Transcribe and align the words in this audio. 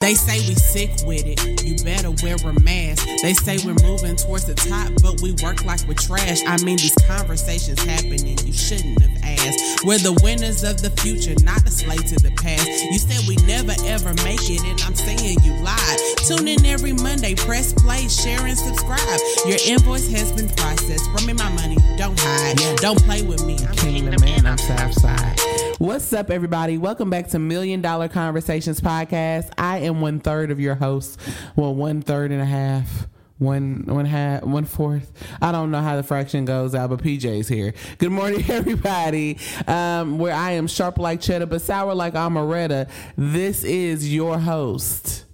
They 0.00 0.14
say 0.14 0.40
we 0.48 0.54
sick 0.54 0.88
with 1.04 1.26
it. 1.26 1.62
You 1.62 1.76
better 1.84 2.10
wear 2.24 2.36
a 2.40 2.58
mask. 2.60 3.06
They 3.20 3.34
say 3.34 3.58
we're 3.60 3.76
moving 3.84 4.16
towards 4.16 4.46
the 4.46 4.54
top, 4.54 4.88
but 5.02 5.20
we 5.20 5.36
work 5.44 5.62
like 5.66 5.86
we're 5.86 5.92
trash. 5.92 6.40
I 6.46 6.56
mean, 6.64 6.78
these 6.78 6.96
conversations 7.04 7.84
happening. 7.84 8.38
You 8.40 8.54
shouldn't 8.54 8.96
have 9.02 9.12
asked. 9.22 9.84
We're 9.84 10.00
the 10.00 10.18
winners 10.24 10.64
of 10.64 10.80
the 10.80 10.88
future, 11.04 11.36
not 11.44 11.68
a 11.68 11.70
slave 11.70 12.02
to 12.08 12.16
the 12.16 12.32
past. 12.40 12.64
You 12.64 12.96
said 12.96 13.28
we 13.28 13.36
never 13.44 13.76
ever 13.84 14.16
make 14.24 14.40
it, 14.48 14.64
and 14.64 14.80
I'm 14.88 14.96
saying 14.96 15.36
you 15.44 15.52
lied. 15.60 15.98
Tune 16.24 16.48
in 16.48 16.64
every 16.64 16.94
Monday. 16.94 17.34
Press 17.34 17.74
play, 17.74 18.08
share, 18.08 18.40
and 18.40 18.56
subscribe. 18.56 19.20
Your 19.44 19.60
invoice 19.68 20.08
has 20.16 20.32
been 20.32 20.48
processed. 20.56 21.04
Bring 21.12 21.26
me 21.26 21.34
my 21.34 21.52
money. 21.52 21.76
Don't 22.00 22.18
hide. 22.18 22.56
Don't 22.80 22.96
play 23.04 23.20
with 23.20 23.44
me. 23.44 23.58
I'm 23.68 23.76
Kingdom 23.76 24.16
Man, 24.24 24.46
I'm 24.46 24.56
Southside. 24.56 25.49
What's 25.80 26.12
up, 26.12 26.30
everybody? 26.30 26.76
Welcome 26.76 27.08
back 27.08 27.28
to 27.28 27.38
Million 27.38 27.80
Dollar 27.80 28.06
Conversations 28.06 28.82
podcast. 28.82 29.50
I 29.56 29.78
am 29.78 30.02
one 30.02 30.20
third 30.20 30.50
of 30.50 30.60
your 30.60 30.74
host. 30.74 31.18
Well, 31.56 31.74
one 31.74 32.02
third 32.02 32.32
and 32.32 32.42
a 32.42 32.44
half. 32.44 33.08
One 33.38 33.84
one 33.86 34.04
half 34.04 34.42
one 34.42 34.66
fourth. 34.66 35.10
I 35.40 35.52
don't 35.52 35.70
know 35.70 35.80
how 35.80 35.96
the 35.96 36.02
fraction 36.02 36.44
goes 36.44 36.74
out, 36.74 36.90
but 36.90 37.02
PJ's 37.02 37.48
here. 37.48 37.72
Good 37.96 38.10
morning, 38.12 38.44
everybody. 38.50 39.38
Um, 39.66 40.18
where 40.18 40.34
I 40.34 40.50
am 40.50 40.66
sharp 40.66 40.98
like 40.98 41.22
cheddar, 41.22 41.46
but 41.46 41.62
sour 41.62 41.94
like 41.94 42.12
amaretto. 42.12 42.86
This 43.16 43.64
is 43.64 44.12
your 44.12 44.38
host, 44.38 45.24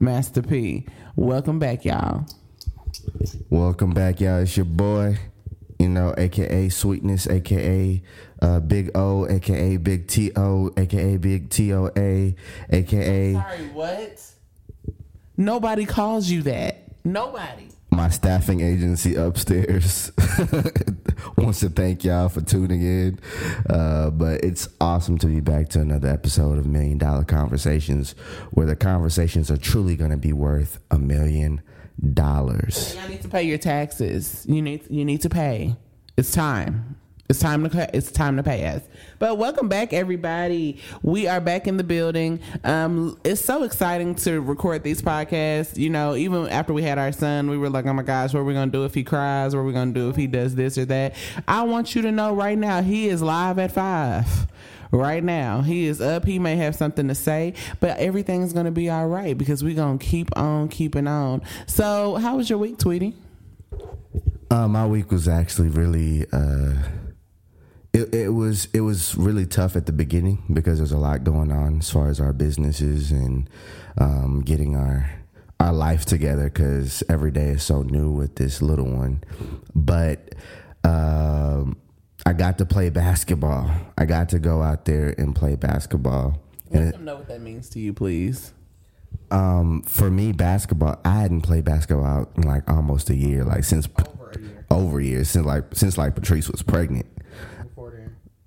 Master 0.00 0.40
P. 0.40 0.86
Welcome 1.14 1.58
back, 1.58 1.84
y'all. 1.84 2.24
Welcome 3.50 3.90
back, 3.90 4.18
y'all. 4.18 4.38
It's 4.38 4.56
your 4.56 4.64
boy, 4.64 5.18
you 5.82 5.88
know, 5.88 6.14
aka 6.16 6.68
Sweetness, 6.68 7.26
aka 7.26 8.00
uh, 8.40 8.60
Big 8.60 8.92
O, 8.94 9.26
aka 9.28 9.76
Big 9.78 10.06
T 10.06 10.30
O, 10.36 10.70
aka 10.76 11.16
Big 11.16 11.50
T 11.50 11.74
O 11.74 11.90
A, 11.96 12.36
aka 12.70 13.32
Sorry, 13.32 13.66
what? 13.72 14.30
Nobody 15.36 15.84
calls 15.84 16.30
you 16.30 16.42
that. 16.42 16.84
Nobody. 17.04 17.66
my 17.90 18.08
staffing 18.10 18.60
agency 18.60 19.16
upstairs 19.16 20.12
wants 21.36 21.58
to 21.60 21.68
thank 21.68 22.04
y'all 22.04 22.28
for 22.28 22.42
tuning 22.42 22.82
in. 22.82 23.18
Uh, 23.68 24.10
but 24.10 24.44
it's 24.44 24.68
awesome 24.80 25.18
to 25.18 25.26
be 25.26 25.40
back 25.40 25.68
to 25.70 25.80
another 25.80 26.08
episode 26.08 26.58
of 26.58 26.66
Million 26.66 26.96
Dollar 26.96 27.24
Conversations, 27.24 28.12
where 28.52 28.66
the 28.66 28.76
conversations 28.76 29.50
are 29.50 29.56
truly 29.56 29.96
going 29.96 30.12
to 30.12 30.16
be 30.16 30.32
worth 30.32 30.78
a 30.92 30.98
million 30.98 31.60
dollars. 32.14 32.94
Y'all 32.94 33.08
need 33.08 33.22
to 33.22 33.28
pay 33.28 33.42
your 33.42 33.58
taxes. 33.58 34.46
You 34.48 34.62
need 34.62 34.82
you 34.90 35.04
need 35.04 35.22
to 35.22 35.28
pay. 35.28 35.76
It's 36.14 36.30
time. 36.30 36.96
It's 37.30 37.38
time 37.38 37.66
to 37.66 37.96
it's 37.96 38.12
time 38.12 38.36
to 38.36 38.42
pass. 38.42 38.82
But 39.18 39.38
welcome 39.38 39.70
back, 39.70 39.94
everybody. 39.94 40.78
We 41.02 41.26
are 41.26 41.40
back 41.40 41.66
in 41.66 41.78
the 41.78 41.84
building. 41.84 42.40
Um, 42.64 43.18
it's 43.24 43.42
so 43.42 43.62
exciting 43.62 44.14
to 44.16 44.42
record 44.42 44.82
these 44.82 45.00
podcasts. 45.00 45.78
You 45.78 45.88
know, 45.88 46.14
even 46.14 46.48
after 46.48 46.74
we 46.74 46.82
had 46.82 46.98
our 46.98 47.12
son, 47.12 47.48
we 47.48 47.56
were 47.56 47.70
like, 47.70 47.86
"Oh 47.86 47.94
my 47.94 48.02
gosh, 48.02 48.34
what 48.34 48.40
are 48.40 48.44
we 48.44 48.52
gonna 48.52 48.70
do 48.70 48.84
if 48.84 48.92
he 48.92 49.04
cries? 49.04 49.54
What 49.54 49.62
are 49.62 49.64
we 49.64 49.72
gonna 49.72 49.92
do 49.92 50.10
if 50.10 50.16
he 50.16 50.26
does 50.26 50.54
this 50.54 50.76
or 50.76 50.84
that?" 50.84 51.14
I 51.48 51.62
want 51.62 51.94
you 51.94 52.02
to 52.02 52.12
know 52.12 52.34
right 52.34 52.58
now, 52.58 52.82
he 52.82 53.08
is 53.08 53.22
live 53.22 53.58
at 53.58 53.72
five. 53.72 54.48
Right 54.90 55.24
now, 55.24 55.62
he 55.62 55.86
is 55.86 56.02
up. 56.02 56.26
He 56.26 56.38
may 56.38 56.56
have 56.56 56.74
something 56.74 57.08
to 57.08 57.14
say, 57.14 57.54
but 57.80 57.96
everything's 57.96 58.52
gonna 58.52 58.70
be 58.70 58.90
all 58.90 59.08
right 59.08 59.38
because 59.38 59.64
we're 59.64 59.76
gonna 59.76 59.96
keep 59.96 60.28
on 60.36 60.68
keeping 60.68 61.06
on. 61.06 61.40
So, 61.66 62.16
how 62.16 62.36
was 62.36 62.50
your 62.50 62.58
week, 62.58 62.76
Tweety? 62.76 63.14
Uh, 64.52 64.68
my 64.68 64.86
week 64.86 65.10
was 65.10 65.28
actually 65.28 65.68
really. 65.70 66.26
Uh, 66.30 66.74
it, 67.94 68.14
it 68.14 68.28
was 68.28 68.68
it 68.74 68.80
was 68.80 69.14
really 69.16 69.46
tough 69.46 69.76
at 69.76 69.86
the 69.86 69.92
beginning 69.92 70.42
because 70.52 70.76
there's 70.78 70.92
a 70.92 70.98
lot 70.98 71.24
going 71.24 71.50
on 71.50 71.78
as 71.78 71.90
far 71.90 72.08
as 72.10 72.20
our 72.20 72.34
businesses 72.34 73.10
and 73.10 73.48
um, 73.98 74.42
getting 74.44 74.76
our 74.76 75.10
our 75.58 75.72
life 75.72 76.04
together 76.04 76.44
because 76.50 77.02
every 77.08 77.30
day 77.30 77.48
is 77.48 77.62
so 77.62 77.80
new 77.82 78.10
with 78.10 78.36
this 78.36 78.60
little 78.60 78.90
one. 78.90 79.24
But 79.74 80.34
um, 80.84 81.78
I 82.26 82.34
got 82.34 82.58
to 82.58 82.66
play 82.66 82.90
basketball. 82.90 83.70
I 83.96 84.04
got 84.04 84.28
to 84.30 84.38
go 84.38 84.62
out 84.62 84.84
there 84.84 85.14
and 85.16 85.34
play 85.34 85.56
basketball. 85.56 86.38
And 86.70 86.86
Let 86.86 86.92
them 86.94 87.04
know 87.06 87.16
what 87.16 87.28
that 87.28 87.40
means 87.40 87.68
to 87.70 87.80
you, 87.80 87.92
please. 87.94 88.52
um, 89.30 89.82
for 89.82 90.10
me, 90.10 90.32
basketball. 90.32 91.00
I 91.04 91.20
hadn't 91.20 91.42
played 91.42 91.64
basketball 91.64 92.28
in 92.36 92.42
like 92.42 92.68
almost 92.70 93.08
a 93.10 93.14
year, 93.14 93.44
like 93.44 93.64
since 93.64 93.86
Over 93.86 94.00
a 94.00 94.08
year. 94.08 94.21
Over 94.72 95.00
years 95.00 95.30
since 95.30 95.46
like 95.46 95.64
since 95.74 95.98
like 95.98 96.14
Patrice 96.14 96.48
was 96.48 96.62
pregnant 96.62 97.06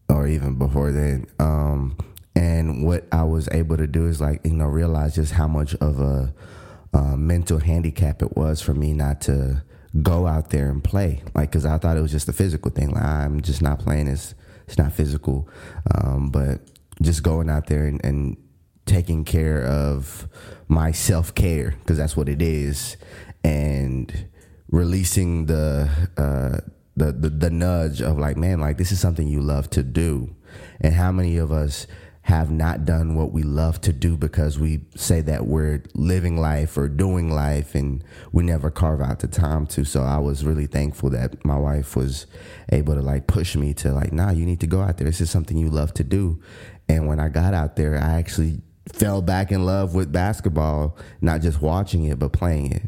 or 0.10 0.28
even 0.28 0.58
before 0.58 0.92
then. 0.92 1.26
Um, 1.40 1.98
and 2.36 2.86
what 2.86 3.08
I 3.12 3.24
was 3.24 3.48
able 3.52 3.78
to 3.78 3.88
do 3.88 4.08
is 4.08 4.20
like 4.20 4.46
you 4.46 4.54
know 4.54 4.66
realize 4.66 5.16
just 5.16 5.34
how 5.34 5.48
much 5.48 5.76
of 5.76 6.00
a 6.00 6.34
mental 7.26 7.60
handicap 7.60 8.22
it 8.22 8.36
was 8.38 8.62
for 8.62 8.74
me 8.74 8.94
not 8.94 9.22
to 9.22 9.64
go 10.02 10.28
out 10.28 10.50
there 10.50 10.70
and 10.70 10.84
play. 10.84 11.22
Like 11.34 11.52
because 11.52 11.66
I 11.66 11.78
thought 11.78 11.98
it 11.98 12.02
was 12.02 12.12
just 12.12 12.30
a 12.30 12.34
physical 12.34 12.72
thing. 12.72 12.92
Like 12.92 13.04
I'm 13.04 13.42
just 13.42 13.62
not 13.62 13.80
playing. 13.80 14.08
It's 14.08 14.36
it's 14.68 14.78
not 14.78 14.94
physical, 14.94 15.48
um, 15.94 16.30
but 16.30 16.62
just 17.02 17.22
going 17.22 17.50
out 17.50 17.68
there 17.68 17.86
and, 17.86 18.04
and 18.04 18.38
taking 18.86 19.24
care 19.24 19.64
of 19.64 20.28
my 20.68 20.92
self 20.92 21.36
care 21.36 21.76
because 21.80 21.98
that's 21.98 22.18
what 22.18 22.30
it 22.30 22.42
is, 22.42 22.98
and 23.44 24.28
releasing 24.70 25.46
the, 25.46 25.90
uh, 26.18 26.60
the 26.98 27.12
the 27.12 27.30
the 27.30 27.50
nudge 27.50 28.02
of 28.02 28.18
like, 28.18 28.38
man, 28.38 28.60
like 28.60 28.78
this 28.78 28.92
is 28.92 29.00
something 29.00 29.28
you 29.28 29.42
love 29.42 29.70
to 29.72 29.84
do, 29.84 30.36
and 30.80 30.94
how 30.94 31.12
many 31.12 31.38
of 31.38 31.52
us 31.52 31.88
have 32.22 32.50
not 32.50 32.86
done 32.86 33.14
what 33.14 33.32
we 33.32 33.44
love 33.44 33.80
to 33.80 33.94
do 33.94 34.18
because 34.18 34.58
we 34.58 34.82
say 34.96 35.22
that 35.22 35.46
we're 35.46 35.84
living 35.94 36.38
life 36.38 36.76
or 36.76 36.88
doing 36.88 37.30
life 37.30 37.76
and 37.76 38.04
we 38.32 38.42
never 38.42 38.72
carve 38.72 39.00
out 39.00 39.20
the 39.20 39.28
time 39.28 39.68
to? 39.68 39.86
So 39.86 40.02
i 40.02 40.18
was 40.18 40.44
really 40.44 40.66
thankful 40.66 41.12
that 41.12 41.46
my 41.46 41.58
wife 41.58 41.96
was 41.96 42.26
able 42.72 42.96
to 42.96 43.02
like 43.02 43.28
push 43.28 43.56
me 43.56 43.76
to 43.76 43.92
like 43.94 44.12
nah 44.12 44.32
you 44.32 44.46
need 44.46 44.60
to 44.62 44.68
go 44.68 44.82
out 44.82 44.98
there. 44.98 45.06
This 45.06 45.22
is 45.22 45.30
something 45.30 45.58
you 45.58 45.70
love 45.70 45.94
to 45.96 46.04
do. 46.04 46.42
And 46.90 47.08
when 47.08 47.20
i 47.20 47.30
got 47.30 47.54
out 47.54 47.76
there 47.76 47.96
i 47.98 48.14
actually 48.14 48.62
fell 48.92 49.22
back 49.22 49.52
in 49.52 49.66
love 49.66 49.94
with 49.96 50.12
basketball 50.12 50.98
not 51.22 51.42
just 51.42 51.62
watching 51.62 52.06
it 52.06 52.20
but 52.20 52.32
playing 52.32 52.72
it 52.72 52.84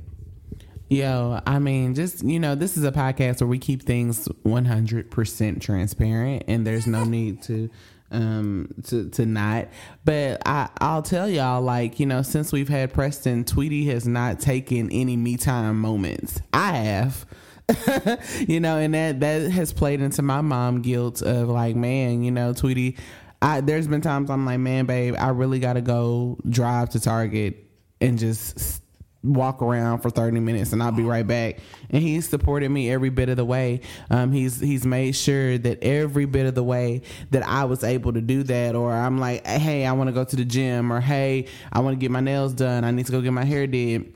Yo, 0.90 1.42
I 1.46 1.60
mean, 1.60 1.96
just 1.96 2.24
you 2.24 2.40
know, 2.40 2.56
this 2.56 2.78
is 2.78 2.86
a 2.86 2.92
podcast 2.92 3.42
where 3.42 3.48
we 3.48 3.60
keep 3.60 3.84
things 3.84 4.28
one 4.44 4.64
hundred 4.64 5.12
percent 5.12 5.62
transparent, 5.62 6.44
and 6.48 6.66
there's 6.66 6.88
no 6.88 7.04
need 7.04 7.42
to 7.44 7.70
um 8.10 8.70
to 8.86 9.10
to 9.10 9.26
not. 9.26 9.68
But 10.06 10.42
i 10.46 10.70
i'll 10.80 11.02
tell 11.02 11.28
y'all 11.30 11.62
like 11.62 12.00
you 12.00 12.06
know 12.06 12.22
since 12.22 12.54
we've 12.54 12.70
had 12.70 12.94
preston 12.94 13.44
tweety 13.44 13.88
has 13.88 14.08
not 14.08 14.40
taken 14.40 14.90
any 14.92 15.18
me 15.18 15.36
time 15.36 15.80
moments. 15.80 16.40
I 16.54 16.72
have. 16.72 17.26
You 18.48 18.62
know 18.62 18.78
and 18.78 18.94
that 18.94 19.20
that 19.20 19.52
has 19.52 19.74
played 19.74 20.00
into 20.00 20.22
my 20.22 20.40
mom 20.40 20.82
guilt 20.82 21.22
of 21.22 21.50
like 21.50 21.76
man 21.76 22.24
you 22.24 22.32
know 22.32 22.54
tweety 22.54 22.96
i 23.42 23.60
there's 23.60 23.90
been 23.90 24.00
times 24.00 24.30
i'm 24.30 24.46
like 24.46 24.60
man 24.60 24.86
babe 24.86 25.16
i 25.20 25.28
really 25.30 25.60
gotta 25.60 25.82
go 25.82 26.38
drive 26.48 26.90
to 26.92 27.00
target 27.02 27.66
and 28.00 28.18
just 28.18 28.82
walk 29.24 29.62
around 29.62 30.00
for 30.00 30.10
30 30.10 30.40
minutes 30.40 30.74
and 30.74 30.82
I'll 30.82 30.92
be 30.92 31.04
right 31.04 31.26
back. 31.26 31.60
And 31.90 32.02
he's 32.02 32.28
supported 32.30 32.70
me 32.70 32.92
every 32.92 33.10
bit 33.10 33.30
of 33.30 33.38
the 33.38 33.46
way. 33.46 33.82
Um, 34.10 34.32
he's 34.32 34.60
he's 34.60 34.86
made 34.86 35.16
sure 35.16 35.58
that 35.58 35.84
every 35.84 36.26
bit 36.26 36.46
of 36.46 36.56
the 36.56 36.64
way 36.64 37.02
that 37.32 37.44
I 37.44 37.66
was 37.66 37.84
able 37.84 38.14
to 38.14 38.22
do 38.22 38.44
that 38.44 38.76
or 38.76 38.94
I'm 38.94 39.20
like, 39.20 39.46
hey, 39.46 39.86
I 39.86 39.92
want 39.94 40.08
to 40.08 40.14
go 40.14 40.24
to 40.24 40.36
the 40.36 40.46
gym 40.46 40.92
or 40.92 41.00
hey, 41.00 41.48
I 41.72 41.80
want 41.80 41.96
to 41.96 42.00
get 42.00 42.12
my 42.12 42.22
nails 42.22 42.54
done. 42.54 42.84
I 42.84 42.92
need 42.92 43.06
to 43.06 43.12
go 43.12 43.22
get 43.22 43.34
my 43.34 43.46
hair 43.46 43.68
did. 43.68 44.14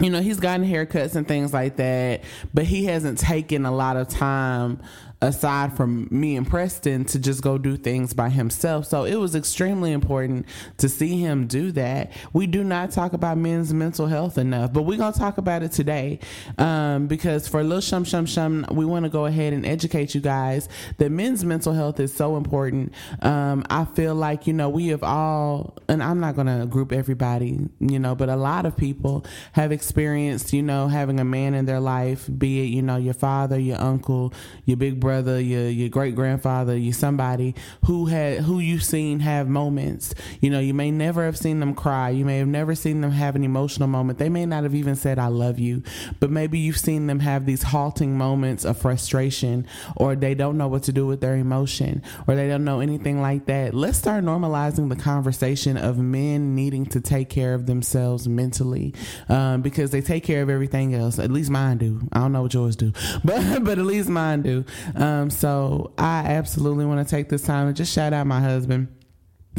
You 0.00 0.08
know, 0.08 0.20
he's 0.20 0.40
gotten 0.40 0.64
haircuts 0.64 1.16
and 1.16 1.26
things 1.26 1.52
like 1.52 1.76
that, 1.76 2.22
but 2.54 2.64
he 2.64 2.84
hasn't 2.86 3.18
taken 3.18 3.66
a 3.66 3.72
lot 3.72 3.96
of 3.96 4.08
time 4.08 4.80
aside 5.22 5.76
from 5.76 6.08
me 6.10 6.34
and 6.36 6.48
Preston 6.48 7.04
to 7.04 7.18
just 7.18 7.42
go 7.42 7.58
do 7.58 7.76
things 7.76 8.14
by 8.14 8.30
himself. 8.30 8.86
So 8.86 9.04
it 9.04 9.16
was 9.16 9.34
extremely 9.34 9.92
important 9.92 10.46
to 10.78 10.88
see 10.88 11.20
him 11.20 11.46
do 11.46 11.72
that. 11.72 12.12
We 12.32 12.46
do 12.46 12.64
not 12.64 12.90
talk 12.90 13.12
about 13.12 13.36
men's 13.36 13.74
mental 13.74 14.06
health 14.06 14.38
enough, 14.38 14.72
but 14.72 14.82
we're 14.82 14.96
going 14.96 15.12
to 15.12 15.18
talk 15.18 15.36
about 15.36 15.62
it 15.62 15.72
today 15.72 16.20
um, 16.56 17.06
because 17.06 17.46
for 17.46 17.62
Lil 17.62 17.82
Shum 17.82 18.04
Shum 18.04 18.24
Shum, 18.24 18.64
we 18.70 18.86
want 18.86 19.04
to 19.04 19.10
go 19.10 19.26
ahead 19.26 19.52
and 19.52 19.66
educate 19.66 20.14
you 20.14 20.22
guys 20.22 20.68
that 20.96 21.10
men's 21.10 21.44
mental 21.44 21.74
health 21.74 22.00
is 22.00 22.14
so 22.14 22.36
important. 22.36 22.94
Um, 23.20 23.64
I 23.68 23.84
feel 23.84 24.14
like, 24.14 24.46
you 24.46 24.54
know, 24.54 24.70
we 24.70 24.88
have 24.88 25.02
all, 25.02 25.76
and 25.86 26.02
I'm 26.02 26.20
not 26.20 26.34
going 26.34 26.46
to 26.46 26.64
group 26.64 26.92
everybody, 26.92 27.68
you 27.78 27.98
know, 27.98 28.14
but 28.14 28.30
a 28.30 28.36
lot 28.36 28.64
of 28.64 28.74
people 28.74 29.26
have 29.52 29.70
experienced, 29.70 30.54
you 30.54 30.62
know, 30.62 30.88
having 30.88 31.20
a 31.20 31.24
man 31.24 31.52
in 31.52 31.66
their 31.66 31.80
life, 31.80 32.26
be 32.38 32.60
it, 32.60 32.70
you 32.70 32.80
know, 32.80 32.96
your 32.96 33.14
father, 33.14 33.58
your 33.58 33.78
uncle, 33.78 34.32
your 34.64 34.78
big 34.78 34.98
brother 34.98 35.09
brother, 35.10 35.40
your 35.40 35.68
your 35.68 35.88
great 35.88 36.14
grandfather, 36.14 36.76
you 36.76 36.92
somebody 36.92 37.52
who 37.86 38.06
had 38.06 38.38
who 38.42 38.60
you've 38.60 38.84
seen 38.84 39.18
have 39.18 39.48
moments. 39.48 40.14
You 40.40 40.50
know, 40.50 40.60
you 40.60 40.72
may 40.72 40.92
never 40.92 41.24
have 41.24 41.36
seen 41.36 41.58
them 41.58 41.74
cry. 41.74 42.10
You 42.10 42.24
may 42.24 42.38
have 42.38 42.46
never 42.46 42.76
seen 42.76 43.00
them 43.00 43.10
have 43.10 43.34
an 43.34 43.42
emotional 43.42 43.88
moment. 43.88 44.20
They 44.20 44.28
may 44.28 44.46
not 44.46 44.62
have 44.62 44.72
even 44.76 44.94
said 44.94 45.18
"I 45.18 45.26
love 45.26 45.58
you," 45.58 45.82
but 46.20 46.30
maybe 46.30 46.60
you've 46.60 46.78
seen 46.78 47.08
them 47.08 47.18
have 47.18 47.44
these 47.44 47.64
halting 47.64 48.16
moments 48.16 48.64
of 48.64 48.78
frustration, 48.78 49.66
or 49.96 50.14
they 50.14 50.36
don't 50.36 50.56
know 50.56 50.68
what 50.68 50.84
to 50.84 50.92
do 50.92 51.08
with 51.08 51.20
their 51.20 51.34
emotion, 51.34 52.04
or 52.28 52.36
they 52.36 52.46
don't 52.46 52.64
know 52.64 52.78
anything 52.78 53.20
like 53.20 53.46
that. 53.46 53.74
Let's 53.74 53.98
start 53.98 54.22
normalizing 54.22 54.90
the 54.90 55.02
conversation 55.02 55.76
of 55.76 55.98
men 55.98 56.54
needing 56.54 56.86
to 56.86 57.00
take 57.00 57.28
care 57.28 57.54
of 57.54 57.66
themselves 57.66 58.28
mentally, 58.28 58.94
um, 59.28 59.60
because 59.60 59.90
they 59.90 60.02
take 60.02 60.22
care 60.22 60.40
of 60.40 60.48
everything 60.48 60.94
else. 60.94 61.18
At 61.18 61.32
least 61.32 61.50
mine 61.50 61.78
do. 61.78 62.00
I 62.12 62.20
don't 62.20 62.30
know 62.30 62.42
what 62.42 62.54
yours 62.54 62.76
do, 62.76 62.92
but 63.24 63.64
but 63.64 63.76
at 63.80 63.84
least 63.84 64.08
mine 64.08 64.42
do. 64.42 64.64
Um, 65.00 65.30
so 65.30 65.92
I 65.96 66.18
absolutely 66.26 66.84
want 66.84 67.06
to 67.06 67.10
take 67.10 67.30
this 67.30 67.42
time 67.42 67.66
and 67.66 67.74
just 67.74 67.92
shout 67.92 68.12
out 68.12 68.26
my 68.26 68.40
husband 68.40 68.88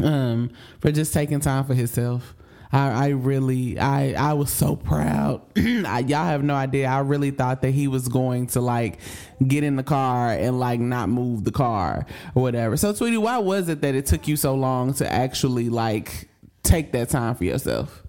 um, 0.02 0.50
for 0.80 0.92
just 0.92 1.12
taking 1.12 1.40
time 1.40 1.64
for 1.64 1.74
himself. 1.74 2.36
I, 2.70 3.06
I 3.06 3.08
really, 3.08 3.78
I, 3.78 4.12
I 4.12 4.32
was 4.34 4.50
so 4.50 4.76
proud. 4.76 5.42
I, 5.56 6.04
y'all 6.06 6.24
have 6.24 6.44
no 6.44 6.54
idea. 6.54 6.86
I 6.86 7.00
really 7.00 7.32
thought 7.32 7.60
that 7.62 7.72
he 7.72 7.88
was 7.88 8.06
going 8.08 8.46
to 8.48 8.60
like 8.60 9.00
get 9.46 9.64
in 9.64 9.74
the 9.74 9.82
car 9.82 10.30
and 10.30 10.60
like 10.60 10.78
not 10.78 11.08
move 11.08 11.42
the 11.42 11.52
car 11.52 12.06
or 12.36 12.42
whatever. 12.42 12.76
So, 12.76 12.94
Tweety, 12.94 13.18
why 13.18 13.38
was 13.38 13.68
it 13.68 13.82
that 13.82 13.96
it 13.96 14.06
took 14.06 14.28
you 14.28 14.36
so 14.36 14.54
long 14.54 14.94
to 14.94 15.12
actually 15.12 15.68
like 15.68 16.28
take 16.62 16.92
that 16.92 17.10
time 17.10 17.34
for 17.34 17.44
yourself? 17.44 18.04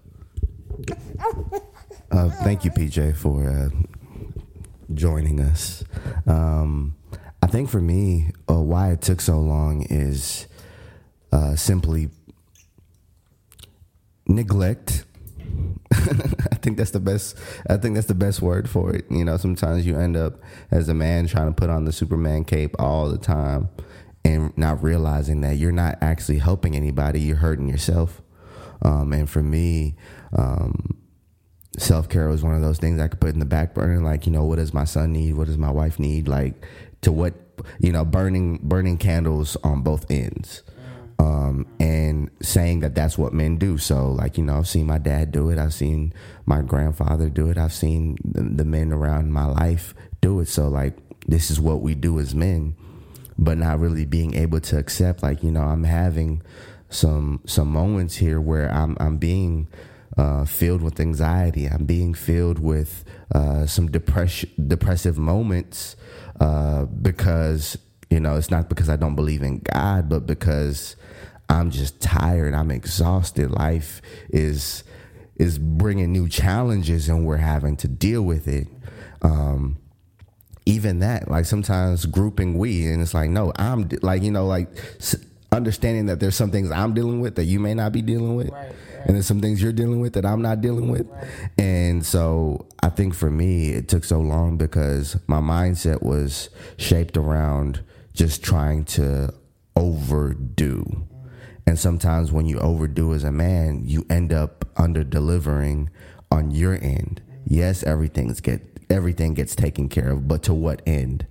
Uh, 2.10 2.30
thank 2.44 2.64
you, 2.64 2.70
PJ, 2.70 3.16
for 3.16 3.46
uh, 3.46 3.68
joining 4.94 5.40
us. 5.40 5.84
Um, 6.26 6.94
I 7.44 7.46
think 7.46 7.68
for 7.68 7.80
me, 7.82 8.30
uh, 8.48 8.54
why 8.54 8.92
it 8.92 9.02
took 9.02 9.20
so 9.20 9.38
long 9.38 9.82
is 9.90 10.46
uh, 11.30 11.54
simply 11.56 12.08
neglect. 14.26 15.04
I 15.92 16.56
think 16.62 16.78
that's 16.78 16.92
the 16.92 17.00
best. 17.00 17.36
I 17.68 17.76
think 17.76 17.96
that's 17.96 18.06
the 18.06 18.14
best 18.14 18.40
word 18.40 18.70
for 18.70 18.94
it. 18.94 19.04
You 19.10 19.26
know, 19.26 19.36
sometimes 19.36 19.84
you 19.84 19.98
end 19.98 20.16
up 20.16 20.40
as 20.70 20.88
a 20.88 20.94
man 20.94 21.26
trying 21.26 21.48
to 21.48 21.52
put 21.52 21.68
on 21.68 21.84
the 21.84 21.92
Superman 21.92 22.44
cape 22.44 22.74
all 22.78 23.10
the 23.10 23.18
time, 23.18 23.68
and 24.24 24.56
not 24.56 24.82
realizing 24.82 25.42
that 25.42 25.58
you're 25.58 25.70
not 25.70 25.98
actually 26.00 26.38
helping 26.38 26.74
anybody. 26.74 27.20
You're 27.20 27.36
hurting 27.36 27.68
yourself. 27.68 28.22
Um, 28.80 29.12
and 29.12 29.28
for 29.28 29.42
me, 29.42 29.96
um, 30.32 30.96
self 31.76 32.08
care 32.08 32.26
was 32.28 32.42
one 32.42 32.54
of 32.54 32.62
those 32.62 32.78
things 32.78 32.98
I 32.98 33.08
could 33.08 33.20
put 33.20 33.34
in 33.34 33.38
the 33.38 33.44
back 33.44 33.74
burner. 33.74 34.00
Like, 34.00 34.24
you 34.24 34.32
know, 34.32 34.44
what 34.44 34.56
does 34.56 34.72
my 34.72 34.84
son 34.84 35.12
need? 35.12 35.34
What 35.34 35.46
does 35.46 35.58
my 35.58 35.70
wife 35.70 35.98
need? 35.98 36.26
Like, 36.26 36.64
to 37.04 37.12
what 37.12 37.34
you 37.78 37.92
know, 37.92 38.04
burning 38.04 38.58
burning 38.62 38.98
candles 38.98 39.56
on 39.62 39.82
both 39.82 40.10
ends 40.10 40.62
um, 41.18 41.66
and 41.78 42.30
saying 42.42 42.80
that 42.80 42.94
that's 42.94 43.16
what 43.16 43.32
men 43.32 43.56
do. 43.56 43.78
So, 43.78 44.10
like, 44.10 44.36
you 44.38 44.44
know, 44.44 44.58
I've 44.58 44.68
seen 44.68 44.86
my 44.86 44.98
dad 44.98 45.32
do 45.32 45.50
it. 45.50 45.58
I've 45.58 45.74
seen 45.74 46.12
my 46.46 46.62
grandfather 46.62 47.28
do 47.28 47.50
it. 47.50 47.58
I've 47.58 47.72
seen 47.72 48.16
the, 48.24 48.42
the 48.42 48.64
men 48.64 48.92
around 48.92 49.32
my 49.32 49.46
life 49.46 49.94
do 50.20 50.40
it. 50.40 50.48
So, 50.48 50.68
like, 50.68 50.96
this 51.26 51.50
is 51.50 51.60
what 51.60 51.80
we 51.80 51.94
do 51.94 52.18
as 52.18 52.34
men, 52.34 52.76
but 53.38 53.58
not 53.58 53.80
really 53.80 54.04
being 54.04 54.34
able 54.34 54.60
to 54.60 54.78
accept, 54.78 55.22
like, 55.22 55.42
you 55.42 55.50
know, 55.50 55.62
I'm 55.62 55.84
having 55.84 56.42
some 56.90 57.40
some 57.46 57.68
moments 57.68 58.16
here 58.16 58.40
where 58.40 58.70
I'm 58.70 58.96
I'm 59.00 59.16
being 59.16 59.68
uh, 60.16 60.44
filled 60.44 60.82
with 60.82 61.00
anxiety. 61.00 61.66
I'm 61.66 61.86
being 61.86 62.14
filled 62.14 62.58
with 62.58 63.04
uh, 63.34 63.66
some 63.66 63.90
depression, 63.90 64.50
depressive 64.68 65.18
moments 65.18 65.96
uh, 66.40 66.84
because 66.84 67.78
you 68.10 68.20
know 68.20 68.36
it's 68.36 68.50
not 68.50 68.68
because 68.68 68.88
I 68.88 68.96
don't 68.96 69.14
believe 69.14 69.42
in 69.42 69.60
God, 69.60 70.08
but 70.08 70.26
because 70.26 70.96
I'm 71.48 71.70
just 71.70 72.00
tired. 72.00 72.54
I'm 72.54 72.70
exhausted. 72.70 73.50
Life 73.50 74.00
is 74.30 74.84
is 75.36 75.58
bringing 75.58 76.12
new 76.12 76.28
challenges, 76.28 77.08
and 77.08 77.26
we're 77.26 77.36
having 77.38 77.76
to 77.78 77.88
deal 77.88 78.22
with 78.22 78.48
it. 78.48 78.68
Um, 79.22 79.78
even 80.66 81.00
that, 81.00 81.30
like 81.30 81.44
sometimes 81.44 82.06
grouping 82.06 82.56
we, 82.58 82.86
and 82.86 83.02
it's 83.02 83.14
like, 83.14 83.30
no, 83.30 83.52
I'm 83.56 83.88
like, 84.02 84.22
you 84.22 84.30
know, 84.30 84.46
like 84.46 84.68
understanding 85.52 86.06
that 86.06 86.20
there's 86.20 86.34
some 86.34 86.50
things 86.50 86.70
I'm 86.70 86.94
dealing 86.94 87.20
with 87.20 87.36
that 87.36 87.44
you 87.44 87.60
may 87.60 87.74
not 87.74 87.92
be 87.92 88.02
dealing 88.02 88.36
with. 88.36 88.50
Right, 88.50 88.72
And 89.04 89.14
there's 89.14 89.26
some 89.26 89.40
things 89.40 89.62
you're 89.62 89.72
dealing 89.72 90.00
with 90.00 90.14
that 90.14 90.24
I'm 90.24 90.42
not 90.42 90.60
dealing 90.60 90.90
with. 90.90 91.06
And 91.58 92.04
so 92.04 92.66
I 92.82 92.88
think 92.88 93.14
for 93.14 93.30
me, 93.30 93.70
it 93.70 93.88
took 93.88 94.04
so 94.04 94.20
long 94.20 94.56
because 94.56 95.16
my 95.26 95.40
mindset 95.40 96.02
was 96.02 96.48
shaped 96.76 97.16
around 97.16 97.82
just 98.12 98.42
trying 98.42 98.84
to 98.84 99.32
overdo. 99.76 101.06
And 101.66 101.78
sometimes 101.78 102.30
when 102.30 102.46
you 102.46 102.58
overdo 102.58 103.14
as 103.14 103.24
a 103.24 103.32
man, 103.32 103.82
you 103.84 104.06
end 104.10 104.32
up 104.32 104.66
under 104.76 105.04
delivering 105.04 105.90
on 106.30 106.50
your 106.50 106.74
end. 106.74 107.22
Yes, 107.46 107.82
everything's 107.82 108.40
get 108.40 108.74
everything 108.90 109.34
gets 109.34 109.54
taken 109.54 109.88
care 109.88 110.10
of, 110.10 110.28
but 110.28 110.42
to 110.44 110.54
what 110.54 110.82
end? 110.86 111.26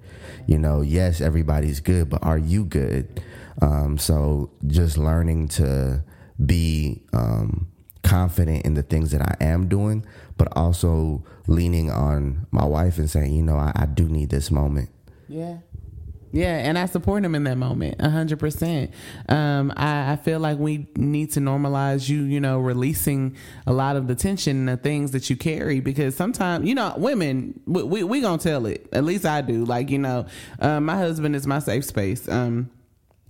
You 0.47 0.57
know, 0.57 0.81
yes, 0.81 1.21
everybody's 1.21 1.79
good, 1.79 2.09
but 2.09 2.23
are 2.23 2.37
you 2.37 2.65
good? 2.65 3.21
Um, 3.61 3.97
so 3.97 4.51
just 4.65 4.97
learning 4.97 5.49
to 5.49 6.03
be 6.43 7.03
um, 7.13 7.67
confident 8.03 8.65
in 8.65 8.73
the 8.73 8.83
things 8.83 9.11
that 9.11 9.21
I 9.21 9.35
am 9.43 9.67
doing, 9.67 10.05
but 10.37 10.47
also 10.55 11.23
leaning 11.47 11.89
on 11.89 12.47
my 12.51 12.65
wife 12.65 12.97
and 12.97 13.09
saying, 13.09 13.33
you 13.33 13.43
know, 13.43 13.57
I, 13.57 13.71
I 13.75 13.85
do 13.85 14.07
need 14.07 14.29
this 14.29 14.51
moment. 14.51 14.89
Yeah. 15.27 15.57
Yeah, 16.33 16.57
and 16.57 16.79
I 16.79 16.87
support 16.87 17.23
him 17.23 17.35
in 17.35 17.43
that 17.43 17.59
moment, 17.59 18.01
hundred 18.01 18.39
percent. 18.39 18.91
Um, 19.29 19.71
I, 19.77 20.13
I 20.13 20.15
feel 20.15 20.39
like 20.39 20.57
we 20.57 20.87
need 20.95 21.31
to 21.33 21.39
normalize 21.39 22.09
you, 22.09 22.23
you 22.23 22.41
know, 22.41 22.57
releasing 22.57 23.37
a 23.67 23.71
lot 23.71 23.97
of 23.97 24.07
the 24.07 24.15
tension 24.15 24.57
and 24.57 24.67
the 24.67 24.81
things 24.81 25.11
that 25.11 25.29
you 25.29 25.35
carry 25.35 25.79
because 25.79 26.15
sometimes, 26.15 26.67
you 26.67 26.73
know, 26.73 26.91
women, 26.97 27.59
we, 27.67 27.83
we, 27.83 28.03
we 28.03 28.21
gonna 28.21 28.39
tell 28.39 28.65
it. 28.65 28.89
At 28.91 29.03
least 29.03 29.27
I 29.27 29.41
do. 29.41 29.63
Like, 29.63 29.91
you 29.91 29.99
know, 29.99 30.25
uh, 30.57 30.79
my 30.79 30.97
husband 30.97 31.35
is 31.35 31.45
my 31.45 31.59
safe 31.59 31.85
space. 31.85 32.27
Um, 32.27 32.71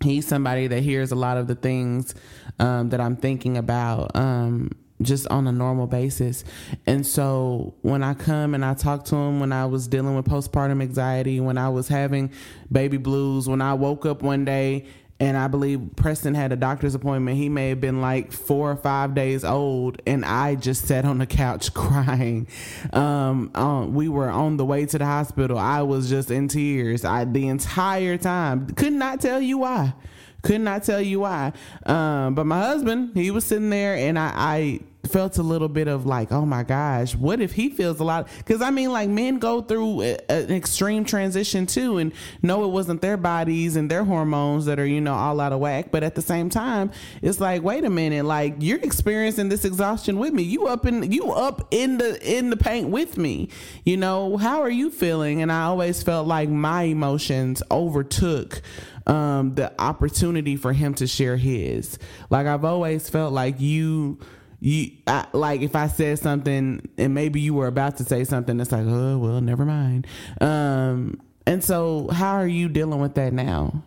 he's 0.04 0.28
somebody 0.28 0.68
that 0.68 0.82
hears 0.82 1.12
a 1.12 1.16
lot 1.16 1.38
of 1.38 1.48
the 1.48 1.56
things 1.56 2.14
um, 2.60 2.90
that 2.90 3.02
I'm 3.02 3.16
thinking 3.16 3.58
about. 3.58 4.16
Um, 4.16 4.72
just 5.02 5.28
on 5.28 5.48
a 5.48 5.52
normal 5.52 5.86
basis. 5.86 6.46
And 6.86 7.06
so 7.06 7.74
when 7.82 8.04
I 8.04 8.14
come 8.14 8.54
and 8.54 8.64
I 8.64 8.74
talk 8.74 9.04
to 9.06 9.16
him 9.16 9.40
when 9.40 9.52
I 9.52 9.66
was 9.66 9.88
dealing 9.88 10.16
with 10.16 10.26
postpartum 10.26 10.82
anxiety, 10.82 11.40
when 11.42 11.58
I 11.58 11.68
was 11.70 11.90
having 11.90 12.32
baby 12.72 12.98
blues, 12.98 13.50
when 13.50 13.62
I 13.62 13.74
woke 13.74 14.06
up 14.06 14.22
one 14.22 14.46
day 14.46 14.86
and 15.24 15.38
I 15.38 15.48
believe 15.48 15.92
Preston 15.96 16.36
had 16.36 16.52
a 16.52 16.58
doctor's 16.58 16.96
appointment. 16.96 17.38
He 17.38 17.48
may 17.48 17.70
have 17.70 17.80
been 17.80 18.02
like 18.02 18.34
four 18.34 18.70
or 18.70 18.76
five 18.76 19.16
days 19.16 19.46
old, 19.46 20.02
and 20.06 20.26
I 20.26 20.56
just 20.56 20.86
sat 20.86 21.06
on 21.06 21.18
the 21.18 21.26
couch 21.26 21.74
crying. 21.74 22.46
Um, 22.92 23.50
um, 23.56 23.94
we 23.94 24.10
were 24.10 24.30
on 24.30 24.58
the 24.58 24.66
way 24.66 24.86
to 24.86 24.98
the 24.98 25.06
hospital. 25.06 25.58
I 25.58 25.82
was 25.84 26.10
just 26.10 26.30
in 26.30 26.50
tears. 26.50 27.06
I 27.06 27.24
the 27.24 27.48
entire 27.48 28.18
time 28.18 28.68
could 28.72 28.92
not 28.92 29.22
tell 29.22 29.40
you 29.40 29.60
why. 29.60 29.94
Could 30.42 30.60
not 30.60 30.84
tell 30.84 31.00
you 31.00 31.22
why. 31.22 31.54
Um, 31.86 32.36
but 32.36 32.46
my 32.46 32.60
husband, 32.60 33.12
he 33.14 33.32
was 33.32 33.46
sitting 33.46 33.70
there, 33.70 33.96
and 33.96 34.20
I, 34.20 34.34
I 34.36 34.80
felt 35.08 35.38
a 35.38 35.44
little 35.44 35.68
bit 35.68 35.88
of 35.88 36.06
like, 36.06 36.32
oh 36.32 36.46
my 36.46 36.64
gosh, 36.64 37.14
what 37.14 37.42
if 37.42 37.52
he 37.52 37.70
feels 37.70 38.00
a 38.00 38.04
lot? 38.04 38.28
Because 38.38 38.62
I 38.62 38.72
mean, 38.72 38.92
like 38.92 39.10
men 39.10 39.38
go 39.38 39.62
through 39.62 40.02
a, 40.02 40.18
an 40.32 40.52
extreme 40.52 41.04
transition 41.04 41.66
too, 41.66 41.98
and 41.98 42.14
know 42.42 42.64
it 42.64 42.70
wasn't 42.70 43.02
their 43.02 43.18
bodies 43.18 43.76
and 43.76 43.92
their 43.92 44.04
hormones 44.06 44.66
that 44.66 44.80
are 44.80 44.86
you 44.86 45.02
know 45.02 45.14
all 45.14 45.40
out 45.40 45.52
of 45.52 45.60
whack. 45.60 45.92
But 45.92 46.04
at 46.04 46.16
the 46.16 46.22
same 46.22 46.50
time, 46.50 46.92
it's 47.22 47.40
like, 47.40 47.64
wait 47.64 47.84
a 47.84 47.90
minute, 47.90 48.26
like 48.26 48.56
you're 48.60 48.80
experiencing 48.80 49.50
this 49.50 49.66
exhaustion 49.66 50.20
with 50.20 50.34
me. 50.34 50.44
You 50.44 50.68
up 50.68 50.86
in 50.86 51.12
you 51.12 51.32
up 51.32 51.68
in 51.72 51.98
the 51.98 52.20
in 52.38 52.50
the 52.50 52.58
paint 52.58 52.90
with 52.90 53.18
me. 53.18 53.50
You 53.84 53.98
know, 53.98 54.38
how 54.38 54.62
are 54.62 54.70
you 54.70 54.90
feeling? 54.90 55.42
And 55.42 55.52
I 55.52 55.64
always 55.64 56.02
felt 56.02 56.28
like 56.28 56.50
my 56.50 56.84
emotions 56.84 57.62
overtook 57.70 58.62
um, 59.06 59.56
the 59.56 59.74
opportunity 59.82 60.56
for 60.56 60.72
him 60.72 60.94
to 60.96 61.08
share 61.08 61.36
his. 61.36 61.98
Like 62.30 62.48
I've 62.48 62.64
always 62.64 63.10
felt 63.10 63.34
like 63.34 63.60
you 63.60 64.20
you 64.64 64.92
I, 65.08 65.26
like 65.34 65.62
if 65.62 65.76
I 65.76 65.88
said 65.88 66.20
something 66.20 66.88
and 66.98 67.14
maybe 67.14 67.42
you 67.42 67.54
were 67.54 67.68
about 67.68 67.98
to 67.98 68.06
say 68.06 68.24
something, 68.24 68.58
it's 68.62 68.72
like, 68.72 68.86
oh 68.88 69.18
well, 69.18 69.42
never 69.42 69.66
mind. 69.66 70.08
Um, 70.40 71.20
and 71.46 71.62
so, 71.62 72.08
how 72.08 72.36
are 72.36 72.48
you 72.48 72.70
dealing 72.70 73.02
with 73.02 73.16
that 73.16 73.34
now? 73.34 73.84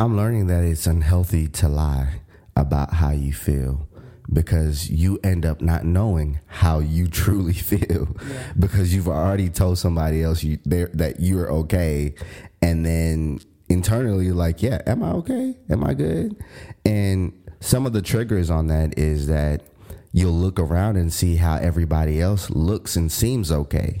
I'm 0.00 0.16
learning 0.16 0.48
that 0.48 0.64
it's 0.64 0.88
unhealthy 0.88 1.46
to 1.46 1.68
lie 1.68 2.22
about 2.56 2.94
how 2.94 3.10
you 3.10 3.32
feel 3.32 3.86
because 4.32 4.90
you 4.90 5.20
end 5.22 5.46
up 5.46 5.60
not 5.60 5.84
knowing 5.84 6.40
how 6.46 6.80
you 6.80 7.06
truly 7.22 7.52
feel 7.52 8.16
yeah. 8.28 8.52
because 8.58 8.92
you've 8.92 9.08
already 9.08 9.48
told 9.48 9.78
somebody 9.78 10.24
else 10.24 10.42
you 10.42 10.58
that 10.64 11.16
you're 11.20 11.50
okay 11.52 12.14
and 12.60 12.84
then 12.84 13.38
internally 13.68 14.26
you're 14.26 14.34
like 14.34 14.62
yeah 14.62 14.80
am 14.86 15.02
i 15.02 15.12
okay 15.12 15.56
am 15.70 15.82
i 15.82 15.94
good 15.94 16.36
and 16.84 17.32
some 17.62 17.86
of 17.86 17.92
the 17.92 18.02
triggers 18.02 18.50
on 18.50 18.66
that 18.66 18.98
is 18.98 19.28
that 19.28 19.62
you'll 20.12 20.32
look 20.32 20.58
around 20.58 20.96
and 20.96 21.12
see 21.12 21.36
how 21.36 21.56
everybody 21.56 22.20
else 22.20 22.50
looks 22.50 22.96
and 22.96 23.10
seems 23.10 23.50
okay. 23.50 24.00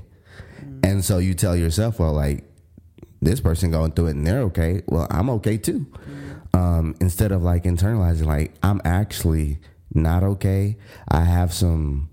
Mm. 0.62 0.86
And 0.86 1.04
so 1.04 1.18
you 1.18 1.32
tell 1.34 1.56
yourself, 1.56 1.98
well, 1.98 2.12
like, 2.12 2.44
this 3.22 3.40
person 3.40 3.70
going 3.70 3.92
through 3.92 4.08
it 4.08 4.16
and 4.16 4.26
they're 4.26 4.42
okay. 4.42 4.82
Well, 4.86 5.06
I'm 5.08 5.30
okay 5.30 5.56
too. 5.56 5.86
Um, 6.54 6.96
instead 7.00 7.30
of 7.30 7.42
like 7.42 7.62
internalizing, 7.62 8.26
like 8.26 8.52
I'm 8.62 8.80
actually 8.84 9.58
not 9.94 10.22
okay. 10.24 10.76
I 11.08 11.22
have 11.22 11.52
some 11.54 12.10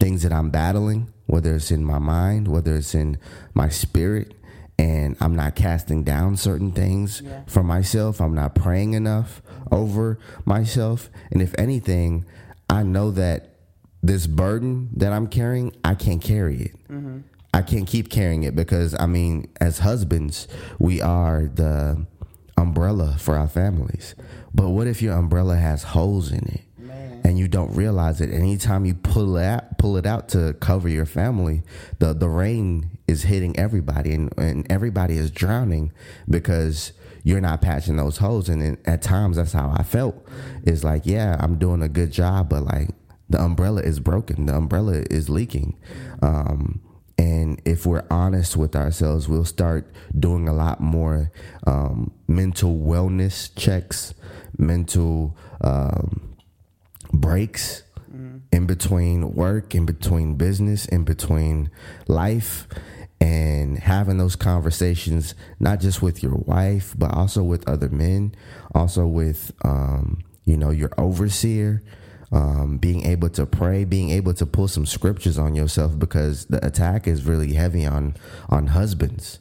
things 0.00 0.22
that 0.24 0.32
I'm 0.32 0.50
battling, 0.50 1.12
whether 1.26 1.54
it's 1.54 1.70
in 1.70 1.84
my 1.84 2.00
mind, 2.00 2.48
whether 2.48 2.74
it's 2.74 2.96
in 2.96 3.16
my 3.54 3.68
spirit, 3.68 4.34
and 4.76 5.16
I'm 5.20 5.36
not 5.36 5.54
casting 5.54 6.02
down 6.02 6.36
certain 6.36 6.72
things 6.72 7.22
Yeah. 7.24 7.42
for 7.46 7.62
myself. 7.62 8.20
I'm 8.20 8.34
not 8.34 8.56
praying 8.56 8.94
enough 8.94 9.40
over 9.70 10.18
myself. 10.44 11.10
And 11.30 11.42
if 11.42 11.54
anything, 11.58 12.24
I 12.68 12.82
know 12.82 13.10
that 13.12 13.54
this 14.02 14.26
burden 14.26 14.90
that 14.96 15.12
I'm 15.12 15.26
carrying, 15.26 15.74
I 15.84 15.94
can't 15.94 16.22
carry 16.22 16.56
it. 16.56 16.74
I 17.52 17.62
can't 17.62 17.86
keep 17.86 18.10
carrying 18.10 18.42
it 18.42 18.56
because, 18.56 18.96
I 18.98 19.06
mean, 19.06 19.48
as 19.60 19.78
husbands, 19.78 20.48
we 20.78 21.00
are 21.00 21.44
the 21.44 22.04
umbrella 22.56 23.16
for 23.18 23.36
our 23.36 23.48
families. 23.48 24.14
But 24.52 24.70
what 24.70 24.86
if 24.86 25.00
your 25.00 25.16
umbrella 25.16 25.56
has 25.56 25.82
holes 25.84 26.32
in 26.32 26.46
it? 26.48 26.60
and 27.24 27.38
you 27.38 27.48
don't 27.48 27.74
realize 27.74 28.20
it. 28.20 28.30
Anytime 28.30 28.84
you 28.84 28.94
pull 28.94 29.36
it 29.38 29.44
out, 29.44 29.78
pull 29.78 29.96
it 29.96 30.06
out 30.06 30.28
to 30.30 30.54
cover 30.60 30.88
your 30.88 31.06
family, 31.06 31.62
the 31.98 32.12
the 32.12 32.28
rain 32.28 32.90
is 33.08 33.22
hitting 33.22 33.58
everybody, 33.58 34.12
and, 34.12 34.32
and 34.36 34.70
everybody 34.70 35.16
is 35.16 35.30
drowning 35.30 35.90
because 36.28 36.92
you're 37.24 37.40
not 37.40 37.60
patching 37.60 37.96
those 37.96 38.18
holes. 38.18 38.48
And 38.48 38.62
then 38.62 38.78
at 38.84 39.02
times, 39.02 39.36
that's 39.36 39.52
how 39.52 39.74
I 39.76 39.82
felt. 39.82 40.24
It's 40.62 40.84
like, 40.84 41.02
yeah, 41.04 41.36
I'm 41.40 41.58
doing 41.58 41.82
a 41.82 41.88
good 41.88 42.12
job, 42.12 42.50
but 42.50 42.62
like 42.62 42.90
the 43.28 43.42
umbrella 43.42 43.82
is 43.82 43.98
broken. 43.98 44.46
The 44.46 44.56
umbrella 44.56 45.02
is 45.10 45.28
leaking. 45.28 45.76
Um, 46.22 46.80
and 47.18 47.60
if 47.64 47.86
we're 47.86 48.04
honest 48.10 48.56
with 48.56 48.76
ourselves, 48.76 49.28
we'll 49.28 49.44
start 49.44 49.90
doing 50.16 50.48
a 50.48 50.52
lot 50.52 50.80
more 50.80 51.32
um, 51.66 52.12
mental 52.28 52.76
wellness 52.78 53.50
checks, 53.56 54.14
mental. 54.56 55.36
Um, 55.60 56.30
breaks 57.12 57.84
in 58.52 58.66
between 58.66 59.34
work, 59.34 59.74
in 59.74 59.86
between 59.86 60.34
business, 60.36 60.86
in 60.86 61.04
between 61.04 61.70
life, 62.06 62.68
and 63.20 63.78
having 63.78 64.18
those 64.18 64.36
conversations, 64.36 65.34
not 65.60 65.80
just 65.80 66.02
with 66.02 66.22
your 66.22 66.34
wife, 66.34 66.94
but 66.96 67.12
also 67.14 67.42
with 67.42 67.66
other 67.68 67.88
men, 67.88 68.34
also 68.74 69.06
with, 69.06 69.52
um, 69.64 70.22
you 70.44 70.56
know, 70.56 70.70
your 70.70 70.90
overseer. 70.98 71.82
Um, 72.32 72.78
being 72.78 73.06
able 73.06 73.28
to 73.28 73.46
pray, 73.46 73.84
being 73.84 74.10
able 74.10 74.34
to 74.34 74.44
pull 74.44 74.66
some 74.66 74.86
scriptures 74.86 75.38
on 75.38 75.54
yourself 75.54 75.96
because 75.96 76.46
the 76.46 76.64
attack 76.66 77.06
is 77.06 77.24
really 77.24 77.52
heavy 77.52 77.86
on 77.86 78.16
on 78.48 78.68
husbands, 78.68 79.38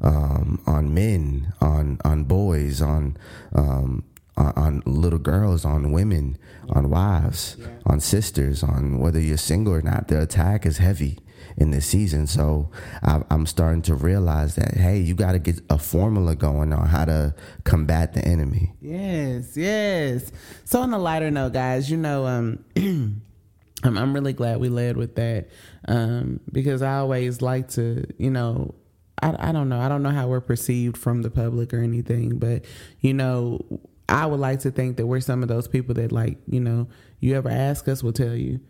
um, 0.00 0.58
on 0.66 0.94
men, 0.94 1.52
on 1.60 1.98
on 2.02 2.24
boys, 2.24 2.80
on 2.80 3.18
um, 3.54 4.04
on, 4.38 4.52
on 4.56 4.82
little 4.86 5.18
girls, 5.18 5.66
on 5.66 5.92
women, 5.92 6.38
on 6.70 6.88
wives, 6.88 7.58
on 7.84 8.00
sisters, 8.00 8.62
on 8.62 8.98
whether 9.00 9.20
you're 9.20 9.36
single 9.36 9.74
or 9.74 9.82
not. 9.82 10.08
The 10.08 10.22
attack 10.22 10.64
is 10.64 10.78
heavy 10.78 11.18
in 11.56 11.70
this 11.70 11.86
season. 11.86 12.26
So 12.26 12.70
I, 13.02 13.22
I'm 13.30 13.46
starting 13.46 13.82
to 13.82 13.94
realize 13.94 14.54
that, 14.56 14.74
hey, 14.74 14.98
you 14.98 15.14
got 15.14 15.32
to 15.32 15.38
get 15.38 15.60
a 15.70 15.78
formula 15.78 16.36
going 16.36 16.72
on 16.72 16.86
how 16.86 17.04
to 17.04 17.34
combat 17.64 18.12
the 18.12 18.24
enemy. 18.24 18.72
Yes, 18.80 19.56
yes. 19.56 20.30
So 20.64 20.80
on 20.80 20.92
a 20.92 20.98
lighter 20.98 21.30
note, 21.30 21.52
guys, 21.52 21.90
you 21.90 21.96
know, 21.96 22.26
um, 22.26 22.64
I'm, 23.82 23.96
I'm 23.98 24.14
really 24.14 24.32
glad 24.32 24.58
we 24.60 24.68
led 24.68 24.96
with 24.96 25.16
that 25.16 25.48
um, 25.88 26.40
because 26.52 26.82
I 26.82 26.98
always 26.98 27.40
like 27.40 27.68
to, 27.70 28.04
you 28.18 28.30
know, 28.30 28.74
I, 29.22 29.50
I 29.50 29.52
don't 29.52 29.68
know, 29.68 29.80
I 29.80 29.88
don't 29.88 30.02
know 30.02 30.10
how 30.10 30.28
we're 30.28 30.40
perceived 30.40 30.96
from 30.96 31.22
the 31.22 31.30
public 31.30 31.72
or 31.74 31.82
anything, 31.82 32.38
but 32.38 32.64
you 33.00 33.14
know, 33.14 33.60
I 34.08 34.26
would 34.26 34.40
like 34.40 34.60
to 34.60 34.70
think 34.70 34.96
that 34.96 35.06
we're 35.06 35.20
some 35.20 35.42
of 35.42 35.48
those 35.48 35.68
people 35.68 35.94
that 35.94 36.12
like, 36.12 36.38
you 36.46 36.60
know, 36.60 36.88
you 37.20 37.36
ever 37.36 37.48
ask 37.48 37.86
us, 37.88 38.02
we'll 38.02 38.12
tell 38.12 38.34
you, 38.34 38.60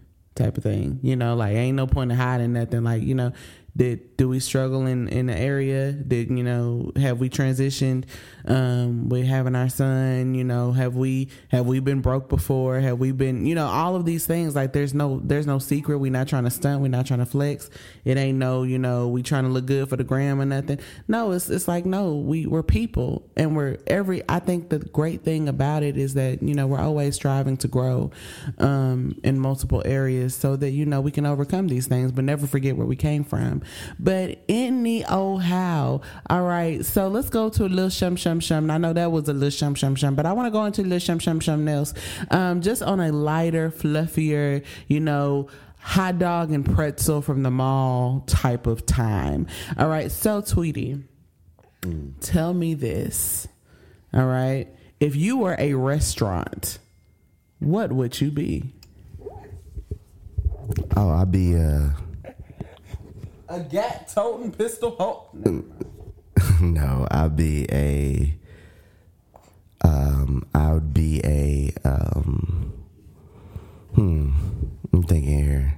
type 0.40 0.56
of 0.56 0.62
thing. 0.62 0.98
You 1.02 1.16
know, 1.16 1.34
like 1.34 1.54
ain't 1.54 1.76
no 1.76 1.86
point 1.86 2.10
in 2.10 2.16
hiding 2.16 2.52
nothing. 2.52 2.82
Like 2.84 3.02
you 3.02 3.14
know, 3.14 3.32
did 3.76 4.16
do 4.16 4.28
we 4.28 4.40
struggle 4.40 4.86
in 4.86 5.08
in 5.08 5.26
the 5.26 5.36
area? 5.36 5.92
Did 5.92 6.30
you 6.30 6.42
know 6.42 6.92
have 6.96 7.20
we 7.20 7.30
transitioned 7.30 8.04
um, 8.46 9.08
with 9.08 9.26
having 9.26 9.54
our 9.54 9.68
son? 9.68 10.34
You 10.34 10.44
know, 10.44 10.72
have 10.72 10.96
we 10.96 11.28
have 11.48 11.66
we 11.66 11.80
been 11.80 12.00
broke 12.00 12.28
before? 12.28 12.80
Have 12.80 12.98
we 12.98 13.12
been 13.12 13.46
you 13.46 13.54
know 13.54 13.66
all 13.66 13.96
of 13.96 14.04
these 14.04 14.26
things? 14.26 14.54
Like 14.54 14.72
there's 14.72 14.92
no 14.92 15.20
there's 15.22 15.46
no 15.46 15.58
secret. 15.58 15.98
We're 15.98 16.10
not 16.10 16.28
trying 16.28 16.44
to 16.44 16.50
stunt. 16.50 16.82
We're 16.82 16.88
not 16.88 17.06
trying 17.06 17.20
to 17.20 17.26
flex. 17.26 17.70
It 18.04 18.16
ain't 18.16 18.38
no 18.38 18.64
you 18.64 18.78
know 18.78 19.08
we 19.08 19.22
trying 19.22 19.44
to 19.44 19.50
look 19.50 19.66
good 19.66 19.88
for 19.88 19.96
the 19.96 20.04
gram 20.04 20.40
or 20.40 20.44
nothing. 20.44 20.80
No, 21.08 21.32
it's 21.32 21.48
it's 21.48 21.68
like 21.68 21.86
no 21.86 22.16
we 22.16 22.46
we're 22.46 22.62
people 22.62 23.28
and 23.36 23.56
we're 23.56 23.78
every. 23.86 24.22
I 24.28 24.40
think 24.40 24.68
the 24.68 24.80
great 24.80 25.22
thing 25.22 25.48
about 25.48 25.82
it 25.82 25.96
is 25.96 26.14
that 26.14 26.42
you 26.42 26.54
know 26.54 26.66
we're 26.66 26.80
always 26.80 27.14
striving 27.14 27.56
to 27.58 27.68
grow 27.68 28.10
um, 28.58 29.18
in 29.22 29.38
multiple 29.38 29.82
areas 29.84 30.34
so 30.34 30.56
that 30.56 30.70
you 30.70 30.86
know 30.86 31.00
we 31.00 31.10
can 31.10 31.24
overcome 31.24 31.68
these 31.68 31.86
things, 31.86 32.12
but 32.12 32.24
never 32.24 32.46
forget 32.46 32.76
where 32.76 32.86
we 32.86 32.96
came 32.96 33.24
from. 33.24 33.59
But 33.98 34.38
any 34.48 35.04
old 35.06 35.42
how, 35.42 36.02
all 36.28 36.42
right. 36.42 36.84
So 36.84 37.08
let's 37.08 37.30
go 37.30 37.48
to 37.50 37.64
a 37.64 37.66
little 37.66 37.90
shum 37.90 38.16
shum 38.16 38.40
shum. 38.40 38.70
I 38.70 38.78
know 38.78 38.92
that 38.92 39.10
was 39.10 39.28
a 39.28 39.32
little 39.32 39.50
shum 39.50 39.74
shum 39.74 39.94
shum, 39.94 40.14
but 40.14 40.26
I 40.26 40.32
want 40.32 40.46
to 40.46 40.50
go 40.50 40.64
into 40.64 40.82
a 40.82 40.84
little 40.84 40.98
shum 40.98 41.18
shum 41.18 41.40
shum 41.40 41.66
else, 41.68 41.94
um, 42.30 42.60
just 42.60 42.82
on 42.82 43.00
a 43.00 43.12
lighter, 43.12 43.70
fluffier, 43.70 44.64
you 44.88 45.00
know 45.00 45.48
hot 45.80 46.18
dog 46.18 46.52
and 46.52 46.64
pretzel 46.64 47.22
from 47.22 47.42
the 47.42 47.50
mall 47.50 48.22
type 48.26 48.66
of 48.66 48.86
time. 48.86 49.46
All 49.78 49.88
right, 49.88 50.10
so 50.10 50.40
Tweety, 50.40 51.02
tell 52.20 52.52
me 52.52 52.74
this. 52.74 53.48
All 54.12 54.26
right, 54.26 54.68
if 54.98 55.16
you 55.16 55.38
were 55.38 55.56
a 55.58 55.74
restaurant, 55.74 56.78
what 57.58 57.92
would 57.92 58.20
you 58.20 58.30
be? 58.30 58.74
Oh, 60.96 61.10
I'd 61.10 61.32
be 61.32 61.56
uh 61.56 61.90
A 63.50 63.58
gat 63.60 64.08
toting 64.08 64.52
pistol. 64.52 64.92
Ho- 64.98 65.28
no, 66.60 67.06
I'd 67.10 67.34
be 67.36 67.66
a 67.72 68.36
um 69.82 70.46
I 70.54 70.72
would 70.72 70.94
be 70.94 71.20
a 71.24 71.72
um 71.84 72.72
hmm 73.94 74.30
I'm 74.92 75.02
thinking 75.02 75.44
here. 75.44 75.76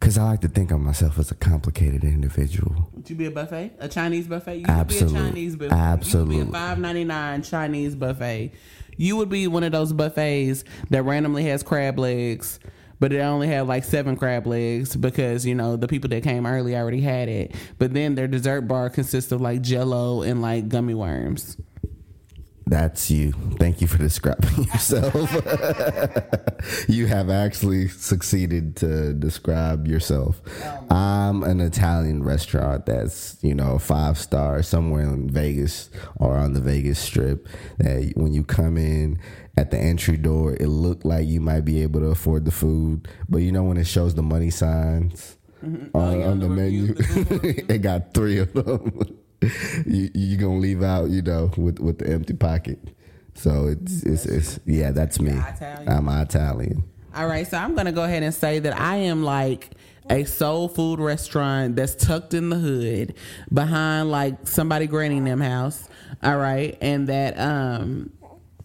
Cause 0.00 0.18
I 0.18 0.24
like 0.24 0.40
to 0.42 0.48
think 0.48 0.70
of 0.70 0.80
myself 0.80 1.18
as 1.18 1.30
a 1.30 1.34
complicated 1.34 2.04
individual. 2.04 2.90
Would 2.92 3.08
you 3.08 3.16
be 3.16 3.24
a 3.24 3.30
buffet? 3.30 3.72
A 3.78 3.88
Chinese 3.88 4.26
buffet? 4.26 4.56
You 4.56 4.64
Absolute- 4.68 5.06
could 5.08 5.14
be 5.14 5.18
a 5.18 5.22
Chinese 5.28 5.56
buffet. 5.56 5.74
You 6.06 6.12
could 6.12 6.28
be 6.28 6.40
a 6.40 6.46
five 6.46 6.78
ninety 6.78 7.04
nine 7.04 7.42
Chinese 7.42 7.94
buffet. 7.94 8.52
You 8.96 9.16
would 9.16 9.28
be 9.30 9.46
one 9.46 9.62
of 9.62 9.72
those 9.72 9.92
buffets 9.94 10.64
that 10.90 11.02
randomly 11.04 11.44
has 11.44 11.62
crab 11.62 11.98
legs, 11.98 12.60
but 13.00 13.12
it 13.12 13.20
only 13.20 13.48
had 13.48 13.66
like 13.66 13.84
seven 13.84 14.16
crab 14.16 14.46
legs 14.46 14.96
because 14.96 15.44
you 15.44 15.54
know 15.54 15.76
the 15.76 15.88
people 15.88 16.08
that 16.10 16.22
came 16.22 16.46
early 16.46 16.76
already 16.76 17.00
had 17.00 17.28
it. 17.28 17.54
But 17.78 17.94
then 17.94 18.14
their 18.14 18.28
dessert 18.28 18.62
bar 18.62 18.90
consists 18.90 19.32
of 19.32 19.40
like 19.40 19.62
Jello 19.62 20.22
and 20.22 20.40
like 20.42 20.68
gummy 20.68 20.94
worms. 20.94 21.56
That's 22.66 23.10
you. 23.10 23.32
Thank 23.58 23.82
you 23.82 23.86
for 23.86 23.98
describing 23.98 24.64
yourself. 24.72 25.14
you 26.88 27.06
have 27.06 27.28
actually 27.28 27.88
succeeded 27.88 28.76
to 28.76 29.12
describe 29.12 29.86
yourself. 29.86 30.40
Oh, 30.62 30.86
I'm 30.90 31.42
an 31.42 31.60
Italian 31.60 32.22
restaurant 32.24 32.86
that's, 32.86 33.36
you 33.42 33.54
know, 33.54 33.78
five 33.78 34.16
star 34.18 34.62
somewhere 34.62 35.02
in 35.02 35.28
Vegas 35.28 35.90
or 36.16 36.36
on 36.36 36.54
the 36.54 36.60
Vegas 36.60 36.98
Strip. 36.98 37.48
That 37.78 38.12
when 38.16 38.32
you 38.32 38.44
come 38.44 38.78
in 38.78 39.18
at 39.56 39.70
the 39.70 39.78
entry 39.78 40.16
door, 40.16 40.54
it 40.54 40.66
looked 40.66 41.04
like 41.04 41.26
you 41.26 41.40
might 41.40 41.62
be 41.62 41.82
able 41.82 42.00
to 42.00 42.06
afford 42.06 42.44
the 42.44 42.50
food, 42.50 43.08
but 43.28 43.38
you 43.38 43.52
know 43.52 43.62
when 43.62 43.76
it 43.76 43.86
shows 43.86 44.14
the 44.14 44.22
money 44.22 44.50
signs 44.50 45.36
on, 45.62 46.20
yeah, 46.20 46.26
on 46.26 46.40
the 46.40 46.48
menu, 46.48 46.94
it 46.98 47.82
got 47.82 48.12
three 48.14 48.38
of 48.38 48.52
them. 48.52 49.18
you 49.86 50.10
you 50.14 50.36
gonna 50.36 50.58
leave 50.58 50.82
out, 50.82 51.10
you 51.10 51.22
know, 51.22 51.50
with 51.56 51.78
with 51.78 51.98
the 51.98 52.08
empty 52.08 52.34
pocket. 52.34 52.78
So 53.34 53.66
it's 53.66 54.02
it's, 54.02 54.26
it's 54.26 54.60
yeah, 54.66 54.90
that's 54.90 55.20
me. 55.20 55.32
Italian? 55.32 55.88
I'm 55.88 56.08
Italian. 56.08 56.84
All 57.14 57.26
right, 57.26 57.46
so 57.46 57.56
I'm 57.56 57.74
gonna 57.74 57.92
go 57.92 58.04
ahead 58.04 58.22
and 58.22 58.34
say 58.34 58.58
that 58.58 58.78
I 58.78 58.96
am 58.96 59.22
like 59.22 59.70
a 60.10 60.24
soul 60.24 60.68
food 60.68 61.00
restaurant 61.00 61.76
that's 61.76 61.94
tucked 61.94 62.34
in 62.34 62.50
the 62.50 62.56
hood 62.56 63.14
behind 63.52 64.10
like 64.10 64.46
somebody 64.46 64.86
granny 64.86 65.20
them 65.20 65.40
house. 65.40 65.88
All 66.22 66.36
right, 66.36 66.76
and 66.80 67.08
that 67.08 67.38
um 67.38 68.10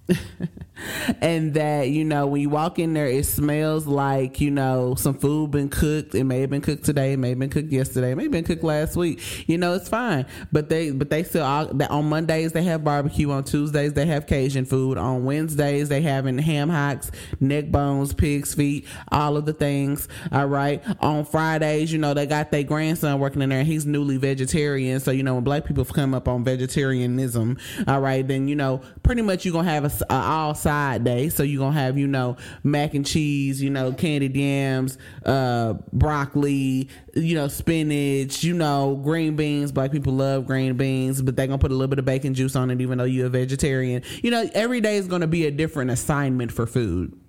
and 1.21 1.53
that 1.53 1.89
you 1.89 2.05
know 2.05 2.27
when 2.27 2.41
you 2.41 2.49
walk 2.49 2.79
in 2.79 2.93
there 2.93 3.07
it 3.07 3.25
smells 3.25 3.87
like 3.87 4.41
you 4.41 4.51
know 4.51 4.95
some 4.95 5.17
food 5.17 5.51
been 5.51 5.69
cooked. 5.69 6.15
It 6.15 6.23
may 6.23 6.41
have 6.41 6.49
been 6.49 6.61
cooked 6.61 6.83
today. 6.83 7.13
It 7.13 7.17
may 7.17 7.29
have 7.29 7.39
been 7.39 7.49
cooked 7.49 7.71
yesterday. 7.71 8.11
It 8.11 8.15
may 8.15 8.23
have 8.23 8.31
been 8.31 8.43
cooked 8.43 8.63
last 8.63 8.95
week. 8.95 9.47
You 9.47 9.57
know 9.57 9.73
it's 9.73 9.89
fine. 9.89 10.25
But 10.51 10.69
they 10.69 10.91
but 10.91 11.09
they 11.09 11.23
still 11.23 11.43
all, 11.43 11.69
on 11.89 12.09
mondays 12.09 12.53
they 12.53 12.63
have 12.63 12.83
barbecue. 12.83 13.31
On 13.31 13.43
tuesdays 13.43 13.93
they 13.93 14.05
have 14.05 14.27
cajun 14.27 14.65
food. 14.65 14.97
On 14.97 15.25
wednesdays 15.25 15.89
they 15.89 16.01
having 16.01 16.37
ham 16.37 16.69
hocks 16.69 17.11
neck 17.39 17.71
bones 17.71 18.13
pig's 18.13 18.53
feet 18.53 18.87
all 19.11 19.37
of 19.37 19.45
the 19.45 19.53
things. 19.53 20.07
All 20.31 20.47
right. 20.47 20.83
On 21.01 21.25
fridays 21.25 21.91
you 21.91 21.99
know 21.99 22.13
they 22.13 22.25
got 22.25 22.51
their 22.51 22.63
grandson 22.63 23.19
working 23.19 23.41
in 23.41 23.49
there 23.49 23.59
and 23.59 23.67
he's 23.67 23.85
newly 23.85 24.17
vegetarian. 24.17 24.99
So 24.99 25.11
you 25.11 25.23
know 25.23 25.35
when 25.35 25.43
black 25.43 25.65
people 25.65 25.85
come 25.85 26.13
up 26.13 26.27
on 26.27 26.43
vegetarianism 26.43 27.57
all 27.87 27.99
right 27.99 28.27
then 28.27 28.47
you 28.47 28.55
know 28.55 28.81
pretty 29.03 29.21
much 29.21 29.45
you're 29.45 29.53
gonna 29.53 29.69
have 29.69 29.85
a, 29.85 30.05
a 30.13 30.15
all 30.15 30.53
side 30.69 31.03
day. 31.03 31.29
So 31.29 31.41
you're 31.41 31.59
gonna 31.59 31.79
have, 31.79 31.97
you 31.97 32.05
know, 32.05 32.37
mac 32.63 32.93
and 32.93 33.05
cheese, 33.05 33.59
you 33.59 33.71
know, 33.71 33.91
candied 33.91 34.35
yams, 34.35 34.99
uh, 35.25 35.73
broccoli, 35.91 36.89
you 37.15 37.33
know, 37.33 37.47
spinach, 37.47 38.43
you 38.43 38.53
know, 38.53 38.95
green 39.03 39.35
beans. 39.35 39.71
Black 39.71 39.91
people 39.91 40.13
love 40.13 40.45
green 40.45 40.77
beans, 40.77 41.23
but 41.23 41.35
they're 41.35 41.47
gonna 41.47 41.57
put 41.57 41.71
a 41.71 41.73
little 41.73 41.87
bit 41.87 41.97
of 41.97 42.05
bacon 42.05 42.35
juice 42.35 42.55
on 42.55 42.69
it, 42.69 42.81
even 42.81 42.99
though 42.99 43.03
you're 43.05 43.25
a 43.25 43.29
vegetarian. 43.29 44.03
You 44.21 44.29
know, 44.29 44.47
every 44.53 44.79
day 44.79 44.97
is 44.97 45.07
gonna 45.07 45.25
be 45.25 45.47
a 45.47 45.51
different 45.51 45.89
assignment 45.89 46.51
for 46.51 46.67
food. 46.67 47.19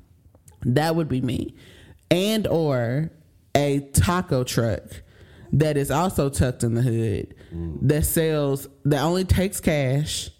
That 0.67 0.95
would 0.95 1.09
be 1.09 1.23
me. 1.23 1.55
And 2.11 2.47
or 2.47 3.11
a 3.55 3.81
taco 3.95 4.45
truck 4.45 4.83
that 5.55 5.79
is 5.79 5.91
also 5.91 6.29
tucked 6.29 6.63
in 6.63 6.75
the 6.75 6.83
hood 6.83 7.35
mm. 7.55 7.79
that 7.89 8.05
sells 8.05 8.69
that 8.85 9.03
only 9.03 9.25
takes 9.25 9.61
cash. 9.61 10.31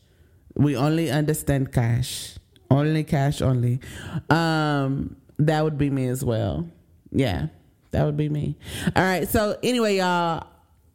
We 0.55 0.77
only 0.77 1.11
understand 1.11 1.73
cash. 1.73 2.37
Only 2.71 3.05
cash 3.05 3.43
only. 3.43 3.81
Um, 4.29 5.17
that 5.39 5.65
would 5.65 5.77
be 5.79 5.91
me 5.91 6.07
as 6.09 6.25
well. 6.25 6.69
Yeah, 7.11 7.47
that 7.91 8.05
would 8.05 8.17
be 8.17 8.29
me. 8.29 8.57
All 8.95 9.03
right. 9.03 9.29
So 9.29 9.59
anyway, 9.63 9.97
y'all, 9.97 10.47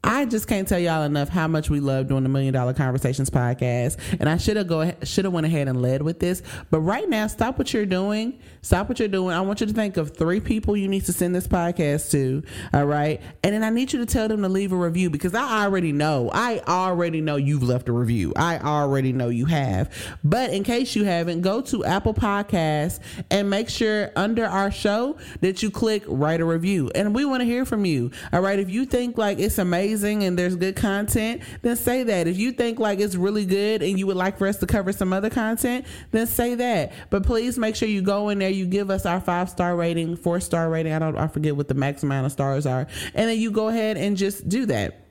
I 0.06 0.26
just 0.26 0.48
can't 0.48 0.68
tell 0.68 0.78
y'all 0.78 1.02
enough 1.02 1.30
how 1.30 1.48
much 1.48 1.72
we 1.72 1.80
love 1.80 2.08
doing 2.08 2.22
the 2.22 2.30
Million 2.30 2.54
Dollar 2.54 2.76
Conversations 2.76 3.32
podcast. 3.32 3.98
And 4.20 4.30
I 4.30 4.38
should 4.38 4.56
have 4.56 4.68
go 4.68 4.94
should 5.02 5.26
have 5.26 5.34
went 5.34 5.48
ahead 5.48 5.68
and 5.68 5.82
led 5.82 6.04
with 6.04 6.20
this. 6.20 6.44
But 6.70 6.82
right 6.82 7.10
now, 7.10 7.26
stop 7.26 7.58
what 7.58 7.74
you're 7.74 7.88
doing. 7.88 8.38
Stop 8.62 8.88
what 8.88 9.00
you're 9.00 9.08
doing. 9.08 9.36
I 9.36 9.42
want 9.42 9.62
you 9.62 9.68
to 9.68 9.74
think 9.74 9.98
of 9.98 10.16
three 10.16 10.40
people 10.40 10.78
you 10.78 10.88
need 10.88 11.06
to 11.06 11.14
send 11.14 11.34
this 11.34 11.48
podcast 11.48 12.12
to. 12.12 12.44
All 12.72 12.86
right. 12.86 13.20
And 13.44 13.56
then 13.56 13.64
I 13.64 13.72
need 13.72 13.94
you 13.94 14.00
to 14.00 14.06
tell 14.06 14.28
them 14.28 14.44
to 14.44 14.48
leave 14.48 14.72
a 14.72 14.76
review 14.76 15.10
because 15.10 15.34
I 15.34 15.64
already 15.64 15.92
know. 15.92 16.30
I 16.32 16.60
already 16.68 17.20
know 17.20 17.38
you've 17.38 17.64
left 17.64 17.90
a 17.90 17.92
review. 17.92 18.32
I 18.36 18.60
already 18.60 19.12
know 19.12 19.30
you 19.30 19.46
have. 19.46 19.92
But 20.24 20.52
in 20.52 20.64
case 20.64 20.96
you 20.96 21.06
haven't, 21.06 21.42
go 21.42 21.62
to 21.62 21.84
Apple 21.84 22.14
Podcasts 22.14 23.00
and 23.32 23.50
make 23.50 23.70
sure 23.70 24.12
under 24.16 24.46
our 24.46 24.70
show 24.70 25.18
that 25.42 25.64
you 25.64 25.72
click 25.72 26.04
write 26.06 26.42
a 26.42 26.46
review. 26.46 26.92
And 26.94 27.16
we 27.16 27.26
want 27.26 27.42
to 27.42 27.46
hear 27.46 27.66
from 27.66 27.86
you. 27.86 28.12
All 28.32 28.42
right. 28.42 28.60
If 28.60 28.70
you 28.70 28.86
think 28.86 29.18
like 29.18 29.40
it's 29.40 29.58
amazing 29.58 29.95
amazing 29.96 30.24
and 30.24 30.38
there's 30.38 30.56
good 30.56 30.76
content, 30.76 31.42
then 31.62 31.76
say 31.76 32.04
that. 32.04 32.28
If 32.28 32.38
you 32.38 32.52
think 32.52 32.80
like 32.80 33.00
it's 33.00 33.16
really 33.16 33.46
good 33.46 33.82
and 33.82 33.98
you 33.98 34.08
would 34.08 34.18
like 34.18 34.38
for 34.38 34.48
us 34.48 34.58
to 34.58 34.68
cover 34.68 34.92
some 34.92 35.14
other 35.14 35.30
content, 35.30 35.86
then 36.12 36.28
say 36.28 36.56
that. 36.56 36.92
But 37.10 37.24
please 37.24 37.58
make 37.58 37.76
sure 37.76 37.88
you 37.88 38.02
go 38.02 38.30
in 38.30 38.40
there, 38.40 38.50
you 38.50 38.66
give 38.66 38.90
us 38.90 39.06
our 39.06 39.22
five 39.22 39.50
star 39.50 39.76
rating, 39.76 40.18
four 40.18 40.40
star 40.40 40.70
rating. 40.70 40.94
I 40.94 41.00
don't 41.00 41.18
I 41.18 41.28
forget 41.28 41.56
what 41.56 41.68
the 41.68 41.74
max 41.74 42.04
amount 42.04 42.26
of 42.26 42.32
stars 42.32 42.66
are. 42.66 42.88
And 43.14 43.30
then 43.30 43.40
you 43.40 43.52
go 43.52 43.70
ahead 43.70 43.98
and 43.98 44.18
just 44.18 44.48
do 44.50 44.66
that. 44.68 45.05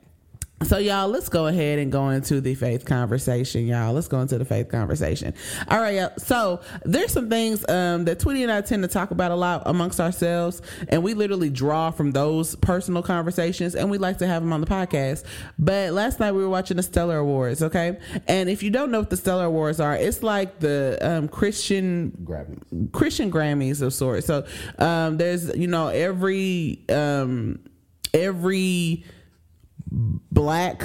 So 0.63 0.77
y'all, 0.77 1.09
let's 1.09 1.27
go 1.27 1.47
ahead 1.47 1.79
and 1.79 1.91
go 1.91 2.09
into 2.09 2.39
the 2.39 2.55
faith 2.55 2.85
conversation, 2.85 3.67
y'all. 3.67 3.93
Let's 3.93 4.07
go 4.07 4.21
into 4.21 4.37
the 4.37 4.45
faith 4.45 4.69
conversation. 4.69 5.33
All 5.67 5.79
right, 5.79 5.95
y'all. 5.95 6.13
So 6.17 6.61
there's 6.85 7.11
some 7.11 7.29
things 7.29 7.67
um, 7.67 8.05
that 8.05 8.19
Tweety 8.19 8.41
and 8.41 8.51
I 8.51 8.61
tend 8.61 8.81
to 8.83 8.87
talk 8.87 9.11
about 9.11 9.31
a 9.31 9.35
lot 9.35 9.63
amongst 9.65 9.99
ourselves, 9.99 10.61
and 10.87 11.03
we 11.03 11.13
literally 11.13 11.49
draw 11.49 11.91
from 11.91 12.11
those 12.11 12.55
personal 12.55 13.03
conversations, 13.03 13.75
and 13.75 13.91
we 13.91 13.97
like 13.97 14.17
to 14.19 14.27
have 14.27 14.41
them 14.43 14.53
on 14.53 14.61
the 14.61 14.67
podcast. 14.67 15.25
But 15.59 15.91
last 15.91 16.21
night 16.21 16.31
we 16.31 16.41
were 16.41 16.49
watching 16.49 16.77
the 16.77 16.83
Stellar 16.83 17.17
Awards, 17.17 17.61
okay? 17.61 17.99
And 18.25 18.49
if 18.49 18.63
you 18.63 18.69
don't 18.69 18.91
know 18.91 18.99
what 18.99 19.09
the 19.09 19.17
Stellar 19.17 19.45
Awards 19.45 19.81
are, 19.81 19.95
it's 19.95 20.23
like 20.23 20.59
the 20.61 20.97
um, 21.01 21.27
Christian 21.27 22.11
Grammys. 22.23 22.93
Christian 22.93 23.29
Grammys 23.29 23.81
of 23.81 23.93
sorts. 23.93 24.25
So 24.25 24.45
um, 24.79 25.17
there's 25.17 25.55
you 25.55 25.67
know 25.67 25.89
every 25.89 26.85
um, 26.89 27.59
every 28.13 29.03
black 29.95 30.83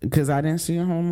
because 0.00 0.30
I 0.30 0.40
didn't 0.40 0.58
see 0.58 0.76
a 0.76 0.84
home. 0.84 1.10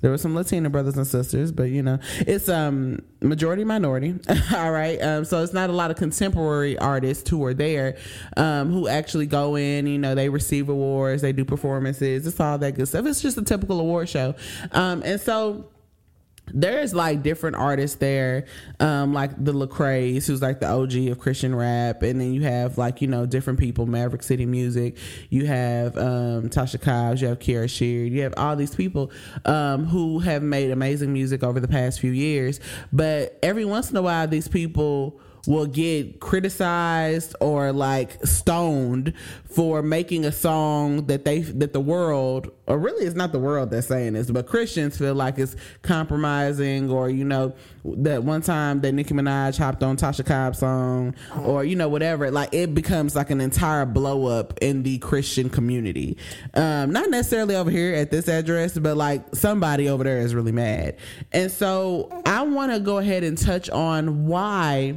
There 0.00 0.10
were 0.10 0.18
some 0.18 0.34
Latina 0.34 0.70
brothers 0.70 0.96
and 0.96 1.06
sisters, 1.06 1.52
but 1.52 1.64
you 1.64 1.82
know, 1.82 1.98
it's 2.20 2.48
um 2.48 3.00
majority 3.20 3.64
minority. 3.64 4.14
all 4.54 4.70
right, 4.70 5.00
um, 5.02 5.24
so 5.24 5.42
it's 5.42 5.52
not 5.52 5.70
a 5.70 5.72
lot 5.72 5.90
of 5.90 5.96
contemporary 5.96 6.78
artists 6.78 7.28
who 7.28 7.44
are 7.44 7.54
there, 7.54 7.96
um, 8.36 8.70
who 8.70 8.88
actually 8.88 9.26
go 9.26 9.56
in. 9.56 9.86
You 9.86 9.98
know, 9.98 10.14
they 10.14 10.28
receive 10.28 10.68
awards, 10.68 11.22
they 11.22 11.32
do 11.32 11.44
performances. 11.44 12.26
It's 12.26 12.40
all 12.40 12.58
that 12.58 12.74
good 12.74 12.88
stuff. 12.88 13.06
It's 13.06 13.22
just 13.22 13.38
a 13.38 13.42
typical 13.42 13.80
award 13.80 14.08
show, 14.08 14.34
um, 14.72 15.02
and 15.04 15.20
so 15.20 15.68
there's 16.52 16.94
like 16.94 17.22
different 17.22 17.56
artists 17.56 17.96
there, 17.96 18.46
um, 18.80 19.12
like 19.12 19.32
the 19.42 19.52
Lecrae's, 19.52 20.26
who's 20.26 20.42
like 20.42 20.60
the 20.60 20.68
OG 20.68 20.94
of 21.08 21.18
Christian 21.18 21.54
rap, 21.54 22.02
and 22.02 22.20
then 22.20 22.32
you 22.32 22.42
have 22.42 22.78
like 22.78 23.02
you 23.02 23.08
know 23.08 23.26
different 23.26 23.58
people, 23.58 23.86
Maverick 23.86 24.22
City 24.22 24.46
Music, 24.46 24.96
you 25.30 25.46
have 25.46 25.96
um, 25.96 26.48
Tasha 26.48 26.80
Cobbs, 26.80 27.20
you 27.20 27.28
have 27.28 27.38
Kierra 27.38 27.68
Sheard, 27.68 28.12
you 28.12 28.22
have 28.22 28.34
all 28.36 28.56
these 28.56 28.74
people 28.74 29.10
um, 29.44 29.86
who 29.86 30.20
have 30.20 30.42
made 30.42 30.70
amazing 30.70 31.12
music 31.12 31.42
over 31.42 31.60
the 31.60 31.68
past 31.68 32.00
few 32.00 32.12
years, 32.12 32.60
but 32.92 33.38
every 33.42 33.64
once 33.64 33.90
in 33.90 33.96
a 33.96 34.02
while, 34.02 34.26
these 34.28 34.48
people 34.48 35.20
will 35.46 35.66
get 35.66 36.20
criticized 36.20 37.34
or 37.40 37.72
like 37.72 38.24
stoned 38.24 39.12
for 39.44 39.82
making 39.82 40.24
a 40.24 40.32
song 40.32 41.06
that 41.06 41.24
they 41.24 41.40
that 41.40 41.72
the 41.72 41.80
world 41.80 42.50
or 42.66 42.78
really 42.78 43.06
it's 43.06 43.16
not 43.16 43.32
the 43.32 43.38
world 43.38 43.70
that's 43.70 43.86
saying 43.86 44.12
this 44.12 44.30
but 44.30 44.46
christians 44.46 44.98
feel 44.98 45.14
like 45.14 45.38
it's 45.38 45.56
compromising 45.82 46.90
or 46.90 47.08
you 47.08 47.24
know 47.24 47.54
that 47.84 48.22
one 48.24 48.42
time 48.42 48.80
that 48.80 48.92
nicki 48.92 49.14
minaj 49.14 49.56
hopped 49.56 49.82
on 49.82 49.96
tasha 49.96 50.26
cobb's 50.26 50.58
song 50.58 51.14
or 51.42 51.64
you 51.64 51.76
know 51.76 51.88
whatever 51.88 52.30
like 52.30 52.52
it 52.52 52.74
becomes 52.74 53.14
like 53.14 53.30
an 53.30 53.40
entire 53.40 53.86
blow 53.86 54.26
up 54.26 54.52
in 54.60 54.82
the 54.82 54.98
christian 54.98 55.48
community. 55.48 56.16
Um, 56.54 56.90
not 56.90 57.10
necessarily 57.10 57.56
over 57.56 57.70
here 57.70 57.94
at 57.94 58.10
this 58.10 58.28
address 58.28 58.78
but 58.78 58.96
like 58.96 59.34
somebody 59.34 59.88
over 59.88 60.04
there 60.04 60.18
is 60.18 60.34
really 60.34 60.52
mad. 60.52 60.96
And 61.32 61.50
so 61.50 62.10
i 62.26 62.42
want 62.42 62.72
to 62.72 62.80
go 62.80 62.98
ahead 62.98 63.22
and 63.22 63.38
touch 63.38 63.70
on 63.70 64.26
why 64.26 64.94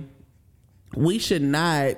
we 0.95 1.19
should 1.19 1.41
not 1.41 1.95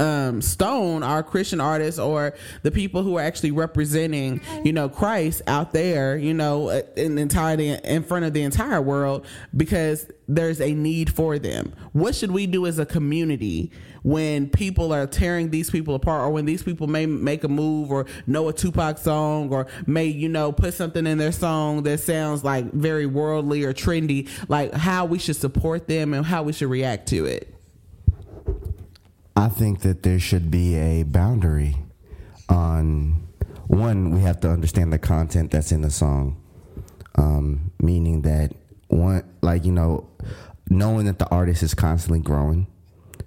um, 0.00 0.40
stone 0.40 1.02
our 1.02 1.22
Christian 1.22 1.60
artists 1.60 2.00
or 2.00 2.34
the 2.62 2.70
people 2.70 3.02
who 3.02 3.18
are 3.18 3.22
actually 3.22 3.50
representing, 3.50 4.40
you 4.64 4.72
know, 4.72 4.88
Christ 4.88 5.42
out 5.46 5.72
there, 5.72 6.16
you 6.16 6.32
know, 6.32 6.70
in 6.96 7.18
entirety 7.18 7.68
in 7.68 8.02
front 8.02 8.24
of 8.24 8.32
the 8.32 8.42
entire 8.42 8.80
world 8.80 9.26
because 9.54 10.10
there's 10.26 10.60
a 10.60 10.72
need 10.72 11.12
for 11.14 11.38
them. 11.38 11.74
What 11.92 12.14
should 12.14 12.30
we 12.30 12.46
do 12.46 12.66
as 12.66 12.78
a 12.78 12.86
community 12.86 13.72
when 14.02 14.48
people 14.48 14.94
are 14.94 15.06
tearing 15.06 15.50
these 15.50 15.70
people 15.70 15.94
apart 15.94 16.22
or 16.22 16.30
when 16.30 16.46
these 16.46 16.62
people 16.62 16.86
may 16.86 17.04
make 17.04 17.44
a 17.44 17.48
move 17.48 17.90
or 17.90 18.06
know 18.26 18.48
a 18.48 18.52
Tupac 18.54 18.96
song 18.96 19.52
or 19.52 19.66
may, 19.86 20.06
you 20.06 20.30
know, 20.30 20.50
put 20.50 20.72
something 20.72 21.06
in 21.06 21.18
their 21.18 21.32
song 21.32 21.82
that 21.82 22.00
sounds 22.00 22.42
like 22.42 22.72
very 22.72 23.04
worldly 23.04 23.64
or 23.64 23.74
trendy, 23.74 24.30
like 24.48 24.72
how 24.72 25.04
we 25.04 25.18
should 25.18 25.36
support 25.36 25.88
them 25.88 26.14
and 26.14 26.24
how 26.24 26.42
we 26.42 26.54
should 26.54 26.70
react 26.70 27.08
to 27.08 27.26
it? 27.26 27.54
I 29.40 29.48
think 29.48 29.80
that 29.80 30.02
there 30.02 30.20
should 30.20 30.50
be 30.50 30.76
a 30.76 31.02
boundary 31.02 31.74
on 32.50 33.26
one. 33.68 34.10
We 34.10 34.20
have 34.20 34.38
to 34.40 34.50
understand 34.50 34.92
the 34.92 34.98
content 34.98 35.50
that's 35.50 35.72
in 35.72 35.80
the 35.80 35.90
song, 35.90 36.38
um, 37.14 37.72
meaning 37.80 38.20
that 38.20 38.52
one, 38.88 39.24
like 39.40 39.64
you 39.64 39.72
know, 39.72 40.10
knowing 40.68 41.06
that 41.06 41.18
the 41.18 41.26
artist 41.30 41.62
is 41.62 41.72
constantly 41.72 42.20
growing. 42.20 42.66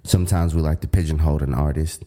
Sometimes 0.04 0.54
we 0.54 0.62
like 0.62 0.82
to 0.82 0.86
pigeonhole 0.86 1.42
an 1.42 1.52
artist 1.52 2.04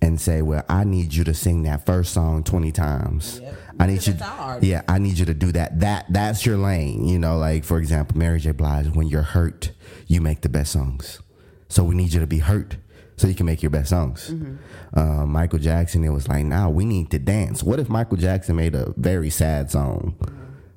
and 0.00 0.20
say, 0.20 0.40
"Well, 0.40 0.62
I 0.68 0.84
need 0.84 1.12
you 1.12 1.24
to 1.24 1.34
sing 1.34 1.64
that 1.64 1.84
first 1.86 2.14
song 2.14 2.44
twenty 2.44 2.70
times. 2.70 3.40
Yep. 3.42 3.56
I 3.80 3.86
need 3.88 4.06
you, 4.06 4.14
yeah, 4.60 4.82
I 4.86 4.98
need 4.98 5.18
you 5.18 5.24
to 5.24 5.34
do 5.34 5.50
that. 5.50 5.80
That 5.80 6.06
that's 6.08 6.46
your 6.46 6.56
lane. 6.56 7.08
You 7.08 7.18
know, 7.18 7.36
like 7.38 7.64
for 7.64 7.78
example, 7.78 8.16
Mary 8.16 8.38
J. 8.38 8.52
Blige. 8.52 8.90
When 8.94 9.08
you're 9.08 9.22
hurt, 9.22 9.72
you 10.06 10.20
make 10.20 10.42
the 10.42 10.48
best 10.48 10.70
songs. 10.70 11.20
So 11.68 11.82
we 11.82 11.96
need 11.96 12.12
you 12.12 12.20
to 12.20 12.28
be 12.28 12.38
hurt 12.38 12.76
so 13.16 13.28
you 13.28 13.34
can 13.34 13.46
make 13.46 13.62
your 13.62 13.70
best 13.70 13.90
songs. 13.90 14.30
Mm-hmm. 14.30 14.98
Uh, 14.98 15.26
Michael 15.26 15.58
Jackson, 15.58 16.04
it 16.04 16.10
was 16.10 16.28
like, 16.28 16.44
now 16.44 16.70
we 16.70 16.84
need 16.84 17.10
to 17.10 17.18
dance. 17.18 17.62
What 17.62 17.78
if 17.78 17.88
Michael 17.88 18.16
Jackson 18.16 18.56
made 18.56 18.74
a 18.74 18.92
very 18.96 19.30
sad 19.30 19.70
song, 19.70 20.16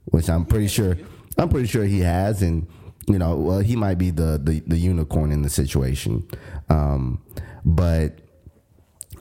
which 0.05 0.29
I'm 0.29 0.45
pretty 0.45 0.67
sure, 0.67 0.97
I'm 1.37 1.49
pretty 1.49 1.67
sure 1.67 1.83
he 1.83 1.99
has, 2.01 2.41
and 2.41 2.67
you 3.07 3.17
know, 3.17 3.35
well, 3.37 3.59
he 3.59 3.75
might 3.75 3.97
be 3.97 4.11
the 4.11 4.39
the, 4.43 4.61
the 4.67 4.77
unicorn 4.77 5.31
in 5.31 5.41
the 5.41 5.49
situation, 5.49 6.27
um, 6.69 7.21
but 7.63 8.19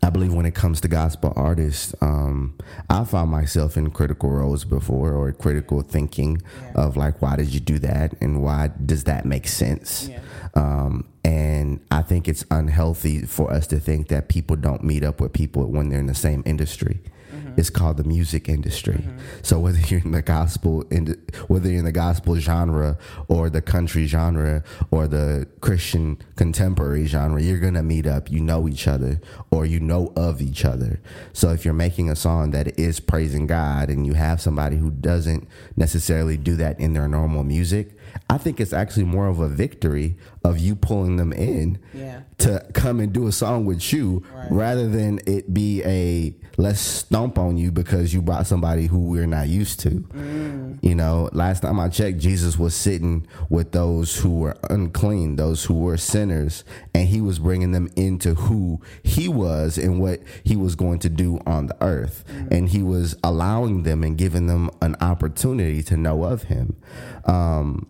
I 0.03 0.11
believe 0.11 0.33
when 0.33 0.47
it 0.47 0.55
comes 0.55 0.81
to 0.83 0.89
gospel 0.89 1.33
artists, 1.37 1.95
um, 2.01 2.57
I 2.89 3.05
found 3.05 3.31
myself 3.31 3.77
in 3.77 3.91
critical 3.91 4.31
roles 4.31 4.65
before 4.65 5.13
or 5.13 5.33
critical 5.33 5.83
thinking 5.83 6.43
yeah. 6.63 6.73
of 6.75 6.97
like, 6.97 7.21
why 7.23 7.37
did 7.37 7.53
you 7.53 7.61
do 7.61 7.79
that? 7.81 8.15
And 8.21 8.43
why 8.43 8.71
does 8.85 9.05
that 9.05 9.25
make 9.25 9.49
sense? 9.49 10.09
Yeah. 10.09 10.21
Um, 10.55 11.09
and 11.27 11.81
I 11.91 12.03
think 12.03 12.29
it's 12.29 12.45
unhealthy 12.53 13.23
for 13.23 13.53
us 13.53 13.67
to 13.69 13.81
think 13.81 14.07
that 14.09 14.29
people 14.29 14.55
don't 14.55 14.85
meet 14.85 15.03
up 15.03 15.21
with 15.21 15.33
people 15.33 15.67
when 15.67 15.89
they're 15.89 15.99
in 15.99 16.07
the 16.07 16.15
same 16.15 16.45
industry. 16.47 17.01
Mm-hmm. 17.35 17.55
It's 17.57 17.69
called 17.69 17.97
the 17.97 18.05
music 18.05 18.49
industry. 18.49 18.99
Mm-hmm. 18.99 19.19
So 19.43 19.59
whether 19.59 19.81
you're 19.81 20.03
in 20.03 20.13
the 20.13 20.23
gospel, 20.23 20.85
in 20.89 21.21
whether 21.49 21.69
you're 21.69 21.81
in 21.81 21.85
the 21.85 21.91
gospel 21.91 22.37
genre 22.37 22.97
or 23.27 23.51
the 23.51 23.61
country 23.61 24.07
genre 24.07 24.63
or 24.93 25.09
the 25.09 25.49
Christian 25.61 26.19
contemporary 26.37 27.07
genre, 27.07 27.43
you're 27.43 27.59
gonna 27.59 27.83
meet 27.83 28.07
up. 28.07 28.31
You 28.31 28.39
know 28.39 28.69
each 28.69 28.87
other 28.87 29.21
or 29.51 29.67
you 29.67 29.81
know 29.81 30.13
of 30.15 30.41
each 30.41 30.65
other. 30.65 31.01
So 31.33 31.51
if 31.51 31.65
you're 31.65 31.75
making 31.75 32.09
a 32.09 32.15
song 32.15 32.53
that 32.53 32.79
is 32.79 33.01
praising 33.01 33.49
God 33.49 33.91
and 33.91 34.07
you 34.07 34.15
have 34.15 34.41
somebody 34.41 34.77
who 34.77 34.93
doesn't 34.93 35.49
necessarily 35.75 36.37
do 36.37 36.55
that 36.55 36.79
in 36.79 36.93
their 36.93 37.09
normal 37.09 37.43
music, 37.43 37.96
I 38.29 38.39
think 38.39 38.61
it's 38.61 38.73
actually 38.73 39.05
more 39.05 39.29
of 39.29 39.39
a 39.39 39.49
victory 39.49 40.17
of 40.45 40.59
you 40.59 40.75
pulling 40.75 41.17
them 41.17 41.33
in 41.33 41.79
yeah. 41.95 42.23
to 42.39 42.65
come 42.75 42.99
and 42.99 43.13
do 43.13 43.29
a 43.29 43.33
song 43.33 43.65
with 43.65 43.93
you 43.93 44.25
right. 44.33 44.49
rather 44.51 44.89
than 44.89 45.21
it 45.27 45.55
be 45.55 45.83
a 45.85 46.35
let's 46.57 46.81
stomp 46.81 47.39
on 47.39 47.57
you 47.57 47.71
because 47.71 48.13
you 48.15 48.23
brought 48.23 48.47
somebody 48.47 48.87
who 48.87 49.11
we're 49.11 49.27
not 49.27 49.49
used 49.49 49.79
to. 49.81 49.91
Mm. 49.91 50.79
You 50.83 50.95
know, 50.95 51.29
last 51.33 51.61
time 51.61 51.79
I 51.79 51.89
checked, 51.89 52.19
Jesus 52.19 52.59
was 52.59 52.75
sitting 52.75 53.27
with 53.49 53.73
those 53.73 54.17
who 54.17 54.39
were 54.39 54.57
unclean, 54.71 55.37
those 55.37 55.65
who 55.65 55.75
were 55.75 55.97
sinners, 55.97 56.65
and 56.95 57.09
he 57.09 57.21
was 57.21 57.39
bringing 57.39 57.73
them 57.73 57.89
into 57.95 58.35
who 58.35 58.81
he 59.03 59.29
was 59.29 59.79
and 59.79 60.01
what 60.01 60.21
he 60.45 60.57
was 60.57 60.75
going 60.75 60.99
to 61.01 61.09
do 61.09 61.39
on 61.47 61.67
the 61.67 61.77
earth. 61.81 62.25
Mm. 62.29 62.51
And 62.51 62.69
he 62.71 62.83
was 62.83 63.17
allowing 63.23 63.83
them 63.83 64.03
and 64.03 64.19
giving 64.19 64.47
them 64.47 64.71
an 64.83 64.97
opportunity 65.01 65.83
to 65.85 65.97
know 65.97 66.25
of 66.25 66.45
him. 66.45 66.77
Um, 67.25 67.87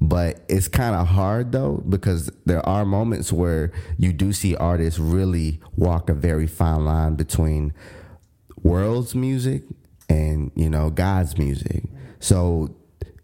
but 0.00 0.40
it's 0.48 0.66
kind 0.66 0.96
of 0.96 1.08
hard 1.08 1.52
though 1.52 1.82
because 1.88 2.30
there 2.46 2.66
are 2.66 2.84
moments 2.84 3.32
where 3.32 3.70
you 3.98 4.12
do 4.12 4.32
see 4.32 4.56
artists 4.56 4.98
really 4.98 5.60
walk 5.76 6.08
a 6.08 6.14
very 6.14 6.46
fine 6.46 6.84
line 6.84 7.14
between 7.16 7.74
world's 8.62 9.14
music 9.14 9.62
and 10.08 10.50
you 10.54 10.70
know 10.70 10.90
God's 10.90 11.36
music. 11.36 11.84
So 12.18 12.74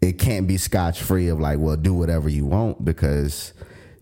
it 0.01 0.19
can't 0.19 0.47
be 0.47 0.57
scotch 0.57 1.01
free 1.01 1.27
of 1.27 1.39
like, 1.39 1.59
well, 1.59 1.75
do 1.75 1.93
whatever 1.93 2.29
you 2.29 2.45
want 2.45 2.85
because 2.85 3.53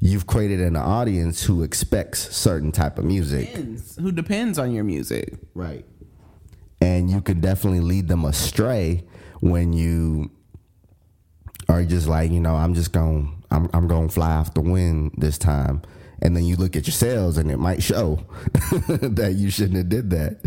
you've 0.01 0.27
created 0.27 0.59
an 0.59 0.75
audience 0.75 1.43
who 1.43 1.63
expects 1.63 2.35
certain 2.35 2.71
type 2.71 2.99
of 2.99 3.05
music, 3.05 3.47
depends, 3.47 3.95
who 3.95 4.11
depends 4.11 4.59
on 4.59 4.71
your 4.71 4.83
music, 4.83 5.33
right? 5.53 5.85
And 6.81 7.09
you 7.09 7.21
can 7.21 7.39
definitely 7.39 7.79
lead 7.79 8.09
them 8.09 8.25
astray 8.25 9.05
when 9.39 9.73
you 9.73 10.31
are 11.67 11.83
just 11.83 12.07
like, 12.07 12.31
you 12.31 12.39
know, 12.39 12.55
I'm 12.55 12.73
just 12.73 12.91
going, 12.91 13.43
I'm, 13.51 13.69
I'm 13.73 13.87
going 13.87 14.07
to 14.07 14.13
fly 14.13 14.33
off 14.33 14.53
the 14.53 14.61
wind 14.61 15.13
this 15.17 15.37
time. 15.37 15.81
And 16.21 16.35
then 16.35 16.45
you 16.45 16.55
look 16.55 16.75
at 16.75 16.87
your 16.87 16.93
sales 16.93 17.37
and 17.37 17.51
it 17.51 17.57
might 17.57 17.83
show 17.83 18.25
that 18.87 19.35
you 19.35 19.49
shouldn't 19.49 19.77
have 19.77 19.89
did 19.89 20.09
that. 20.11 20.39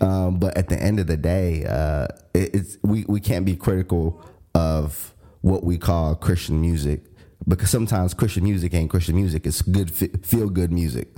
Um, 0.00 0.38
but 0.38 0.56
at 0.56 0.68
the 0.68 0.80
end 0.80 1.00
of 1.00 1.06
the 1.06 1.16
day, 1.16 1.64
uh, 1.64 2.08
it, 2.34 2.54
it's, 2.54 2.78
we, 2.82 3.04
we 3.08 3.20
can't 3.20 3.44
be 3.44 3.56
critical 3.56 4.22
of 4.54 5.14
what 5.40 5.64
we 5.64 5.78
call 5.78 6.14
Christian 6.14 6.60
music 6.60 7.04
because 7.48 7.70
sometimes 7.70 8.14
Christian 8.14 8.44
music 8.44 8.74
ain't 8.74 8.90
Christian 8.90 9.16
music. 9.16 9.46
It's 9.46 9.62
good, 9.62 9.90
feel 9.90 10.48
good 10.50 10.72
music 10.72 11.08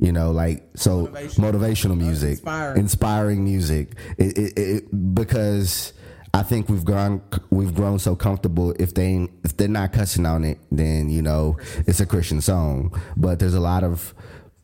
you 0.00 0.10
know 0.10 0.32
like 0.32 0.64
so 0.74 1.06
motivational, 1.06 1.52
motivational 1.52 1.96
music 1.96 2.30
inspiring, 2.32 2.78
inspiring 2.78 3.44
music 3.44 3.92
it, 4.18 4.36
it, 4.36 4.58
it, 4.58 5.14
because 5.14 5.92
I 6.34 6.42
think 6.42 6.68
we've 6.68 6.84
grown 6.84 7.22
we've 7.50 7.72
grown 7.72 8.00
so 8.00 8.16
comfortable. 8.16 8.74
If 8.76 8.92
they 8.92 9.28
if 9.44 9.56
they're 9.56 9.68
not 9.68 9.92
cussing 9.92 10.26
on 10.26 10.42
it, 10.42 10.58
then 10.72 11.08
you 11.08 11.22
know 11.22 11.56
it's 11.86 12.00
a 12.00 12.06
Christian 12.06 12.40
song. 12.40 13.00
But 13.16 13.38
there's 13.38 13.54
a 13.54 13.60
lot 13.60 13.84
of 13.84 14.12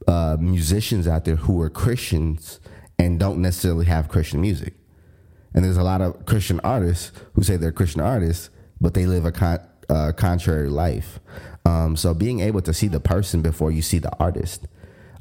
uh, 0.08 0.36
musicians 0.40 1.06
out 1.06 1.24
there 1.24 1.36
who 1.36 1.62
are 1.62 1.70
Christians 1.70 2.58
and 2.98 3.20
don't 3.20 3.40
necessarily 3.40 3.86
have 3.86 4.08
Christian 4.08 4.40
music. 4.40 4.74
And 5.54 5.64
there's 5.64 5.76
a 5.76 5.84
lot 5.84 6.00
of 6.00 6.26
Christian 6.26 6.58
artists 6.64 7.12
who 7.34 7.44
say 7.44 7.56
they're 7.56 7.70
Christian 7.70 8.00
artists, 8.00 8.50
but 8.80 8.94
they 8.94 9.06
live 9.06 9.24
a 9.24 9.30
con- 9.30 9.60
uh, 9.88 10.10
contrary 10.16 10.68
life. 10.68 11.20
Um, 11.64 11.96
so 11.96 12.14
being 12.14 12.40
able 12.40 12.62
to 12.62 12.74
see 12.74 12.88
the 12.88 12.98
person 12.98 13.42
before 13.42 13.70
you 13.70 13.82
see 13.82 14.00
the 14.00 14.12
artist, 14.18 14.66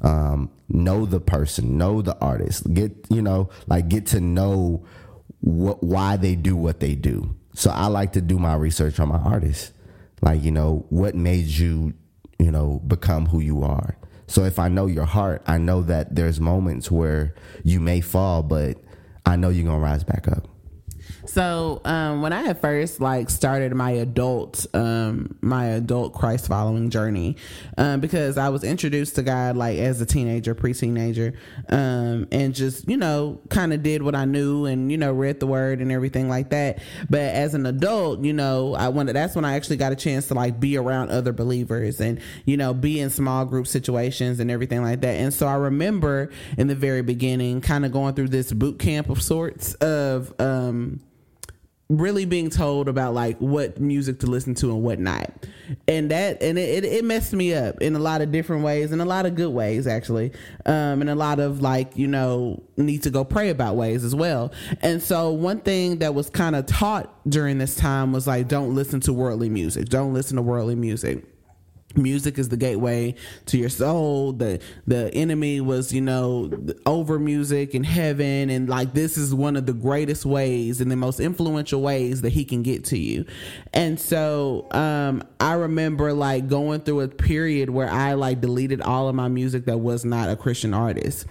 um, 0.02 0.50
know 0.68 1.06
the 1.06 1.20
person, 1.20 1.78
know 1.78 2.02
the 2.02 2.18
artist, 2.18 2.74
get 2.74 3.06
you 3.08 3.22
know 3.22 3.50
like 3.68 3.88
get 3.88 4.06
to 4.06 4.20
know 4.20 4.84
what 5.40 5.82
why 5.82 6.16
they 6.16 6.34
do 6.34 6.56
what 6.56 6.80
they 6.80 6.94
do. 6.94 7.34
So 7.54 7.70
I 7.70 7.86
like 7.86 8.12
to 8.12 8.20
do 8.20 8.38
my 8.38 8.54
research 8.54 9.00
on 9.00 9.08
my 9.08 9.18
artists. 9.18 9.72
Like, 10.22 10.42
you 10.42 10.50
know, 10.50 10.84
what 10.90 11.14
made 11.14 11.46
you, 11.46 11.94
you 12.38 12.50
know, 12.50 12.82
become 12.86 13.26
who 13.26 13.40
you 13.40 13.62
are. 13.62 13.96
So 14.26 14.44
if 14.44 14.58
I 14.58 14.68
know 14.68 14.86
your 14.86 15.06
heart, 15.06 15.42
I 15.46 15.58
know 15.58 15.82
that 15.82 16.14
there's 16.14 16.40
moments 16.40 16.90
where 16.90 17.34
you 17.64 17.80
may 17.80 18.00
fall, 18.00 18.42
but 18.42 18.76
I 19.26 19.36
know 19.36 19.48
you're 19.48 19.64
gonna 19.64 19.82
rise 19.82 20.04
back 20.04 20.28
up. 20.28 20.46
So 21.26 21.80
um, 21.84 22.22
when 22.22 22.32
I 22.32 22.42
had 22.42 22.60
first 22.60 23.00
like 23.00 23.30
started 23.30 23.74
my 23.74 23.90
adult 23.90 24.66
um, 24.74 25.36
my 25.40 25.66
adult 25.66 26.14
Christ 26.14 26.48
following 26.48 26.90
journey, 26.90 27.36
um, 27.76 28.00
because 28.00 28.38
I 28.38 28.48
was 28.48 28.64
introduced 28.64 29.16
to 29.16 29.22
God 29.22 29.56
like 29.56 29.78
as 29.78 30.00
a 30.00 30.06
teenager, 30.06 30.54
pre 30.54 30.74
teenager, 30.74 31.34
um, 31.68 32.26
and 32.32 32.54
just 32.54 32.88
you 32.88 32.96
know 32.96 33.40
kind 33.48 33.72
of 33.72 33.82
did 33.82 34.02
what 34.02 34.14
I 34.14 34.24
knew 34.24 34.64
and 34.66 34.90
you 34.90 34.98
know 34.98 35.12
read 35.12 35.40
the 35.40 35.46
Word 35.46 35.80
and 35.80 35.92
everything 35.92 36.28
like 36.28 36.50
that. 36.50 36.80
But 37.08 37.20
as 37.20 37.54
an 37.54 37.66
adult, 37.66 38.24
you 38.24 38.32
know, 38.32 38.74
I 38.74 38.88
wanted 38.88 39.14
that's 39.14 39.34
when 39.34 39.44
I 39.44 39.54
actually 39.54 39.76
got 39.76 39.92
a 39.92 39.96
chance 39.96 40.28
to 40.28 40.34
like 40.34 40.58
be 40.58 40.76
around 40.76 41.10
other 41.10 41.32
believers 41.32 42.00
and 42.00 42.20
you 42.44 42.56
know 42.56 42.72
be 42.72 43.00
in 43.00 43.10
small 43.10 43.44
group 43.44 43.66
situations 43.66 44.40
and 44.40 44.50
everything 44.50 44.82
like 44.82 45.00
that. 45.02 45.16
And 45.16 45.32
so 45.32 45.46
I 45.46 45.54
remember 45.54 46.30
in 46.56 46.66
the 46.66 46.74
very 46.74 47.02
beginning, 47.02 47.60
kind 47.60 47.84
of 47.84 47.92
going 47.92 48.14
through 48.14 48.28
this 48.28 48.52
boot 48.52 48.78
camp 48.78 49.10
of 49.10 49.22
sorts 49.22 49.74
of 49.74 50.32
um 50.40 51.00
really 51.90 52.24
being 52.24 52.48
told 52.48 52.88
about 52.88 53.14
like 53.14 53.36
what 53.38 53.80
music 53.80 54.20
to 54.20 54.26
listen 54.26 54.54
to 54.54 54.70
and 54.70 54.82
what 54.82 55.00
not. 55.00 55.30
And 55.88 56.10
that 56.12 56.40
and 56.40 56.56
it, 56.56 56.84
it, 56.84 57.04
messed 57.04 57.32
me 57.32 57.52
up 57.52 57.82
in 57.82 57.96
a 57.96 57.98
lot 57.98 58.22
of 58.22 58.30
different 58.30 58.62
ways 58.62 58.92
in 58.92 59.00
a 59.00 59.04
lot 59.04 59.26
of 59.26 59.34
good 59.34 59.50
ways 59.50 59.86
actually 59.86 60.32
um 60.66 61.00
and 61.00 61.10
a 61.10 61.14
lot 61.14 61.40
of 61.40 61.60
like 61.60 61.96
you 61.96 62.06
know 62.06 62.62
need 62.76 63.02
to 63.02 63.10
go 63.10 63.24
pray 63.24 63.50
about 63.50 63.74
ways 63.76 64.04
as 64.04 64.14
well. 64.14 64.52
And 64.80 65.02
so 65.02 65.30
one 65.30 65.60
thing 65.60 65.98
that 65.98 66.14
was 66.14 66.30
kind 66.30 66.54
of 66.54 66.66
taught 66.66 67.12
during 67.28 67.58
this 67.58 67.74
time 67.74 68.12
was 68.12 68.26
like 68.26 68.46
don't 68.46 68.74
listen 68.74 69.00
to 69.00 69.12
worldly 69.12 69.48
music. 69.48 69.88
Don't 69.88 70.14
listen 70.14 70.36
to 70.36 70.42
worldly 70.42 70.76
music 70.76 71.24
music 71.96 72.38
is 72.38 72.48
the 72.48 72.56
gateway 72.56 73.14
to 73.46 73.58
your 73.58 73.68
soul. 73.68 74.32
The 74.32 74.60
the 74.86 75.12
enemy 75.14 75.60
was 75.60 75.92
you 75.92 76.00
know 76.00 76.50
over 76.86 77.18
music 77.18 77.74
in 77.74 77.84
heaven. 77.84 78.50
And 78.50 78.68
like 78.68 78.94
this 78.94 79.16
is 79.16 79.34
one 79.34 79.56
of 79.56 79.66
the 79.66 79.72
greatest 79.72 80.24
ways 80.24 80.80
and 80.80 80.90
the 80.90 80.96
most 80.96 81.20
influential 81.20 81.82
ways 81.82 82.22
that 82.22 82.30
he 82.30 82.44
can 82.44 82.62
get 82.62 82.84
to 82.86 82.98
you. 82.98 83.24
And 83.72 83.98
so 83.98 84.68
um 84.72 85.22
i 85.38 85.54
remember 85.54 86.12
like 86.12 86.48
going 86.48 86.80
through 86.80 87.00
a 87.00 87.08
period 87.08 87.70
where 87.70 87.88
i 87.88 88.14
like 88.14 88.40
deleted 88.40 88.80
all 88.80 89.08
of 89.08 89.14
my 89.14 89.28
music 89.28 89.64
that 89.66 89.78
was 89.78 90.04
not 90.04 90.28
a 90.28 90.36
christian 90.36 90.74
artist. 90.74 91.26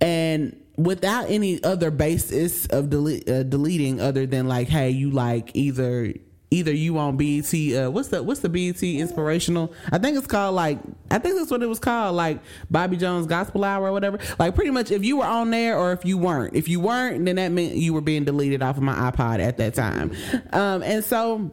And 0.00 0.60
without 0.76 1.30
any 1.30 1.62
other 1.64 1.90
basis 1.90 2.66
of 2.66 2.90
delete, 2.90 3.28
uh, 3.28 3.42
deleting 3.44 4.00
other 4.00 4.26
than 4.26 4.46
like 4.46 4.68
hey 4.68 4.90
you 4.90 5.10
like 5.10 5.50
either 5.54 6.12
either 6.50 6.72
you 6.72 6.96
on 6.98 7.16
BET 7.16 7.52
uh, 7.52 7.90
what's 7.90 8.08
the 8.08 8.22
what's 8.22 8.40
the 8.40 8.48
BET 8.48 8.82
inspirational? 8.82 9.72
I 9.90 9.98
think 9.98 10.16
it's 10.16 10.26
called 10.26 10.54
like 10.54 10.78
I 11.10 11.18
think 11.18 11.36
that's 11.36 11.50
what 11.50 11.62
it 11.62 11.66
was 11.66 11.78
called 11.78 12.14
like 12.16 12.40
Bobby 12.70 12.96
Jones 12.96 13.26
Gospel 13.26 13.64
Hour 13.64 13.88
or 13.88 13.92
whatever. 13.92 14.18
Like 14.38 14.54
pretty 14.54 14.70
much 14.70 14.90
if 14.90 15.04
you 15.04 15.18
were 15.18 15.24
on 15.24 15.50
there 15.50 15.76
or 15.78 15.92
if 15.92 16.04
you 16.04 16.18
weren't. 16.18 16.54
If 16.54 16.68
you 16.68 16.80
weren't 16.80 17.24
then 17.24 17.36
that 17.36 17.52
meant 17.52 17.74
you 17.74 17.92
were 17.92 18.00
being 18.00 18.24
deleted 18.24 18.62
off 18.62 18.76
of 18.76 18.82
my 18.82 18.94
iPod 18.94 19.40
at 19.40 19.56
that 19.58 19.74
time. 19.74 20.12
Um, 20.52 20.82
and 20.82 21.04
so 21.04 21.50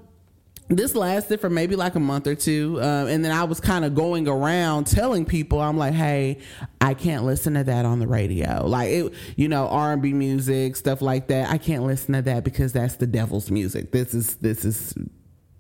this 0.69 0.95
lasted 0.95 1.39
for 1.39 1.49
maybe 1.49 1.76
like 1.76 1.95
a 1.95 1.99
month 1.99 2.26
or 2.26 2.36
two 2.36 2.80
um, 2.82 3.08
and 3.08 3.23
then 3.23 3.32
i 3.32 3.43
was 3.43 3.60
kind 3.60 3.84
of 3.84 3.93
going 3.93 4.28
around 4.28 4.88
telling 4.88 5.26
people 5.26 5.60
i'm 5.60 5.78
like 5.78 5.93
hey 5.93 6.39
i 6.82 6.93
can't 6.93 7.23
listen 7.23 7.54
to 7.54 7.63
that 7.63 7.86
on 7.86 7.99
the 7.99 8.08
radio. 8.08 8.65
Like 8.65 8.89
it 8.89 9.13
you 9.36 9.47
know 9.47 9.67
r&b 9.67 10.13
music 10.13 10.76
stuff 10.76 11.02
like 11.02 11.28
that. 11.28 11.49
I 11.49 11.58
can't 11.58 11.84
listen 11.84 12.13
to 12.13 12.21
that 12.23 12.43
because 12.43 12.73
that's 12.73 12.95
the 12.95 13.08
devil's 13.08 13.49
music. 13.49 13.91
This 13.91 14.13
is 14.13 14.36
this 14.38 14.65
is 14.65 14.93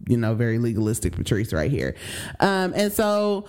you 0.07 0.17
know 0.17 0.35
very 0.35 0.59
legalistic 0.59 1.15
patrice 1.15 1.53
right 1.53 1.71
here. 1.71 1.95
Um, 2.39 2.73
and 2.75 2.91
so 2.91 3.45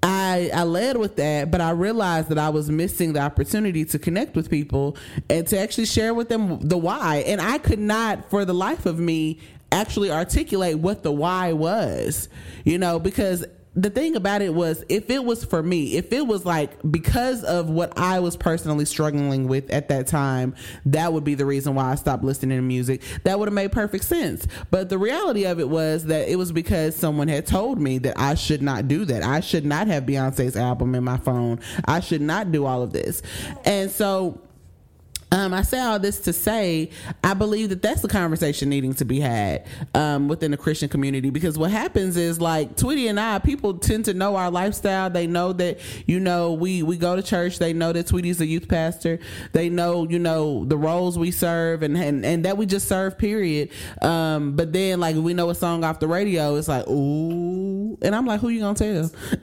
I, 0.00 0.50
I 0.54 0.62
led 0.62 0.96
with 0.96 1.16
that, 1.16 1.50
but 1.50 1.60
I 1.60 1.70
realized 1.70 2.28
that 2.28 2.38
I 2.38 2.50
was 2.50 2.70
missing 2.70 3.14
the 3.14 3.20
opportunity 3.20 3.84
to 3.86 3.98
connect 3.98 4.36
with 4.36 4.48
people 4.48 4.96
and 5.28 5.44
to 5.48 5.58
actually 5.58 5.86
share 5.86 6.14
with 6.14 6.28
them 6.28 6.60
the 6.60 6.78
why. 6.78 7.24
And 7.26 7.40
I 7.40 7.58
could 7.58 7.80
not, 7.80 8.30
for 8.30 8.44
the 8.44 8.54
life 8.54 8.86
of 8.86 9.00
me, 9.00 9.40
actually 9.72 10.10
articulate 10.10 10.78
what 10.78 11.02
the 11.02 11.12
why 11.12 11.52
was, 11.52 12.28
you 12.64 12.78
know, 12.78 12.98
because 12.98 13.44
the 13.78 13.90
thing 13.90 14.16
about 14.16 14.42
it 14.42 14.52
was 14.52 14.84
if 14.88 15.08
it 15.08 15.24
was 15.24 15.44
for 15.44 15.62
me, 15.62 15.96
if 15.96 16.12
it 16.12 16.26
was 16.26 16.44
like 16.44 16.70
because 16.90 17.44
of 17.44 17.70
what 17.70 17.96
I 17.96 18.18
was 18.18 18.36
personally 18.36 18.84
struggling 18.84 19.46
with 19.46 19.70
at 19.70 19.88
that 19.88 20.08
time, 20.08 20.56
that 20.86 21.12
would 21.12 21.22
be 21.22 21.34
the 21.34 21.46
reason 21.46 21.76
why 21.76 21.92
I 21.92 21.94
stopped 21.94 22.24
listening 22.24 22.58
to 22.58 22.62
music. 22.62 23.02
That 23.22 23.38
would 23.38 23.46
have 23.46 23.54
made 23.54 23.70
perfect 23.70 24.04
sense. 24.04 24.48
But 24.72 24.88
the 24.88 24.98
reality 24.98 25.44
of 25.44 25.60
it 25.60 25.68
was 25.68 26.06
that 26.06 26.28
it 26.28 26.36
was 26.36 26.50
because 26.50 26.96
someone 26.96 27.28
had 27.28 27.46
told 27.46 27.80
me 27.80 27.98
that 27.98 28.18
I 28.18 28.34
should 28.34 28.62
not 28.62 28.88
do 28.88 29.04
that. 29.04 29.22
I 29.22 29.38
should 29.38 29.64
not 29.64 29.86
have 29.86 30.04
Beyonce's 30.04 30.56
album 30.56 30.96
in 30.96 31.04
my 31.04 31.18
phone. 31.18 31.60
I 31.84 32.00
should 32.00 32.22
not 32.22 32.50
do 32.50 32.66
all 32.66 32.82
of 32.82 32.92
this. 32.92 33.22
And 33.64 33.92
so 33.92 34.40
um, 35.30 35.52
I 35.52 35.62
say 35.62 35.78
all 35.80 35.98
this 35.98 36.20
to 36.20 36.32
say 36.32 36.90
I 37.22 37.34
believe 37.34 37.68
that 37.68 37.82
that's 37.82 38.00
the 38.00 38.08
conversation 38.08 38.68
needing 38.68 38.94
to 38.94 39.04
be 39.04 39.20
had 39.20 39.66
um, 39.94 40.28
within 40.28 40.50
the 40.50 40.56
Christian 40.56 40.88
community 40.88 41.30
because 41.30 41.58
what 41.58 41.70
happens 41.70 42.16
is 42.16 42.40
like 42.40 42.76
Tweety 42.76 43.08
and 43.08 43.20
I, 43.20 43.38
people 43.38 43.74
tend 43.74 44.06
to 44.06 44.14
know 44.14 44.36
our 44.36 44.50
lifestyle. 44.50 45.10
They 45.10 45.26
know 45.26 45.52
that 45.54 45.80
you 46.06 46.20
know 46.20 46.54
we 46.54 46.82
we 46.82 46.96
go 46.96 47.14
to 47.16 47.22
church. 47.22 47.58
They 47.58 47.72
know 47.72 47.92
that 47.92 48.06
Tweety's 48.06 48.40
a 48.40 48.46
youth 48.46 48.68
pastor. 48.68 49.18
They 49.52 49.68
know 49.68 50.08
you 50.08 50.18
know 50.18 50.64
the 50.64 50.76
roles 50.76 51.18
we 51.18 51.30
serve 51.30 51.82
and 51.82 51.96
and, 51.96 52.24
and 52.24 52.44
that 52.44 52.56
we 52.56 52.66
just 52.66 52.88
serve. 52.88 53.18
Period. 53.18 53.70
Um, 54.00 54.56
but 54.56 54.72
then 54.72 55.00
like 55.00 55.16
we 55.16 55.34
know 55.34 55.50
a 55.50 55.54
song 55.54 55.84
off 55.84 56.00
the 56.00 56.08
radio, 56.08 56.56
it's 56.56 56.68
like 56.68 56.86
ooh, 56.88 57.98
and 58.00 58.14
I'm 58.14 58.24
like, 58.24 58.40
who 58.40 58.48
you 58.48 58.60
gonna 58.60 58.74
tell? 58.74 59.10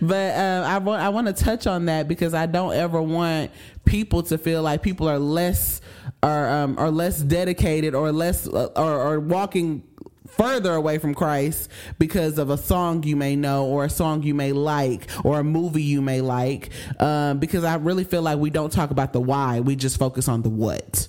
but 0.00 0.34
uh, 0.34 0.64
I 0.66 0.78
want 0.78 1.02
I 1.02 1.08
want 1.08 1.26
to 1.26 1.32
touch 1.32 1.66
on 1.66 1.86
that 1.86 2.06
because 2.06 2.34
I 2.34 2.46
don't 2.46 2.74
ever 2.74 3.02
want 3.02 3.50
people 3.88 4.22
to 4.22 4.36
feel 4.36 4.62
like 4.62 4.82
people 4.82 5.08
are 5.08 5.18
less 5.18 5.80
are 6.22 6.48
um, 6.50 6.78
are 6.78 6.90
less 6.90 7.20
dedicated 7.20 7.94
or 7.94 8.12
less 8.12 8.46
uh, 8.46 8.66
or, 8.76 9.18
walking 9.18 9.82
further 10.26 10.74
away 10.74 10.98
from 10.98 11.14
Christ 11.14 11.70
because 11.98 12.38
of 12.38 12.50
a 12.50 12.58
song 12.58 13.02
you 13.02 13.16
may 13.16 13.34
know 13.34 13.66
or 13.66 13.86
a 13.86 13.90
song 13.90 14.22
you 14.22 14.34
may 14.34 14.52
like 14.52 15.08
or 15.24 15.40
a 15.40 15.44
movie 15.44 15.82
you 15.82 16.02
may 16.02 16.20
like. 16.20 16.70
Um, 17.00 17.38
because 17.38 17.64
I 17.64 17.76
really 17.76 18.04
feel 18.04 18.22
like 18.22 18.38
we 18.38 18.50
don't 18.50 18.70
talk 18.70 18.90
about 18.90 19.12
the 19.12 19.20
why, 19.20 19.60
we 19.60 19.74
just 19.74 19.98
focus 19.98 20.28
on 20.28 20.42
the 20.42 20.50
what. 20.50 21.08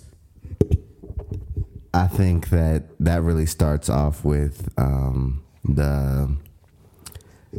I 1.93 2.07
think 2.07 2.49
that 2.49 2.83
that 2.99 3.23
really 3.23 3.45
starts 3.45 3.89
off 3.89 4.23
with 4.23 4.69
um, 4.77 5.43
the 5.65 6.37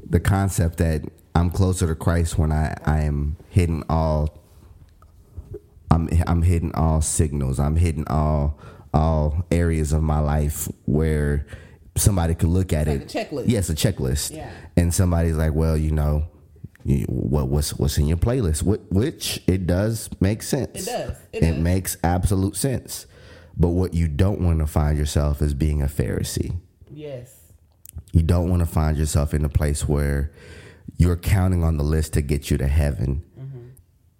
the 0.08 0.20
concept 0.20 0.78
that 0.78 1.02
I'm 1.34 1.50
closer 1.50 1.86
to 1.86 1.94
Christ 1.94 2.38
when 2.38 2.52
I, 2.52 2.76
I 2.84 3.00
am 3.00 3.36
hitting 3.50 3.82
all 3.88 4.39
I'm 5.90 6.08
I'm 6.26 6.42
hitting 6.42 6.72
all 6.74 7.00
signals. 7.00 7.58
I'm 7.58 7.76
hitting 7.76 8.06
all 8.08 8.58
all 8.94 9.44
areas 9.50 9.92
of 9.92 10.02
my 10.02 10.18
life 10.20 10.68
where 10.84 11.46
somebody 11.96 12.34
could 12.34 12.48
look 12.48 12.72
at 12.72 12.86
Like 12.88 13.02
it. 13.02 13.14
a 13.14 13.18
checklist. 13.18 13.44
Yes, 13.48 13.68
a 13.70 13.74
checklist. 13.74 14.34
Yeah. 14.34 14.50
And 14.76 14.92
somebody's 14.94 15.36
like, 15.36 15.52
well, 15.54 15.76
you 15.76 15.90
know, 15.90 16.24
you, 16.84 17.04
what 17.08 17.48
what's 17.48 17.74
what's 17.74 17.98
in 17.98 18.06
your 18.06 18.16
playlist? 18.16 18.62
Wh- 18.62 18.90
Which 18.92 19.42
it 19.46 19.66
does 19.66 20.08
make 20.20 20.42
sense. 20.42 20.86
It 20.86 20.90
does. 20.90 21.16
It 21.32 21.42
It, 21.42 21.50
does. 21.52 21.58
makes 21.60 21.96
absolute 22.02 22.56
sense. 22.56 23.06
But 23.56 23.68
what 23.68 23.92
you 23.94 24.08
don't 24.08 24.40
want 24.40 24.60
to 24.60 24.66
find 24.66 24.96
yourself 24.96 25.42
is 25.42 25.54
being 25.54 25.82
a 25.82 25.86
Pharisee. 25.86 26.56
Yes. 26.90 27.34
You 28.12 28.22
don't 28.22 28.48
want 28.48 28.60
to 28.60 28.66
find 28.66 28.96
yourself 28.96 29.34
in 29.34 29.44
a 29.44 29.48
place 29.48 29.86
where 29.86 30.32
you're 30.96 31.16
counting 31.16 31.62
on 31.62 31.76
the 31.76 31.84
list 31.84 32.14
to 32.14 32.22
get 32.22 32.50
you 32.50 32.56
to 32.58 32.66
heaven. 32.66 33.22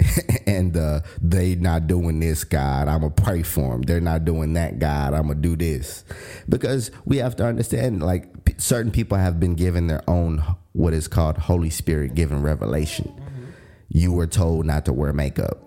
and 0.47 0.77
uh, 0.77 1.01
they 1.21 1.55
not 1.55 1.87
doing 1.87 2.21
this, 2.21 2.45
God. 2.45 2.89
I'm 2.89 3.01
gonna 3.01 3.11
pray 3.11 3.43
for 3.43 3.73
them. 3.73 3.83
They're 3.83 4.01
not 4.01 4.25
doing 4.25 4.55
that, 4.55 4.79
God. 4.79 5.15
I'm 5.15 5.29
gonna 5.29 5.35
do 5.37 5.57
this 5.57 6.05
because 6.49 6.91
we 7.05 7.19
have 7.19 7.37
to 7.37 7.45
understand. 7.47 8.03
Like 8.03 8.45
p- 8.45 8.55
certain 8.59 8.91
people 8.93 9.19
have 9.19 9.39
been 9.41 9.55
given 9.55 9.87
their 9.87 10.03
own 10.09 10.43
what 10.73 10.93
is 10.95 11.09
called 11.09 11.37
Holy 11.39 11.71
Spirit 11.71 12.15
given 12.15 12.43
revelation. 12.43 13.13
You 13.89 14.13
were 14.13 14.27
told 14.27 14.67
not 14.67 14.85
to 14.85 14.93
wear 14.93 15.13
makeup. 15.13 15.65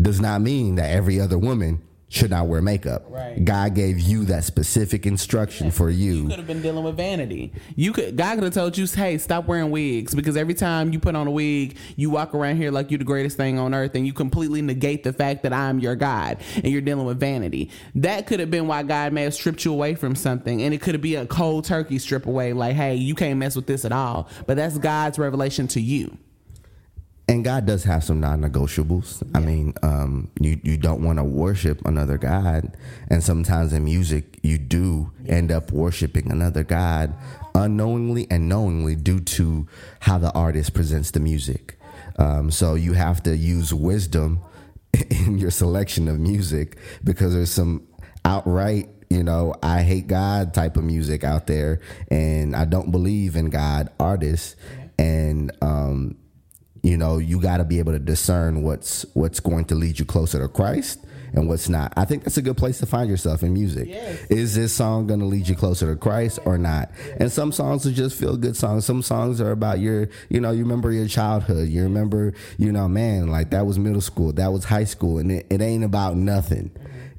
Does 0.00 0.20
not 0.20 0.40
mean 0.42 0.74
that 0.76 0.90
every 0.90 1.20
other 1.20 1.38
woman 1.38 1.80
should 2.08 2.30
not 2.30 2.46
wear 2.46 2.62
makeup. 2.62 3.04
Right. 3.08 3.44
God 3.44 3.74
gave 3.74 4.00
you 4.00 4.24
that 4.26 4.44
specific 4.44 5.04
instruction 5.06 5.70
for 5.70 5.90
you. 5.90 6.14
you. 6.14 6.28
could 6.28 6.38
have 6.38 6.46
been 6.46 6.62
dealing 6.62 6.84
with 6.84 6.96
vanity. 6.96 7.52
You 7.76 7.92
could 7.92 8.16
God 8.16 8.36
could 8.36 8.44
have 8.44 8.54
told 8.54 8.78
you, 8.78 8.86
"Hey, 8.86 9.18
stop 9.18 9.46
wearing 9.46 9.70
wigs," 9.70 10.14
because 10.14 10.36
every 10.36 10.54
time 10.54 10.92
you 10.92 10.98
put 10.98 11.14
on 11.14 11.26
a 11.26 11.30
wig, 11.30 11.76
you 11.96 12.10
walk 12.10 12.34
around 12.34 12.56
here 12.56 12.70
like 12.70 12.90
you're 12.90 12.98
the 12.98 13.04
greatest 13.04 13.36
thing 13.36 13.58
on 13.58 13.74
earth, 13.74 13.94
and 13.94 14.06
you 14.06 14.12
completely 14.12 14.62
negate 14.62 15.04
the 15.04 15.12
fact 15.12 15.42
that 15.42 15.52
I'm 15.52 15.78
your 15.78 15.96
God, 15.96 16.38
and 16.56 16.66
you're 16.66 16.80
dealing 16.80 17.06
with 17.06 17.20
vanity. 17.20 17.70
That 17.94 18.26
could 18.26 18.40
have 18.40 18.50
been 18.50 18.66
why 18.66 18.82
God 18.84 19.12
may 19.12 19.24
have 19.24 19.34
stripped 19.34 19.64
you 19.64 19.72
away 19.72 19.94
from 19.94 20.14
something, 20.14 20.62
and 20.62 20.72
it 20.72 20.80
could 20.80 20.94
have 20.94 21.02
been 21.02 21.22
a 21.22 21.26
cold 21.26 21.64
turkey 21.64 21.98
strip 21.98 22.26
away, 22.26 22.52
like, 22.52 22.74
"Hey, 22.74 22.94
you 22.94 23.14
can't 23.14 23.38
mess 23.38 23.54
with 23.54 23.66
this 23.66 23.84
at 23.84 23.92
all." 23.92 24.28
But 24.46 24.56
that's 24.56 24.78
God's 24.78 25.18
revelation 25.18 25.68
to 25.68 25.80
you. 25.80 26.16
And 27.28 27.44
God 27.44 27.66
does 27.66 27.84
have 27.84 28.02
some 28.02 28.20
non-negotiables. 28.20 29.22
I 29.34 29.40
mean, 29.40 29.74
um, 29.82 30.30
you 30.40 30.58
you 30.62 30.78
don't 30.78 31.02
want 31.02 31.18
to 31.18 31.24
worship 31.24 31.84
another 31.84 32.16
God, 32.16 32.76
and 33.08 33.22
sometimes 33.22 33.72
in 33.72 33.84
music 33.84 34.38
you 34.42 34.56
do 34.56 35.12
end 35.26 35.52
up 35.52 35.70
worshiping 35.70 36.32
another 36.32 36.64
God 36.64 37.14
unknowingly 37.54 38.26
and 38.30 38.48
knowingly 38.48 38.94
due 38.96 39.20
to 39.20 39.66
how 40.00 40.18
the 40.18 40.32
artist 40.32 40.72
presents 40.74 41.10
the 41.10 41.20
music. 41.20 41.78
Um, 42.18 42.50
so 42.50 42.74
you 42.74 42.94
have 42.94 43.22
to 43.24 43.36
use 43.36 43.74
wisdom 43.74 44.40
in 45.10 45.38
your 45.38 45.50
selection 45.50 46.08
of 46.08 46.18
music 46.18 46.78
because 47.04 47.34
there's 47.34 47.50
some 47.50 47.86
outright 48.24 48.88
you 49.08 49.22
know 49.22 49.54
i 49.62 49.80
hate 49.82 50.06
god 50.06 50.52
type 50.52 50.76
of 50.76 50.84
music 50.84 51.24
out 51.24 51.46
there. 51.46 51.80
And 52.10 52.56
i 52.56 52.64
don't 52.64 52.90
believe 52.90 53.36
in 53.36 53.50
god 53.50 53.90
artists. 54.00 54.56
And 54.98 55.52
um 55.62 56.16
you 56.82 56.96
know 56.96 57.18
you 57.18 57.40
got 57.40 57.58
to 57.58 57.64
be 57.64 57.78
able 57.78 57.92
to 57.92 57.98
discern 57.98 58.62
what's 58.62 59.04
what's 59.14 59.40
going 59.40 59.64
to 59.66 59.74
lead 59.74 59.98
you 59.98 60.04
closer 60.04 60.38
to 60.38 60.48
christ 60.48 61.04
and 61.32 61.48
what's 61.48 61.68
not. 61.68 61.92
I 61.96 62.04
think 62.04 62.24
that's 62.24 62.36
a 62.36 62.42
good 62.42 62.56
place 62.56 62.78
to 62.78 62.86
find 62.86 63.08
yourself 63.08 63.42
in 63.42 63.52
music. 63.52 63.88
Yes. 63.88 64.24
is 64.30 64.54
this 64.54 64.72
song 64.72 65.06
going 65.06 65.20
to 65.20 65.26
lead 65.26 65.48
you 65.48 65.54
closer 65.54 65.92
to 65.92 65.98
christ 65.98 66.38
or 66.44 66.58
not? 66.58 66.90
And 67.18 67.30
some 67.30 67.52
songs 67.52 67.86
are 67.86 67.92
just 67.92 68.18
feel 68.18 68.36
good 68.36 68.56
songs. 68.56 68.84
Some 68.84 69.02
songs 69.02 69.40
are 69.40 69.50
about 69.50 69.80
your 69.80 70.08
you 70.28 70.40
know 70.40 70.50
you 70.50 70.62
remember 70.62 70.92
your 70.92 71.08
childhood. 71.08 71.68
You 71.68 71.82
remember 71.82 72.34
you 72.56 72.72
know 72.72 72.88
man 72.88 73.28
like 73.28 73.50
that 73.50 73.66
was 73.66 73.78
middle 73.78 74.00
school 74.00 74.32
that 74.34 74.52
was 74.52 74.64
high 74.64 74.84
school 74.84 75.18
and 75.18 75.30
it, 75.30 75.46
it 75.50 75.60
ain't 75.60 75.84
about 75.84 76.16
nothing. 76.16 76.70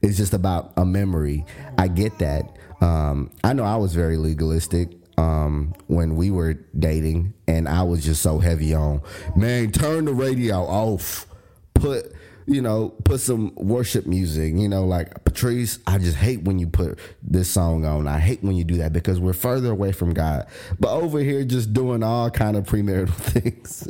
It's 0.02 0.18
just 0.18 0.34
about 0.34 0.74
a 0.78 0.86
memory. 0.86 1.46
I 1.78 1.88
get 1.88 2.20
that. 2.20 2.56
Um, 2.82 3.30
i 3.44 3.52
know 3.52 3.66
i 3.66 3.76
was 3.76 3.94
very 3.94 4.16
legalistic 4.16 4.99
um, 5.20 5.74
when 5.88 6.16
we 6.16 6.32
were 6.32 6.54
dating, 6.78 7.34
and 7.46 7.68
I 7.68 7.84
was 7.84 8.06
just 8.06 8.22
so 8.22 8.40
heavy 8.40 8.74
on, 8.74 9.02
man, 9.36 9.72
turn 9.72 10.06
the 10.06 10.14
radio 10.14 10.62
off, 10.62 11.28
put, 11.74 12.14
you 12.46 12.62
know, 12.62 12.90
put 13.04 13.20
some 13.20 13.54
worship 13.56 14.06
music, 14.06 14.54
you 14.56 14.70
know, 14.70 14.86
like 14.86 15.26
Patrice, 15.26 15.80
I 15.86 15.98
just 15.98 16.16
hate 16.16 16.44
when 16.44 16.58
you 16.58 16.68
put 16.68 17.00
this 17.22 17.52
song 17.52 17.84
on. 17.84 18.08
I 18.08 18.18
hate 18.18 18.42
when 18.42 18.56
you 18.56 18.64
do 18.64 18.78
that 18.78 18.94
because 18.94 19.20
we're 19.20 19.34
further 19.34 19.72
away 19.72 19.92
from 19.92 20.14
God. 20.14 20.48
But 20.80 20.92
over 20.92 21.20
here, 21.20 21.44
just 21.44 21.74
doing 21.74 22.02
all 22.02 22.30
kind 22.30 22.56
of 22.56 22.64
premarital 22.66 23.14
things. 23.14 23.88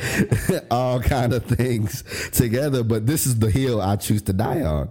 all 0.70 1.00
kind 1.00 1.32
of 1.32 1.44
things 1.44 2.04
together 2.30 2.84
but 2.84 3.04
this 3.04 3.26
is 3.26 3.36
the 3.40 3.50
hill 3.50 3.82
i 3.82 3.96
choose 3.96 4.22
to 4.22 4.32
die 4.32 4.62
on 4.62 4.88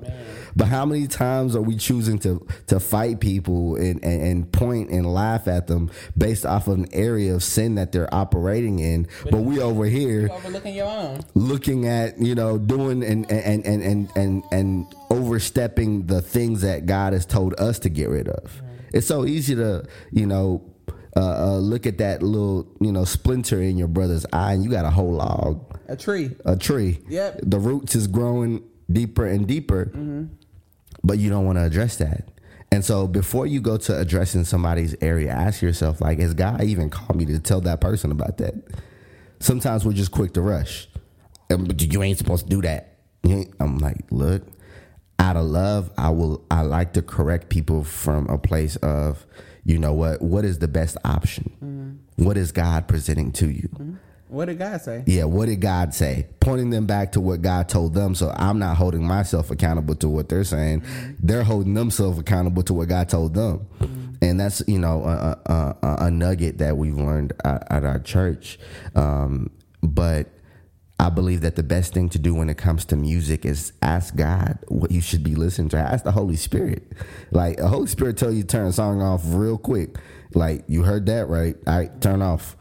but 0.57 0.65
how 0.67 0.85
many 0.85 1.07
times 1.07 1.55
are 1.55 1.61
we 1.61 1.75
choosing 1.77 2.17
to 2.19 2.45
to 2.65 2.79
fight 2.79 3.19
people 3.21 3.75
and, 3.75 4.03
and, 4.03 4.21
and 4.21 4.51
point 4.51 4.89
and 4.89 5.05
laugh 5.13 5.47
at 5.47 5.67
them 5.67 5.89
based 6.17 6.45
off 6.45 6.67
of 6.67 6.79
an 6.79 6.87
area 6.91 7.33
of 7.35 7.43
sin 7.43 7.75
that 7.75 7.91
they're 7.93 8.13
operating 8.13 8.79
in 8.79 9.07
but 9.31 9.37
we 9.41 9.61
over 9.61 9.85
here 9.85 10.27
Overlooking 10.31 10.75
your 10.75 10.87
own. 10.87 11.19
looking 11.35 11.87
at 11.87 12.19
you 12.19 12.35
know 12.35 12.57
doing 12.57 13.03
and 13.03 13.29
and 13.31 13.65
and 13.65 13.83
and 13.83 14.09
and, 14.15 14.43
and 14.51 14.95
overstepping 15.11 16.05
the 16.07 16.21
things 16.21 16.61
that 16.61 16.85
god 16.85 17.13
has 17.13 17.25
told 17.25 17.53
us 17.59 17.79
to 17.79 17.89
get 17.89 18.09
rid 18.09 18.27
of 18.27 18.61
it's 18.93 19.07
so 19.07 19.25
easy 19.25 19.55
to 19.55 19.83
you 20.11 20.25
know 20.25 20.63
uh, 21.15 21.53
uh, 21.55 21.57
look 21.57 21.85
at 21.87 21.97
that 21.97 22.21
little 22.21 22.67
you 22.79 22.91
know 22.91 23.03
splinter 23.03 23.61
in 23.61 23.77
your 23.77 23.87
brother's 23.87 24.25
eye 24.31 24.53
and 24.53 24.63
you 24.63 24.69
got 24.69 24.85
a 24.85 24.89
whole 24.91 25.13
log 25.13 25.63
A 25.87 25.95
tree. 25.95 26.35
a 26.45 26.55
tree. 26.55 26.99
Yep. 27.09 27.39
The 27.43 27.57
roots 27.59 27.95
is 27.95 28.05
growing 28.07 28.63
deeper 28.91 29.25
and 29.25 29.47
deeper, 29.47 29.91
but 31.03 31.17
you 31.17 31.29
don't 31.29 31.45
want 31.45 31.57
to 31.57 31.63
address 31.63 31.97
that. 31.97 32.29
And 32.71 32.83
so 32.83 33.07
before 33.07 33.45
you 33.47 33.61
go 33.61 33.77
to 33.77 33.97
addressing 33.97 34.43
somebody's 34.43 34.93
area, 35.01 35.31
ask 35.31 35.61
yourself, 35.61 36.01
like, 36.01 36.19
has 36.19 36.33
God 36.33 36.63
even 36.63 36.89
called 36.89 37.15
me 37.15 37.25
to 37.27 37.39
tell 37.39 37.61
that 37.61 37.79
person 37.79 38.11
about 38.11 38.37
that? 38.39 38.55
Sometimes 39.39 39.85
we're 39.85 39.93
just 39.93 40.11
quick 40.11 40.33
to 40.33 40.41
rush. 40.41 40.89
Um, 41.49 41.63
But 41.65 41.81
you 41.81 42.03
ain't 42.03 42.17
supposed 42.17 42.43
to 42.45 42.49
do 42.49 42.61
that. 42.63 42.95
I'm 43.59 43.77
like, 43.79 43.97
look, 44.11 44.43
out 45.19 45.35
of 45.37 45.45
love, 45.45 45.91
I 45.97 46.09
will. 46.09 46.45
I 46.51 46.61
like 46.61 46.93
to 46.93 47.01
correct 47.01 47.49
people 47.49 47.83
from 47.83 48.27
a 48.27 48.37
place 48.37 48.75
of, 48.77 49.25
you 49.63 49.77
know 49.79 49.93
what? 49.93 50.21
What 50.21 50.45
is 50.45 50.59
the 50.59 50.67
best 50.67 50.97
option? 51.03 51.99
What 52.17 52.37
is 52.37 52.51
God 52.51 52.87
presenting 52.87 53.31
to 53.33 53.49
you? 53.49 53.69
What 54.29 54.45
did 54.45 54.59
God 54.59 54.81
say? 54.81 55.03
Yeah, 55.05 55.23
what 55.23 55.45
did 55.45 55.61
God 55.61 55.93
say? 55.93 56.27
Pointing 56.41 56.69
them 56.69 56.85
back 56.85 57.13
to 57.13 57.21
what 57.21 57.41
God 57.41 57.69
told 57.69 57.93
them. 57.93 58.13
So 58.13 58.33
I'm 58.35 58.59
not 58.59 58.75
holding 58.77 59.05
myself 59.05 59.51
accountable 59.51 59.95
to 59.95 60.09
what 60.09 60.27
they're 60.27 60.43
saying. 60.43 60.83
They're 61.19 61.43
holding 61.43 61.73
themselves 61.73 62.19
accountable 62.19 62.63
to 62.63 62.73
what 62.73 62.89
God 62.89 63.07
told 63.09 63.33
them. 63.33 64.17
and 64.21 64.39
that's 64.39 64.61
you 64.67 64.79
know 64.79 65.03
a, 65.03 65.39
a, 65.45 65.77
a, 65.81 65.95
a 66.05 66.11
nugget 66.11 66.57
that 66.57 66.75
we've 66.77 66.97
learned 66.97 67.33
at, 67.45 67.65
at 67.71 67.85
our 67.85 67.99
church. 67.99 68.59
Um, 68.95 69.49
but 69.81 70.27
I 70.99 71.09
believe 71.09 71.41
that 71.41 71.55
the 71.55 71.63
best 71.63 71.93
thing 71.93 72.09
to 72.09 72.19
do 72.19 72.33
when 72.33 72.49
it 72.49 72.57
comes 72.57 72.83
to 72.85 72.95
music 72.95 73.45
is 73.45 73.71
ask 73.81 74.15
God 74.15 74.57
what 74.67 74.91
you 74.91 74.99
should 74.99 75.23
be 75.23 75.35
listening 75.35 75.69
to. 75.69 75.77
Ask 75.77 76.03
the 76.03 76.11
Holy 76.11 76.35
Spirit. 76.35 76.91
Like 77.31 77.57
the 77.57 77.67
Holy 77.67 77.87
Spirit 77.87 78.17
tell 78.17 78.33
you 78.33 78.43
turn 78.43 78.65
a 78.67 78.73
song 78.73 79.01
off 79.01 79.21
real 79.25 79.57
quick. 79.57 79.95
Like 80.33 80.63
you 80.67 80.83
heard 80.83 81.05
that 81.05 81.29
right? 81.29 81.55
Right, 81.65 82.01
turn 82.01 82.21
off. 82.21 82.56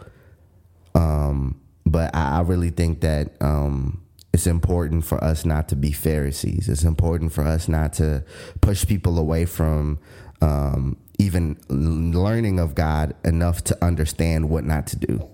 Um, 0.97 1.61
but 1.85 2.15
I, 2.15 2.39
I 2.39 2.41
really 2.41 2.71
think 2.71 3.03
that 3.03 3.41
um, 3.41 4.03
it's 4.33 4.47
important 4.47 5.05
for 5.05 5.23
us 5.23 5.45
not 5.45 5.69
to 5.69 5.77
be 5.77 5.93
Pharisees. 5.93 6.69
It's 6.69 6.83
important 6.83 7.33
for 7.33 7.43
us 7.43 7.69
not 7.69 7.93
to 7.95 8.25
push 8.61 8.85
people 8.87 9.19
away 9.19 9.45
from 9.45 9.99
um, 10.41 10.97
even 11.19 11.57
learning 11.69 12.59
of 12.59 12.75
God 12.75 13.15
enough 13.25 13.63
to 13.65 13.85
understand 13.85 14.51
what 14.51 14.65
not 14.65 14.87
to 14.89 14.97
do. 14.97 15.29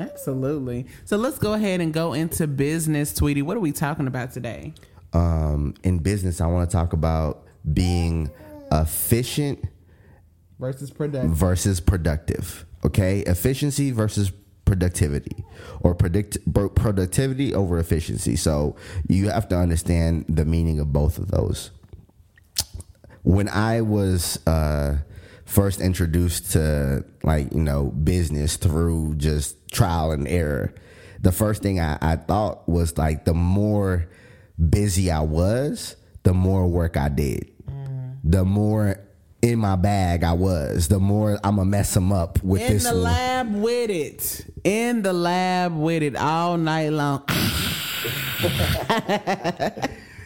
Absolutely. 0.00 0.86
So 1.04 1.16
let's 1.16 1.38
go 1.38 1.54
ahead 1.54 1.80
and 1.80 1.92
go 1.92 2.12
into 2.12 2.46
business, 2.46 3.12
Tweety. 3.12 3.42
What 3.42 3.56
are 3.56 3.60
we 3.60 3.72
talking 3.72 4.06
about 4.06 4.30
today? 4.30 4.72
Um, 5.12 5.74
in 5.82 5.98
business, 5.98 6.40
I 6.40 6.46
want 6.46 6.70
to 6.70 6.76
talk 6.76 6.92
about 6.92 7.44
being 7.72 8.30
efficient 8.70 9.64
versus 10.58 10.90
productive. 10.90 11.30
versus 11.30 11.80
productive. 11.80 12.64
Okay, 12.84 13.20
efficiency 13.20 13.90
versus 13.90 14.30
productivity, 14.68 15.44
or 15.80 15.94
predict 15.94 16.36
productivity 16.52 17.54
over 17.54 17.78
efficiency. 17.78 18.36
So 18.36 18.76
you 19.08 19.30
have 19.30 19.48
to 19.48 19.56
understand 19.56 20.26
the 20.28 20.44
meaning 20.44 20.78
of 20.78 20.92
both 20.92 21.16
of 21.16 21.30
those. 21.30 21.70
When 23.22 23.48
I 23.48 23.80
was 23.80 24.46
uh, 24.46 24.98
first 25.46 25.80
introduced 25.80 26.52
to 26.52 27.02
like 27.22 27.50
you 27.52 27.62
know 27.62 27.86
business 27.86 28.58
through 28.58 29.14
just 29.16 29.56
trial 29.72 30.12
and 30.12 30.28
error, 30.28 30.74
the 31.18 31.32
first 31.32 31.62
thing 31.62 31.80
I, 31.80 31.96
I 32.02 32.16
thought 32.16 32.68
was 32.68 32.98
like 32.98 33.24
the 33.24 33.34
more 33.34 34.06
busy 34.68 35.10
I 35.10 35.20
was, 35.20 35.96
the 36.24 36.34
more 36.34 36.66
work 36.66 36.98
I 36.98 37.08
did, 37.08 37.50
the 38.22 38.44
more 38.44 39.00
in 39.42 39.58
my 39.58 39.76
bag 39.76 40.24
I 40.24 40.32
was, 40.32 40.88
the 40.88 40.98
more 40.98 41.38
I'm 41.44 41.56
gonna 41.56 41.64
mess 41.64 41.94
them 41.94 42.12
up 42.12 42.42
with 42.42 42.62
In 42.62 42.72
this 42.74 42.84
the 42.84 42.94
one. 42.94 43.02
lab 43.02 43.54
with 43.54 43.90
it. 43.90 44.46
In 44.64 45.02
the 45.02 45.12
lab 45.12 45.76
with 45.76 46.02
it 46.02 46.16
all 46.16 46.56
night 46.56 46.90
long. 46.92 47.22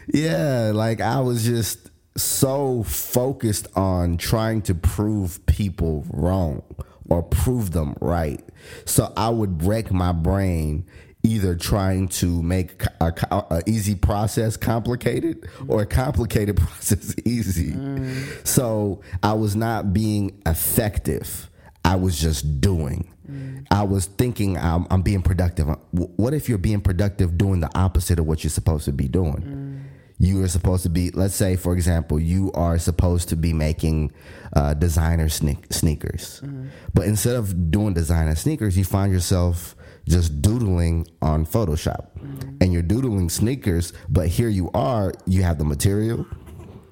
Yeah, 0.07 0.71
like 0.75 0.99
I 0.99 1.21
was 1.21 1.45
just 1.45 1.89
so 2.17 2.83
focused 2.83 3.67
on 3.75 4.17
trying 4.17 4.61
to 4.63 4.75
prove 4.75 5.43
people 5.45 6.05
wrong 6.11 6.61
or 7.09 7.23
prove 7.23 7.71
them 7.71 7.95
right. 8.01 8.43
So 8.85 9.11
I 9.15 9.29
would 9.29 9.63
wreck 9.63 9.91
my 9.91 10.11
brain 10.11 10.85
either 11.23 11.55
trying 11.55 12.09
to 12.09 12.43
make 12.43 12.83
a, 12.99 13.13
a 13.31 13.61
easy 13.65 13.95
process 13.95 14.57
complicated 14.57 15.47
or 15.67 15.81
a 15.81 15.85
complicated 15.85 16.57
process 16.63 17.15
easy. 17.25 17.73
So 18.43 19.01
I 19.21 19.33
was 19.33 19.55
not 19.55 19.93
being 19.93 20.41
effective. 20.45 21.49
I 21.85 21.95
was 21.95 22.19
just 22.19 22.59
doing. 22.61 23.09
I 23.71 23.83
was 23.83 24.05
thinking 24.05 24.57
I'm, 24.57 24.85
I'm 24.91 25.01
being 25.01 25.21
productive. 25.21 25.67
What 25.91 26.33
if 26.33 26.49
you're 26.49 26.57
being 26.57 26.81
productive 26.81 27.37
doing 27.37 27.61
the 27.61 27.69
opposite 27.77 28.19
of 28.19 28.25
what 28.27 28.43
you're 28.43 28.51
supposed 28.51 28.85
to 28.85 28.91
be 28.91 29.07
doing? 29.07 29.89
You 30.19 30.43
are 30.43 30.47
supposed 30.47 30.83
to 30.83 30.89
be, 30.89 31.09
let's 31.11 31.33
say, 31.33 31.55
for 31.55 31.73
example, 31.73 32.19
you 32.19 32.51
are 32.53 32.77
supposed 32.77 33.29
to 33.29 33.35
be 33.35 33.51
making 33.53 34.11
uh, 34.55 34.73
designer 34.73 35.29
sneak- 35.29 35.71
sneakers. 35.73 36.41
But 36.93 37.07
instead 37.07 37.35
of 37.37 37.71
doing 37.71 37.93
designer 37.93 38.35
sneakers, 38.35 38.77
you 38.77 38.83
find 38.83 39.11
yourself 39.11 39.75
just 40.07 40.41
doodling 40.41 41.07
on 41.21 41.45
Photoshop. 41.45 42.07
And 42.61 42.73
you're 42.73 42.81
doodling 42.81 43.29
sneakers, 43.29 43.93
but 44.09 44.27
here 44.27 44.49
you 44.49 44.69
are, 44.73 45.13
you 45.25 45.43
have 45.43 45.57
the 45.57 45.65
material, 45.65 46.25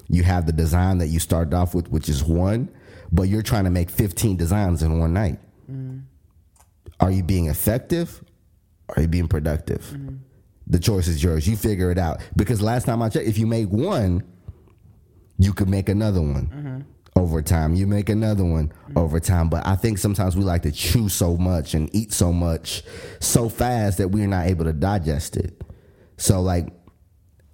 you 0.07 0.23
have 0.23 0.45
the 0.45 0.53
design 0.53 0.97
that 0.99 1.07
you 1.07 1.19
started 1.19 1.53
off 1.53 1.73
with, 1.73 1.89
which 1.89 2.09
is 2.09 2.23
one, 2.23 2.69
but 3.11 3.23
you're 3.23 3.41
trying 3.41 3.65
to 3.65 3.69
make 3.69 3.89
15 3.89 4.37
designs 4.37 4.83
in 4.83 4.99
one 4.99 5.13
night. 5.13 5.39
Mm. 5.69 6.03
Are 6.99 7.11
you 7.11 7.23
being 7.23 7.47
effective? 7.47 8.23
Are 8.95 9.01
you 9.01 9.07
being 9.07 9.27
productive? 9.27 9.81
Mm. 9.81 10.19
The 10.67 10.79
choice 10.79 11.07
is 11.07 11.23
yours. 11.23 11.47
You 11.47 11.57
figure 11.57 11.91
it 11.91 11.97
out. 11.97 12.21
Because 12.35 12.61
last 12.61 12.85
time 12.85 13.01
I 13.01 13.09
checked, 13.09 13.27
if 13.27 13.37
you 13.37 13.47
make 13.47 13.69
one, 13.69 14.23
you 15.37 15.53
could 15.53 15.69
make 15.69 15.89
another 15.89 16.21
one 16.21 16.47
mm-hmm. 16.47 16.79
Over 17.15 17.41
time. 17.41 17.75
You 17.75 17.87
make 17.87 18.09
another 18.09 18.43
one 18.45 18.69
mm-hmm. 18.69 18.97
over 18.97 19.19
time. 19.19 19.49
But 19.49 19.65
I 19.65 19.75
think 19.75 19.97
sometimes 19.97 20.35
we 20.35 20.43
like 20.43 20.63
to 20.63 20.71
chew 20.71 21.09
so 21.09 21.37
much 21.37 21.73
and 21.73 21.93
eat 21.95 22.11
so 22.13 22.31
much 22.31 22.83
so 23.19 23.49
fast 23.49 23.97
that 23.97 24.09
we're 24.09 24.27
not 24.27 24.47
able 24.47 24.65
to 24.65 24.73
digest 24.73 25.37
it. 25.37 25.61
So, 26.17 26.41
like, 26.41 26.67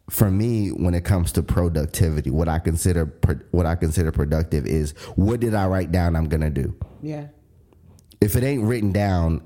for 0.09 0.29
me, 0.29 0.69
when 0.69 0.93
it 0.93 1.03
comes 1.03 1.31
to 1.33 1.43
productivity, 1.43 2.29
what 2.29 2.47
I 2.47 2.59
consider 2.59 3.13
what 3.51 3.65
I 3.65 3.75
consider 3.75 4.11
productive 4.11 4.65
is 4.65 4.91
what 5.15 5.39
did 5.39 5.53
I 5.53 5.67
write 5.67 5.91
down 5.91 6.15
I'm 6.15 6.29
gonna 6.29 6.49
do. 6.49 6.75
Yeah. 7.01 7.27
If 8.21 8.35
it 8.35 8.43
ain't 8.43 8.63
written 8.63 8.91
down, 8.91 9.41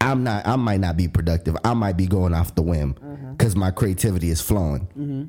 I'm 0.00 0.22
not. 0.22 0.46
I 0.46 0.56
might 0.56 0.80
not 0.80 0.96
be 0.96 1.08
productive. 1.08 1.56
I 1.64 1.74
might 1.74 1.96
be 1.96 2.06
going 2.06 2.34
off 2.34 2.54
the 2.54 2.62
whim 2.62 2.96
uh-huh. 3.02 3.32
because 3.32 3.56
my 3.56 3.70
creativity 3.70 4.30
is 4.30 4.40
flowing. 4.40 4.86
Mm-hmm. 4.88 5.24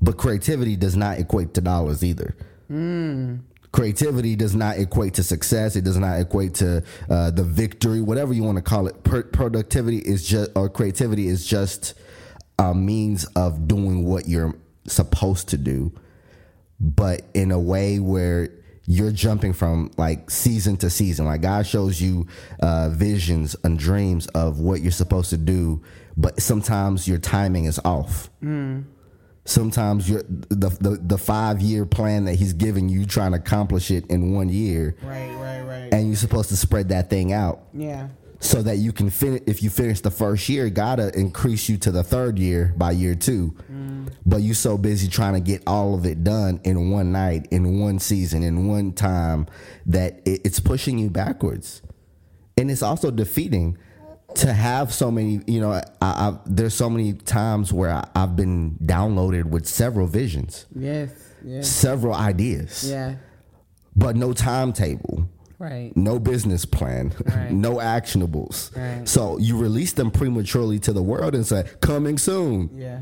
But 0.00 0.18
creativity 0.18 0.76
does 0.76 0.96
not 0.96 1.18
equate 1.18 1.54
to 1.54 1.60
dollars 1.60 2.04
either. 2.04 2.36
Creativity 3.72 4.36
does 4.36 4.54
not 4.54 4.78
equate 4.78 5.14
to 5.14 5.24
success. 5.24 5.74
It 5.74 5.82
does 5.84 5.96
not 5.98 6.20
equate 6.20 6.54
to 6.56 6.84
uh, 7.10 7.30
the 7.32 7.42
victory, 7.42 8.00
whatever 8.00 8.32
you 8.32 8.44
want 8.44 8.56
to 8.56 8.62
call 8.62 8.86
it. 8.86 9.02
Pro- 9.02 9.24
productivity 9.24 9.98
is 9.98 10.24
just, 10.24 10.52
or 10.54 10.68
creativity 10.68 11.26
is 11.26 11.44
just 11.44 11.94
a 12.58 12.72
means 12.72 13.24
of 13.34 13.66
doing 13.66 14.04
what 14.04 14.28
you're 14.28 14.54
supposed 14.86 15.48
to 15.48 15.56
do, 15.56 15.92
but 16.78 17.22
in 17.34 17.50
a 17.50 17.58
way 17.58 17.98
where 17.98 18.50
you're 18.86 19.10
jumping 19.10 19.52
from 19.52 19.90
like 19.96 20.30
season 20.30 20.76
to 20.76 20.90
season. 20.90 21.24
Like 21.24 21.40
God 21.40 21.66
shows 21.66 22.00
you 22.00 22.28
uh, 22.60 22.90
visions 22.90 23.56
and 23.64 23.78
dreams 23.78 24.26
of 24.28 24.60
what 24.60 24.82
you're 24.82 24.92
supposed 24.92 25.30
to 25.30 25.36
do, 25.36 25.82
but 26.16 26.40
sometimes 26.40 27.08
your 27.08 27.18
timing 27.18 27.64
is 27.64 27.80
off. 27.84 28.30
Sometimes 29.46 30.08
you're 30.08 30.22
the, 30.22 30.70
the 30.80 30.98
the 31.02 31.18
five 31.18 31.60
year 31.60 31.84
plan 31.84 32.24
that 32.24 32.34
He's 32.36 32.54
giving 32.54 32.88
you, 32.88 33.04
trying 33.04 33.32
to 33.32 33.38
accomplish 33.38 33.90
it 33.90 34.06
in 34.06 34.32
one 34.32 34.48
year, 34.48 34.96
Right, 35.02 35.30
right, 35.36 35.62
right. 35.62 35.92
and 35.92 36.06
you're 36.06 36.16
supposed 36.16 36.48
to 36.48 36.56
spread 36.56 36.88
that 36.88 37.10
thing 37.10 37.32
out 37.34 37.60
yeah. 37.74 38.08
so 38.40 38.62
that 38.62 38.76
you 38.78 38.90
can 38.92 39.10
finish. 39.10 39.42
If 39.46 39.62
you 39.62 39.68
finish 39.68 40.00
the 40.00 40.10
first 40.10 40.48
year, 40.48 40.70
gotta 40.70 41.16
increase 41.18 41.68
you 41.68 41.76
to 41.78 41.90
the 41.92 42.02
third 42.02 42.38
year 42.38 42.72
by 42.78 42.92
year 42.92 43.14
two. 43.14 43.54
Mm. 43.70 44.10
But 44.24 44.38
you're 44.38 44.54
so 44.54 44.78
busy 44.78 45.08
trying 45.08 45.34
to 45.34 45.40
get 45.40 45.62
all 45.66 45.94
of 45.94 46.06
it 46.06 46.24
done 46.24 46.58
in 46.64 46.90
one 46.90 47.12
night, 47.12 47.46
in 47.50 47.80
one 47.80 47.98
season, 47.98 48.42
in 48.42 48.66
one 48.66 48.92
time 48.92 49.46
that 49.84 50.22
it, 50.26 50.40
it's 50.46 50.60
pushing 50.60 50.98
you 50.98 51.10
backwards, 51.10 51.82
and 52.56 52.70
it's 52.70 52.82
also 52.82 53.10
defeating 53.10 53.76
to 54.36 54.52
have 54.52 54.92
so 54.92 55.10
many. 55.10 55.40
You 55.46 55.60
know, 55.60 55.72
I, 55.72 55.82
I, 56.00 56.38
there's 56.46 56.74
so 56.74 56.88
many 56.90 57.12
times 57.14 57.72
where 57.72 57.90
I, 57.90 58.06
I've 58.14 58.36
been 58.36 58.76
downloaded 58.82 59.44
with 59.44 59.66
several 59.66 60.06
visions, 60.06 60.66
Yes. 60.74 61.10
Yes. 61.44 61.68
several 61.68 62.14
ideas, 62.14 62.88
Yeah. 62.88 63.16
but 63.96 64.16
no 64.16 64.32
timetable 64.32 65.28
Right. 65.58 65.96
no 65.96 66.18
business 66.18 66.64
plan, 66.64 67.12
Right. 67.24 67.50
no 67.66 67.76
actionables. 67.76 68.74
Right. 68.76 69.08
So 69.08 69.38
you 69.38 69.56
release 69.56 69.92
them 69.92 70.10
prematurely 70.10 70.78
to 70.80 70.92
the 70.92 71.02
world 71.02 71.34
and 71.34 71.46
say, 71.46 71.64
coming 71.80 72.18
soon. 72.18 72.70
Yeah. 72.74 73.00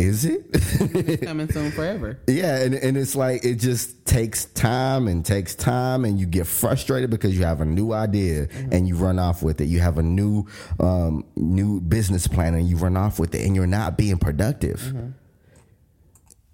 Is 0.00 0.24
it? 0.24 1.20
Coming 1.22 1.50
soon 1.52 1.70
forever. 1.72 2.18
yeah, 2.26 2.62
and, 2.62 2.74
and 2.74 2.96
it's 2.96 3.14
like 3.14 3.44
it 3.44 3.56
just 3.56 4.06
takes 4.06 4.46
time 4.46 5.06
and 5.08 5.24
takes 5.24 5.54
time, 5.54 6.06
and 6.06 6.18
you 6.18 6.24
get 6.24 6.46
frustrated 6.46 7.10
because 7.10 7.36
you 7.36 7.44
have 7.44 7.60
a 7.60 7.66
new 7.66 7.92
idea 7.92 8.46
mm-hmm. 8.46 8.72
and 8.72 8.88
you 8.88 8.96
run 8.96 9.18
off 9.18 9.42
with 9.42 9.60
it. 9.60 9.66
You 9.66 9.80
have 9.80 9.98
a 9.98 10.02
new 10.02 10.46
um, 10.78 11.26
new 11.36 11.82
business 11.82 12.26
plan 12.26 12.54
and 12.54 12.66
you 12.66 12.78
run 12.78 12.96
off 12.96 13.18
with 13.18 13.34
it, 13.34 13.44
and 13.44 13.54
you're 13.54 13.66
not 13.66 13.98
being 13.98 14.16
productive 14.16 14.80
mm-hmm. 14.80 15.10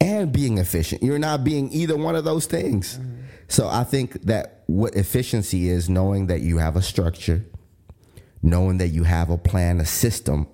and 0.01 0.33
being 0.33 0.59
efficient. 0.59 1.05
You're 1.05 1.21
not 1.21 1.45
being 1.45 1.73
either 1.73 1.97
one 1.97 2.17
of 2.17 2.25
those 2.25 2.47
things. 2.47 2.99
Mm-hmm. 2.99 3.23
So 3.47 3.69
I 3.69 3.85
think 3.85 4.23
that 4.23 4.65
what 4.67 4.97
efficiency 4.97 5.69
is 5.69 5.89
knowing 5.89 6.27
that 6.27 6.41
you 6.41 6.59
have 6.59 6.75
a 6.75 6.83
structure, 6.83 7.47
knowing 8.43 8.79
that 8.79 8.89
you 8.89 9.05
have 9.05 9.31
a 9.31 9.39
plan, 9.39 9.81
a 9.81 9.87
system 9.87 10.49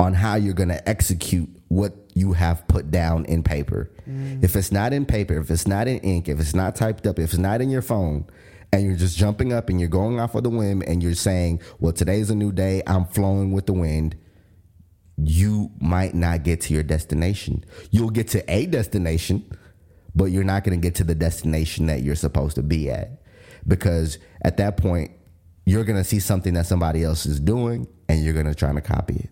on 0.00 0.14
how 0.14 0.34
you're 0.34 0.54
going 0.54 0.68
to 0.68 0.88
execute 0.88 1.48
what 1.68 2.01
you 2.14 2.32
have 2.32 2.66
put 2.68 2.90
down 2.90 3.24
in 3.26 3.42
paper. 3.42 3.90
Mm. 4.08 4.44
If 4.44 4.56
it's 4.56 4.72
not 4.72 4.92
in 4.92 5.06
paper, 5.06 5.38
if 5.38 5.50
it's 5.50 5.66
not 5.66 5.88
in 5.88 5.98
ink, 5.98 6.28
if 6.28 6.40
it's 6.40 6.54
not 6.54 6.76
typed 6.76 7.06
up, 7.06 7.18
if 7.18 7.30
it's 7.30 7.38
not 7.38 7.60
in 7.60 7.70
your 7.70 7.82
phone, 7.82 8.26
and 8.72 8.84
you're 8.84 8.96
just 8.96 9.18
jumping 9.18 9.52
up 9.52 9.68
and 9.68 9.78
you're 9.78 9.88
going 9.88 10.18
off 10.18 10.34
of 10.34 10.44
the 10.44 10.50
whim 10.50 10.82
and 10.86 11.02
you're 11.02 11.14
saying, 11.14 11.60
well, 11.78 11.92
today's 11.92 12.30
a 12.30 12.34
new 12.34 12.52
day, 12.52 12.82
I'm 12.86 13.04
flowing 13.04 13.52
with 13.52 13.66
the 13.66 13.74
wind, 13.74 14.16
you 15.18 15.70
might 15.78 16.14
not 16.14 16.42
get 16.42 16.62
to 16.62 16.74
your 16.74 16.82
destination. 16.82 17.64
You'll 17.90 18.10
get 18.10 18.28
to 18.28 18.42
a 18.50 18.66
destination, 18.66 19.44
but 20.14 20.26
you're 20.26 20.44
not 20.44 20.64
going 20.64 20.80
to 20.80 20.82
get 20.82 20.96
to 20.96 21.04
the 21.04 21.14
destination 21.14 21.86
that 21.86 22.02
you're 22.02 22.14
supposed 22.14 22.54
to 22.56 22.62
be 22.62 22.90
at 22.90 23.22
because 23.66 24.18
at 24.42 24.56
that 24.56 24.76
point 24.76 25.10
you're 25.66 25.84
going 25.84 25.98
to 25.98 26.04
see 26.04 26.18
something 26.18 26.54
that 26.54 26.66
somebody 26.66 27.04
else 27.04 27.26
is 27.26 27.38
doing 27.38 27.86
and 28.08 28.24
you're 28.24 28.34
going 28.34 28.46
to 28.46 28.54
try 28.54 28.72
to 28.72 28.80
copy 28.80 29.14
it. 29.14 29.30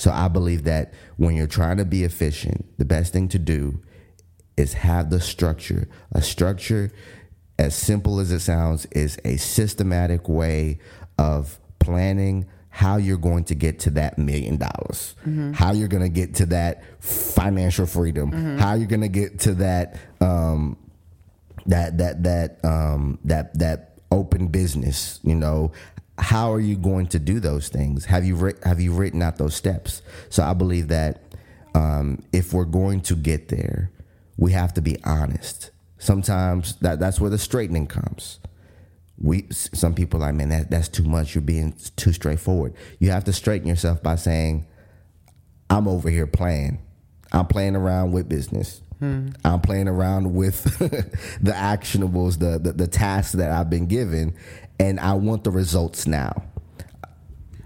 So 0.00 0.10
I 0.10 0.28
believe 0.28 0.64
that 0.64 0.94
when 1.18 1.36
you're 1.36 1.46
trying 1.46 1.76
to 1.76 1.84
be 1.84 2.04
efficient, 2.04 2.64
the 2.78 2.86
best 2.86 3.12
thing 3.12 3.28
to 3.28 3.38
do 3.38 3.82
is 4.56 4.72
have 4.72 5.10
the 5.10 5.20
structure. 5.20 5.88
A 6.12 6.22
structure, 6.22 6.90
as 7.58 7.74
simple 7.74 8.18
as 8.18 8.32
it 8.32 8.40
sounds, 8.40 8.86
is 8.92 9.18
a 9.26 9.36
systematic 9.36 10.26
way 10.26 10.78
of 11.18 11.58
planning 11.80 12.46
how 12.70 12.96
you're 12.96 13.18
going 13.18 13.44
to 13.44 13.54
get 13.54 13.78
to 13.80 13.90
that 13.90 14.16
million 14.16 14.56
dollars, 14.56 15.14
how 15.52 15.72
you're 15.72 15.88
going 15.88 16.02
to 16.02 16.08
get 16.08 16.34
to 16.36 16.46
that 16.46 16.82
financial 17.04 17.84
freedom, 17.84 18.56
how 18.58 18.72
you're 18.72 18.86
going 18.88 19.02
to 19.02 19.08
get 19.08 19.40
to 19.40 19.52
that 19.56 19.98
um, 20.22 20.78
that 21.66 21.98
that 21.98 22.22
that 22.22 22.64
um, 22.64 23.18
that 23.24 23.58
that 23.58 23.98
open 24.10 24.48
business. 24.48 25.20
You 25.22 25.34
know, 25.34 25.72
how 26.20 26.52
are 26.52 26.60
you 26.60 26.76
going 26.76 27.06
to 27.08 27.18
do 27.18 27.40
those 27.40 27.68
things? 27.68 28.04
Have 28.04 28.24
you 28.24 28.36
writ- 28.36 28.62
have 28.64 28.80
you 28.80 28.92
written 28.92 29.22
out 29.22 29.36
those 29.36 29.54
steps? 29.54 30.02
So 30.28 30.42
I 30.42 30.52
believe 30.52 30.88
that 30.88 31.22
um, 31.74 32.22
if 32.32 32.52
we're 32.52 32.64
going 32.64 33.00
to 33.02 33.16
get 33.16 33.48
there, 33.48 33.90
we 34.36 34.52
have 34.52 34.74
to 34.74 34.82
be 34.82 35.02
honest. 35.04 35.70
Sometimes 35.98 36.76
that 36.76 36.98
that's 37.00 37.20
where 37.20 37.30
the 37.30 37.38
straightening 37.38 37.86
comes 37.86 38.38
we 39.20 39.46
some 39.50 39.94
people 39.94 40.18
are 40.22 40.26
like 40.28 40.34
man 40.34 40.48
that 40.48 40.70
that's 40.70 40.88
too 40.88 41.04
much 41.04 41.34
you're 41.34 41.42
being 41.42 41.74
too 41.96 42.12
straightforward 42.12 42.72
you 42.98 43.10
have 43.10 43.22
to 43.24 43.32
straighten 43.32 43.68
yourself 43.68 44.02
by 44.02 44.16
saying 44.16 44.66
i'm 45.68 45.86
over 45.86 46.08
here 46.08 46.26
playing 46.26 46.80
i'm 47.32 47.46
playing 47.46 47.76
around 47.76 48.12
with 48.12 48.28
business 48.28 48.80
i'm 49.44 49.60
playing 49.60 49.88
around 49.88 50.34
with 50.34 50.64
the 50.78 51.52
actionables 51.52 52.38
the, 52.38 52.58
the 52.58 52.72
the 52.72 52.86
tasks 52.86 53.32
that 53.32 53.50
i've 53.50 53.68
been 53.68 53.86
given 53.86 54.34
and 54.80 54.98
i 54.98 55.12
want 55.12 55.44
the 55.44 55.50
results 55.50 56.06
now 56.06 56.42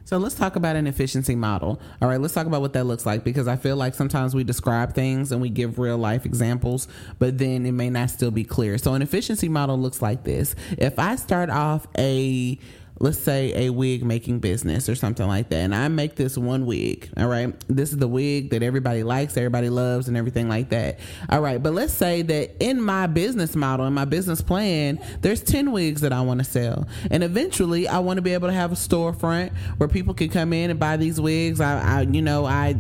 So 0.07 0.19
let's 0.19 0.35
talk 0.35 0.55
about 0.57 0.77
an 0.77 0.87
efficiency 0.87 1.35
model. 1.35 1.81
All 2.03 2.09
right, 2.09 2.21
let's 2.21 2.35
talk 2.35 2.47
about 2.47 2.61
what 2.61 2.75
that 2.75 2.85
looks 2.85 3.07
like 3.07 3.25
because 3.25 3.49
I 3.49 3.57
feel 3.57 3.75
like 3.75 3.95
sometimes 3.95 4.35
we 4.35 4.45
describe 4.45 4.93
things 4.93 5.33
and 5.33 5.41
we 5.41 5.49
give 5.49 5.79
real 5.79 5.97
life 5.97 6.27
examples, 6.27 6.89
but 7.19 7.39
then 7.39 7.65
it 7.65 7.73
may 7.73 7.89
not 7.89 8.11
still 8.11 8.31
be 8.31 8.45
clear. 8.45 8.77
So 8.77 8.93
an 8.93 9.01
efficiency 9.01 9.49
model 9.49 9.79
looks 9.79 10.03
like 10.03 10.23
this. 10.23 10.55
If 10.77 10.99
I 10.99 11.17
start 11.17 11.49
off 11.49 11.87
a 11.97 12.59
let's 13.01 13.19
say 13.19 13.67
a 13.67 13.71
wig 13.71 14.05
making 14.05 14.39
business 14.39 14.89
or 14.89 14.95
something 14.95 15.27
like 15.27 15.49
that 15.49 15.59
and 15.59 15.75
i 15.75 15.89
make 15.89 16.15
this 16.15 16.39
one 16.39 16.65
wig 16.65 17.11
all 17.17 17.27
right 17.27 17.53
this 17.69 17.93
is 17.93 17.99
the 17.99 18.07
wig 18.07 18.51
that 18.51 18.63
everybody 18.63 19.03
likes 19.03 19.37
everybody 19.37 19.69
loves 19.69 20.07
and 20.07 20.17
everything 20.17 20.49
like 20.49 20.69
that 20.69 20.99
all 21.29 21.41
right 21.41 21.63
but 21.63 21.73
let's 21.73 21.93
say 21.93 22.23
that 22.23 22.51
in 22.61 22.81
my 22.81 23.07
business 23.07 23.57
model 23.57 23.85
in 23.87 23.93
my 23.93 24.05
business 24.05 24.41
plan 24.41 24.99
there's 25.23 25.43
10 25.43 25.73
wigs 25.73 26.03
that 26.03 26.13
i 26.13 26.21
want 26.21 26.39
to 26.39 26.45
sell 26.45 26.87
and 27.11 27.25
eventually 27.25 27.89
i 27.89 27.99
want 27.99 28.17
to 28.17 28.23
be 28.23 28.33
able 28.33 28.49
to 28.49 28.55
have 28.55 28.71
a 28.71 28.77
storefront 28.77 29.53
where 29.79 29.89
people 29.89 30.15
can 30.15 30.29
come 30.29 30.53
in 30.53 30.71
and 30.71 30.79
buy 30.79 30.97
these 30.97 31.21
wigs 31.21 31.61
i, 31.61 31.99
I 31.99 32.03
you 32.03 32.23
know 32.23 32.47
i 32.47 32.77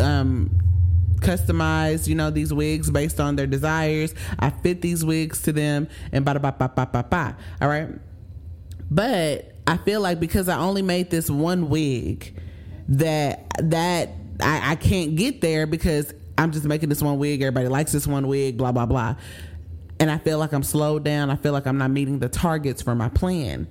um 0.00 0.50
customize, 1.18 2.06
you 2.06 2.14
know, 2.14 2.30
these 2.30 2.52
wigs 2.52 2.90
based 2.90 3.18
on 3.18 3.34
their 3.34 3.46
desires. 3.46 4.14
I 4.38 4.50
fit 4.50 4.82
these 4.82 5.04
wigs 5.04 5.42
to 5.42 5.52
them 5.52 5.88
and 6.12 6.24
ba 6.24 6.38
ba 6.38 6.52
ba 6.52 6.70
ba 6.74 6.88
ba 6.92 7.02
ba. 7.02 7.36
All 7.60 7.68
right. 7.68 7.88
But 8.90 9.54
I 9.66 9.76
feel 9.76 10.00
like 10.00 10.20
because 10.20 10.48
I 10.48 10.58
only 10.58 10.82
made 10.82 11.10
this 11.10 11.28
one 11.28 11.68
wig, 11.68 12.34
that 12.88 13.46
that 13.58 14.10
I, 14.40 14.72
I 14.72 14.76
can't 14.76 15.16
get 15.16 15.40
there 15.40 15.66
because 15.66 16.12
I'm 16.36 16.52
just 16.52 16.64
making 16.64 16.88
this 16.88 17.02
one 17.02 17.18
wig. 17.18 17.42
Everybody 17.42 17.68
likes 17.68 17.92
this 17.92 18.06
one 18.06 18.26
wig. 18.28 18.56
Blah 18.56 18.72
blah 18.72 18.86
blah. 18.86 19.16
And 20.00 20.10
I 20.10 20.18
feel 20.18 20.38
like 20.38 20.52
I'm 20.52 20.62
slowed 20.62 21.04
down. 21.04 21.28
I 21.30 21.36
feel 21.36 21.52
like 21.52 21.66
I'm 21.66 21.78
not 21.78 21.90
meeting 21.90 22.20
the 22.20 22.28
targets 22.28 22.82
for 22.82 22.94
my 22.94 23.08
plan. 23.08 23.66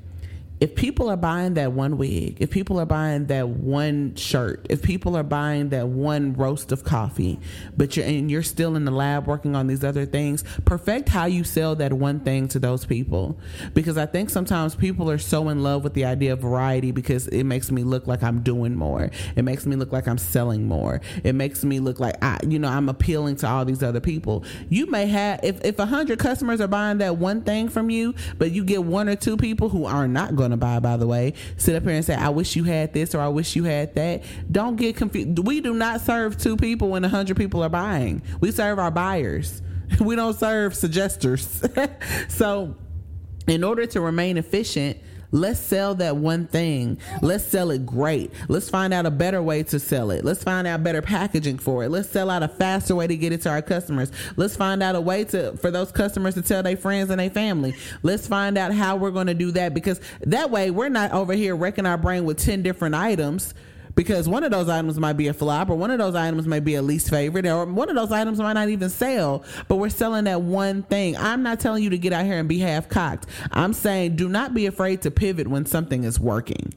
If 0.59 0.75
people 0.75 1.09
are 1.09 1.17
buying 1.17 1.53
that 1.55 1.73
one 1.73 1.97
wig, 1.97 2.37
if 2.39 2.49
people 2.49 2.79
are 2.79 2.85
buying 2.85 3.27
that 3.27 3.47
one 3.47 4.15
shirt, 4.15 4.65
if 4.69 4.81
people 4.81 5.15
are 5.15 5.23
buying 5.23 5.69
that 5.69 5.87
one 5.87 6.33
roast 6.33 6.71
of 6.71 6.83
coffee, 6.83 7.39
but 7.75 7.95
you're 7.95 8.05
and 8.05 8.31
you're 8.31 8.41
still 8.41 8.75
in 8.75 8.83
the 8.85 8.91
lab 8.91 9.27
working 9.27 9.55
on 9.55 9.67
these 9.67 9.83
other 9.83 10.05
things, 10.05 10.43
perfect 10.65 11.09
how 11.09 11.25
you 11.25 11.43
sell 11.43 11.75
that 11.75 11.93
one 11.93 12.19
thing 12.21 12.47
to 12.47 12.59
those 12.59 12.85
people. 12.85 13.37
Because 13.75 13.97
I 13.97 14.07
think 14.07 14.31
sometimes 14.31 14.75
people 14.75 15.11
are 15.11 15.19
so 15.19 15.49
in 15.49 15.61
love 15.61 15.83
with 15.83 15.93
the 15.93 16.05
idea 16.05 16.33
of 16.33 16.39
variety 16.39 16.91
because 16.91 17.27
it 17.27 17.43
makes 17.43 17.69
me 17.71 17.83
look 17.83 18.07
like 18.07 18.23
I'm 18.23 18.41
doing 18.41 18.75
more. 18.75 19.11
It 19.35 19.43
makes 19.43 19.65
me 19.67 19.75
look 19.75 19.91
like 19.91 20.07
I'm 20.07 20.17
selling 20.17 20.67
more. 20.67 21.01
It 21.23 21.33
makes 21.33 21.63
me 21.63 21.79
look 21.79 21.99
like 21.99 22.15
I, 22.23 22.39
you 22.47 22.57
know, 22.57 22.69
I'm 22.69 22.89
appealing 22.89 23.35
to 23.37 23.47
all 23.47 23.63
these 23.63 23.83
other 23.83 23.99
people. 23.99 24.43
You 24.69 24.87
may 24.87 25.05
have 25.05 25.41
if 25.43 25.63
if 25.63 25.77
a 25.77 25.85
hundred 25.85 26.17
customers 26.17 26.61
are 26.61 26.67
buying 26.67 26.97
that 26.97 27.17
one 27.17 27.41
thing 27.41 27.69
from 27.69 27.91
you, 27.91 28.15
but 28.39 28.51
you 28.51 28.63
get 28.63 28.83
one 28.83 29.07
or 29.07 29.15
two 29.15 29.37
people 29.37 29.69
who 29.69 29.85
are 29.85 30.07
not 30.07 30.35
going 30.35 30.46
to 30.51 30.57
buy. 30.57 30.79
By 30.79 30.97
the 30.97 31.07
way, 31.07 31.33
sit 31.57 31.75
up 31.75 31.83
here 31.83 31.93
and 31.93 32.05
say, 32.05 32.15
"I 32.15 32.29
wish 32.29 32.55
you 32.55 32.63
had 32.63 32.93
this" 32.93 33.15
or 33.15 33.21
"I 33.21 33.27
wish 33.27 33.55
you 33.55 33.63
had 33.63 33.95
that." 33.95 34.23
Don't 34.51 34.75
get 34.75 34.95
confused. 34.95 35.39
We 35.39 35.61
do 35.61 35.73
not 35.73 36.01
serve 36.01 36.37
two 36.37 36.57
people 36.57 36.89
when 36.89 37.03
a 37.03 37.09
hundred 37.09 37.37
people 37.37 37.63
are 37.63 37.69
buying. 37.69 38.21
We 38.39 38.51
serve 38.51 38.79
our 38.79 38.91
buyers. 38.91 39.61
We 40.01 40.17
don't 40.17 40.37
serve 40.37 40.75
suggesters. 40.75 41.63
so 42.27 42.75
in 43.47 43.63
order 43.63 43.85
to 43.85 44.01
remain 44.01 44.37
efficient, 44.37 44.97
let's 45.31 45.59
sell 45.59 45.95
that 45.95 46.17
one 46.17 46.47
thing. 46.47 46.97
Let's 47.21 47.43
sell 47.43 47.71
it 47.71 47.85
great. 47.85 48.31
Let's 48.47 48.69
find 48.69 48.93
out 48.93 49.05
a 49.05 49.11
better 49.11 49.41
way 49.41 49.63
to 49.63 49.79
sell 49.79 50.11
it. 50.11 50.23
Let's 50.23 50.43
find 50.43 50.67
out 50.67 50.83
better 50.83 51.01
packaging 51.01 51.59
for 51.59 51.83
it. 51.83 51.89
Let's 51.89 52.09
sell 52.09 52.29
out 52.29 52.43
a 52.43 52.47
faster 52.47 52.95
way 52.95 53.07
to 53.07 53.17
get 53.17 53.31
it 53.31 53.41
to 53.43 53.49
our 53.49 53.61
customers. 53.61 54.11
Let's 54.35 54.55
find 54.55 54.81
out 54.81 54.95
a 54.95 55.01
way 55.01 55.23
to 55.25 55.55
for 55.57 55.71
those 55.71 55.91
customers 55.91 56.35
to 56.35 56.41
tell 56.41 56.63
their 56.63 56.77
friends 56.77 57.09
and 57.09 57.19
their 57.19 57.29
family. 57.29 57.75
Let's 58.03 58.27
find 58.27 58.57
out 58.57 58.73
how 58.73 58.95
we're 58.95 59.11
going 59.11 59.27
to 59.27 59.33
do 59.33 59.51
that 59.51 59.73
because 59.73 59.99
that 60.21 60.49
way 60.51 60.71
we're 60.71 60.89
not 60.89 61.11
over 61.11 61.33
here 61.33 61.55
wrecking 61.55 61.85
our 61.85 61.97
brain 61.97 62.25
with 62.25 62.37
10 62.37 62.63
different 62.63 62.95
items 62.95 63.53
because 63.97 64.29
one 64.29 64.43
of 64.43 64.51
those 64.51 64.69
items 64.69 64.97
might 64.97 65.17
be 65.17 65.27
a 65.27 65.33
flop 65.33 65.69
or 65.69 65.75
one 65.75 65.91
of 65.91 65.97
those 65.97 66.15
items 66.15 66.47
might 66.47 66.63
be 66.63 66.75
a 66.75 66.81
least 66.81 67.09
favorite 67.09 67.45
or 67.45 67.65
one 67.65 67.89
of 67.89 67.95
those 67.95 68.11
items 68.11 68.39
might 68.39 68.53
not 68.53 68.69
even 68.69 68.89
sell 68.89 69.43
but 69.67 69.75
we're 69.75 69.89
selling 69.89 70.23
that 70.23 70.41
one 70.41 70.83
thing 70.83 71.17
i'm 71.17 71.43
not 71.43 71.59
telling 71.59 71.83
you 71.83 71.89
to 71.89 71.97
get 71.97 72.13
out 72.13 72.23
here 72.23 72.39
and 72.39 72.47
be 72.47 72.59
half 72.59 72.87
cocked 72.87 73.25
i'm 73.51 73.73
saying 73.73 74.15
do 74.15 74.29
not 74.29 74.53
be 74.53 74.67
afraid 74.67 75.01
to 75.01 75.11
pivot 75.11 75.47
when 75.47 75.65
something 75.65 76.05
is 76.05 76.19
working 76.19 76.73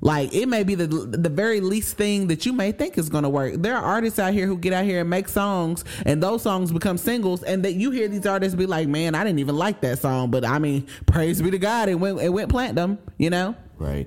like 0.00 0.34
it 0.34 0.46
may 0.46 0.64
be 0.64 0.74
the 0.74 0.86
the 0.86 1.30
very 1.30 1.60
least 1.60 1.96
thing 1.96 2.28
that 2.28 2.44
you 2.44 2.52
may 2.52 2.72
think 2.72 2.98
is 2.98 3.08
going 3.08 3.22
to 3.22 3.30
work. 3.30 3.54
There 3.56 3.74
are 3.74 3.82
artists 3.82 4.18
out 4.18 4.34
here 4.34 4.46
who 4.46 4.58
get 4.58 4.74
out 4.74 4.84
here 4.84 5.00
and 5.00 5.08
make 5.08 5.28
songs, 5.28 5.82
and 6.04 6.22
those 6.22 6.42
songs 6.42 6.70
become 6.70 6.98
singles, 6.98 7.42
and 7.42 7.64
that 7.64 7.72
you 7.72 7.90
hear 7.90 8.06
these 8.06 8.26
artists 8.26 8.54
be 8.54 8.66
like, 8.66 8.86
"Man, 8.86 9.14
I 9.14 9.24
didn't 9.24 9.38
even 9.38 9.56
like 9.56 9.80
that 9.80 10.00
song," 10.00 10.30
but 10.30 10.44
I 10.44 10.58
mean, 10.58 10.86
praise 11.06 11.40
be 11.40 11.50
to 11.50 11.58
God, 11.58 11.88
it 11.88 11.94
went 11.94 12.20
it 12.20 12.28
went 12.28 12.50
platinum. 12.50 12.98
You 13.16 13.30
know, 13.30 13.56
Right. 13.78 14.06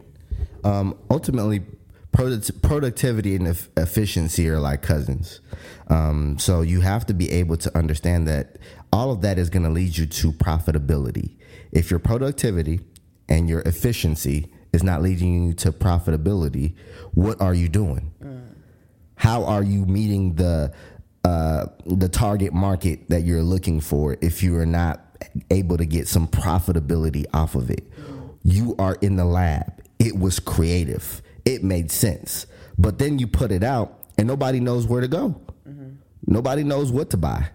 Um, 0.64 0.96
ultimately, 1.10 1.64
product- 2.12 2.62
productivity 2.62 3.36
and 3.36 3.48
eff- 3.48 3.70
efficiency 3.78 4.50
are 4.50 4.60
like 4.60 4.82
cousins. 4.82 5.42
Um, 5.88 6.38
so 6.40 6.62
you 6.62 6.82
have 6.82 7.06
to 7.08 7.14
be 7.14 7.30
able 7.32 7.58
to 7.58 7.78
understand 7.78 8.28
that 8.28 8.58
all 8.92 9.12
of 9.12 9.22
that 9.22 9.38
is 9.38 9.50
going 9.50 9.64
to 9.64 9.70
lead 9.70 9.98
you 9.98 10.06
to 10.06 10.32
profitability. 10.32 11.36
If 11.72 11.92
your 11.92 12.00
productivity 12.00 12.80
and 13.30 13.50
your 13.50 13.62
efficiency 13.62 14.52
is 14.74 14.84
not 14.84 15.02
leading 15.02 15.48
you 15.48 15.54
to 15.56 15.72
profitability, 15.72 16.76
what 17.14 17.40
are 17.42 17.54
you 17.54 17.68
doing? 17.70 18.12
How 19.16 19.44
are 19.46 19.64
you 19.64 19.86
meeting 19.86 20.36
the 20.36 20.72
uh, 21.24 21.66
the 21.86 22.08
target 22.08 22.54
market 22.54 23.10
that 23.10 23.24
you're 23.24 23.42
looking 23.44 23.82
for 23.82 24.16
if 24.22 24.42
you 24.44 24.56
are 24.58 24.66
not 24.66 25.04
able 25.50 25.76
to 25.78 25.86
get 25.86 26.08
some 26.08 26.28
profitability 26.28 27.26
off 27.34 27.56
of 27.56 27.70
it? 27.70 27.92
You 28.44 28.76
are 28.80 28.96
in 29.02 29.16
the 29.18 29.26
lab. 29.26 29.84
It 30.00 30.18
was 30.18 30.40
creative. 30.40 31.22
It 31.48 31.64
made 31.64 31.92
sense. 31.92 32.46
But 32.78 33.00
then 33.00 33.20
you 33.20 33.28
put 33.28 33.52
it 33.54 33.64
out 33.64 34.04
and 34.18 34.28
nobody 34.28 34.60
knows 34.60 34.86
where 34.86 35.00
to 35.00 35.08
go. 35.08 35.40
Nobody 36.26 36.64
knows 36.64 36.92
what 36.92 37.10
to 37.12 37.18
buy. 37.18 37.50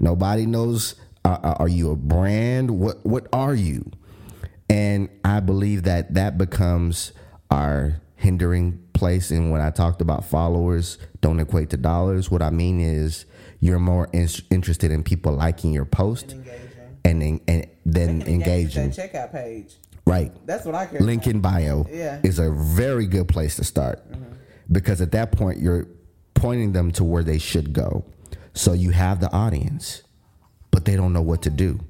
Nobody 0.00 0.44
knows 0.44 0.96
uh, 1.24 1.38
uh, 1.42 1.54
are 1.60 1.68
you 1.68 1.92
a 1.92 1.96
brand? 1.96 2.70
What 2.70 3.04
what 3.06 3.28
are 3.32 3.54
you? 3.54 3.90
And 4.68 5.08
I 5.24 5.38
believe 5.40 5.84
that 5.84 6.14
that 6.14 6.36
becomes 6.36 7.12
our 7.50 8.00
hindering 8.16 8.82
place. 8.92 9.30
And 9.30 9.52
when 9.52 9.60
I 9.60 9.70
talked 9.70 10.00
about 10.00 10.24
followers 10.24 10.98
don't 11.20 11.38
equate 11.38 11.70
to 11.70 11.76
dollars, 11.76 12.30
what 12.30 12.42
I 12.42 12.50
mean 12.50 12.80
is 12.80 13.24
you're 13.60 13.78
more 13.78 14.08
in- 14.12 14.28
interested 14.50 14.90
in 14.90 15.04
people 15.04 15.32
liking 15.32 15.72
your 15.72 15.84
post 15.84 16.32
and 17.04 17.22
and, 17.22 17.40
and 17.46 17.66
then 17.86 18.22
engaging. 18.22 18.90
checkout 18.90 19.30
page. 19.30 19.76
Right. 20.08 20.32
That's 20.46 20.64
what 20.64 20.74
I 20.74 20.86
care. 20.86 21.00
Link 21.00 21.26
in 21.26 21.40
bio 21.40 21.86
Yeah. 21.90 22.20
is 22.22 22.38
a 22.38 22.50
very 22.50 23.06
good 23.06 23.28
place 23.28 23.56
to 23.56 23.64
start 23.64 24.10
mm-hmm. 24.10 24.24
because 24.72 25.00
at 25.00 25.12
that 25.12 25.32
point 25.32 25.60
you're 25.60 25.86
pointing 26.34 26.72
them 26.72 26.92
to 26.92 27.04
where 27.04 27.22
they 27.22 27.38
should 27.38 27.72
go. 27.72 28.04
So 28.54 28.72
you 28.72 28.90
have 28.90 29.20
the 29.20 29.30
audience, 29.32 30.02
but 30.70 30.84
they 30.84 30.96
don't 30.96 31.12
know 31.12 31.22
what 31.22 31.42
to 31.42 31.50
do. 31.50 31.80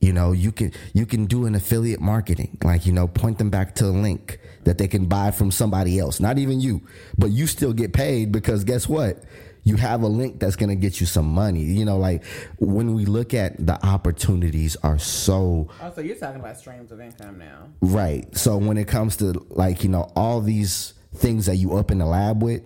You 0.00 0.12
know, 0.12 0.32
you 0.32 0.50
can 0.50 0.72
you 0.92 1.06
can 1.06 1.26
do 1.26 1.46
an 1.46 1.54
affiliate 1.54 2.00
marketing, 2.00 2.58
like 2.64 2.86
you 2.86 2.92
know, 2.92 3.06
point 3.06 3.38
them 3.38 3.50
back 3.50 3.76
to 3.76 3.86
a 3.86 3.94
link 3.94 4.40
that 4.64 4.76
they 4.76 4.88
can 4.88 5.06
buy 5.06 5.30
from 5.30 5.52
somebody 5.52 5.98
else, 5.98 6.18
not 6.18 6.38
even 6.38 6.60
you, 6.60 6.82
but 7.16 7.30
you 7.30 7.46
still 7.46 7.72
get 7.72 7.92
paid 7.92 8.32
because 8.32 8.64
guess 8.64 8.88
what? 8.88 9.22
You 9.64 9.76
have 9.76 10.02
a 10.02 10.08
link 10.08 10.40
that's 10.40 10.56
going 10.56 10.70
to 10.70 10.74
get 10.76 11.00
you 11.00 11.06
some 11.06 11.26
money. 11.26 11.60
You 11.62 11.84
know, 11.84 11.96
like 11.98 12.24
when 12.58 12.94
we 12.94 13.04
look 13.04 13.32
at 13.32 13.64
the 13.64 13.84
opportunities 13.86 14.76
are 14.82 14.98
so 14.98 15.68
Oh, 15.80 15.92
so 15.94 16.00
you're 16.00 16.16
talking 16.16 16.40
about 16.40 16.58
streams 16.58 16.90
of 16.90 17.00
income 17.00 17.38
now. 17.38 17.68
right. 17.80 18.34
So 18.36 18.56
when 18.56 18.76
it 18.76 18.88
comes 18.88 19.16
to 19.18 19.32
like, 19.50 19.84
you 19.84 19.88
know, 19.88 20.10
all 20.16 20.40
these 20.40 20.94
things 21.14 21.46
that 21.46 21.56
you 21.56 21.74
up 21.76 21.90
in 21.92 21.98
the 21.98 22.06
lab 22.06 22.42
with, 22.42 22.62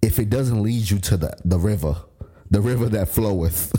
if 0.00 0.18
it 0.18 0.30
doesn't 0.30 0.62
lead 0.62 0.90
you 0.90 0.98
to 0.98 1.16
the, 1.16 1.36
the 1.44 1.58
river, 1.60 1.94
the 2.50 2.60
river 2.60 2.88
that 2.88 3.08
floweth, 3.08 3.70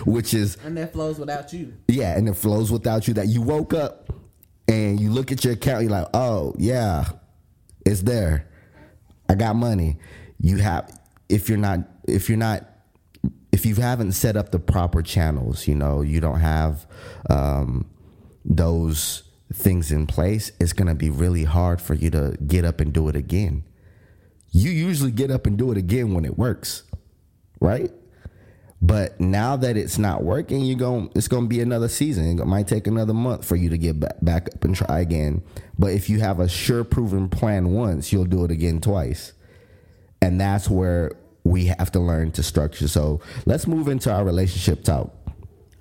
which 0.06 0.32
is 0.32 0.56
And 0.64 0.76
that 0.76 0.92
flows 0.92 1.18
without 1.18 1.52
you. 1.52 1.74
yeah, 1.88 2.16
and 2.16 2.28
it 2.28 2.34
flows 2.34 2.70
without 2.70 3.08
you. 3.08 3.14
That 3.14 3.26
you 3.26 3.42
woke 3.42 3.74
up 3.74 4.12
and 4.68 5.00
you 5.00 5.10
look 5.10 5.32
at 5.32 5.44
your 5.44 5.54
account, 5.54 5.82
you're 5.82 5.90
like, 5.90 6.06
oh 6.14 6.54
yeah, 6.56 7.04
it's 7.84 8.02
there. 8.02 8.48
I 9.28 9.34
got 9.34 9.56
money. 9.56 9.98
You 10.40 10.58
have 10.58 11.00
if 11.28 11.48
you're 11.48 11.58
not 11.58 11.80
if 12.06 12.28
you're 12.28 12.38
not 12.38 12.68
if 13.52 13.64
you 13.64 13.76
haven't 13.76 14.12
set 14.12 14.36
up 14.36 14.50
the 14.50 14.58
proper 14.58 15.02
channels, 15.02 15.66
you 15.66 15.74
know, 15.74 16.02
you 16.02 16.20
don't 16.20 16.40
have 16.40 16.86
um, 17.30 17.88
those 18.44 19.22
things 19.52 19.90
in 19.90 20.06
place. 20.06 20.52
It's 20.60 20.72
gonna 20.72 20.94
be 20.94 21.10
really 21.10 21.44
hard 21.44 21.80
for 21.80 21.94
you 21.94 22.10
to 22.10 22.36
get 22.46 22.64
up 22.64 22.80
and 22.80 22.92
do 22.92 23.08
it 23.08 23.16
again. 23.16 23.64
You 24.50 24.70
usually 24.70 25.10
get 25.10 25.30
up 25.30 25.46
and 25.46 25.56
do 25.56 25.70
it 25.72 25.78
again 25.78 26.14
when 26.14 26.24
it 26.24 26.38
works, 26.38 26.82
right? 27.60 27.90
But 28.80 29.18
now 29.18 29.56
that 29.56 29.76
it's 29.76 29.98
not 29.98 30.22
working, 30.22 30.60
you 30.60 30.76
going 30.76 31.10
it's 31.14 31.28
going 31.28 31.44
to 31.44 31.48
be 31.48 31.60
another 31.60 31.88
season. 31.88 32.38
It 32.38 32.46
might 32.46 32.68
take 32.68 32.86
another 32.86 33.14
month 33.14 33.44
for 33.44 33.56
you 33.56 33.70
to 33.70 33.78
get 33.78 33.98
back, 33.98 34.16
back 34.20 34.48
up 34.54 34.64
and 34.64 34.76
try 34.76 35.00
again. 35.00 35.42
But 35.78 35.92
if 35.92 36.10
you 36.10 36.20
have 36.20 36.40
a 36.40 36.48
sure 36.48 36.84
proven 36.84 37.28
plan 37.28 37.72
once, 37.72 38.12
you'll 38.12 38.26
do 38.26 38.44
it 38.44 38.50
again 38.50 38.80
twice. 38.80 39.32
And 40.20 40.40
that's 40.40 40.68
where 40.68 41.12
we 41.46 41.66
have 41.66 41.92
to 41.92 42.00
learn 42.00 42.32
to 42.32 42.42
structure. 42.42 42.88
So 42.88 43.20
let's 43.44 43.66
move 43.66 43.88
into 43.88 44.12
our 44.12 44.24
relationship 44.24 44.84
talk. 44.84 45.12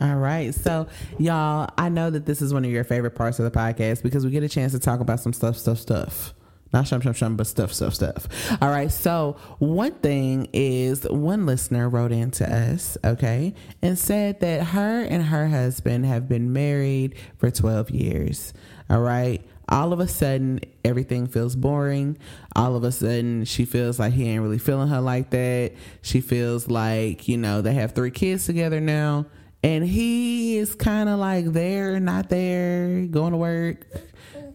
All 0.02 0.16
right. 0.16 0.54
So, 0.54 0.88
y'all, 1.18 1.70
I 1.78 1.90
know 1.90 2.10
that 2.10 2.26
this 2.26 2.42
is 2.42 2.54
one 2.54 2.66
of 2.66 2.72
your 2.72 2.84
favorite 2.84 3.16
parts 3.16 3.40
of 3.40 3.46
the 3.46 3.58
podcast 3.58 4.04
because 4.04 4.26
we 4.26 4.32
get 4.32 4.44
a 4.44 4.50
chance 4.50 4.74
to 4.74 4.80
talk 4.80 5.00
about 5.00 5.22
some 5.22 5.32
stuff, 5.32 5.58
stuff, 5.58 5.80
stuff. 5.80 6.34
Not 6.74 6.86
shum, 6.86 7.00
shum, 7.00 7.14
shum, 7.14 7.38
but 7.38 7.48
stuff, 7.48 7.72
stuff, 7.72 7.96
stuff. 7.96 8.28
All 8.62 8.70
right. 8.70 8.92
So, 8.92 9.38
one 9.60 9.94
thing 9.94 10.50
is 10.52 11.04
one 11.10 11.46
listener 11.46 11.88
wrote 11.88 12.12
in 12.12 12.32
to 12.32 12.54
us, 12.54 12.98
okay, 13.06 13.54
and 13.82 13.98
said 13.98 14.42
that 14.42 14.66
her 14.68 15.04
and 15.04 15.24
her 15.24 15.48
husband 15.48 16.06
have 16.06 16.28
been 16.28 16.52
married 16.52 17.16
for 17.38 17.50
12 17.50 17.92
years. 17.92 18.54
All 18.90 19.00
right. 19.00 19.42
All 19.70 19.94
of 19.94 20.00
a 20.00 20.08
sudden, 20.08 20.60
everything 20.84 21.28
feels 21.28 21.56
boring. 21.56 22.18
All 22.56 22.76
of 22.76 22.84
a 22.84 22.92
sudden, 22.92 23.46
she 23.46 23.66
feels 23.66 24.00
like 24.00 24.14
he 24.14 24.30
ain't 24.30 24.42
really 24.44 24.60
feeling 24.60 24.90
her 24.90 25.02
like 25.02 25.32
that. 25.32 25.74
She 26.02 26.22
feels 26.22 26.68
like, 26.68 27.28
you 27.28 27.38
know, 27.38 27.62
they 27.62 27.74
have 27.74 27.94
three 27.94 28.12
kids 28.12 28.46
together 28.46 28.80
now 28.80 29.26
and 29.66 29.84
he 29.84 30.58
is 30.58 30.76
kind 30.76 31.10
of 31.10 31.18
like 31.18 31.46
there, 31.46 32.00
not 32.00 32.30
there, 32.30 33.08
going 33.08 33.32
to 33.32 33.38
work, 33.38 33.88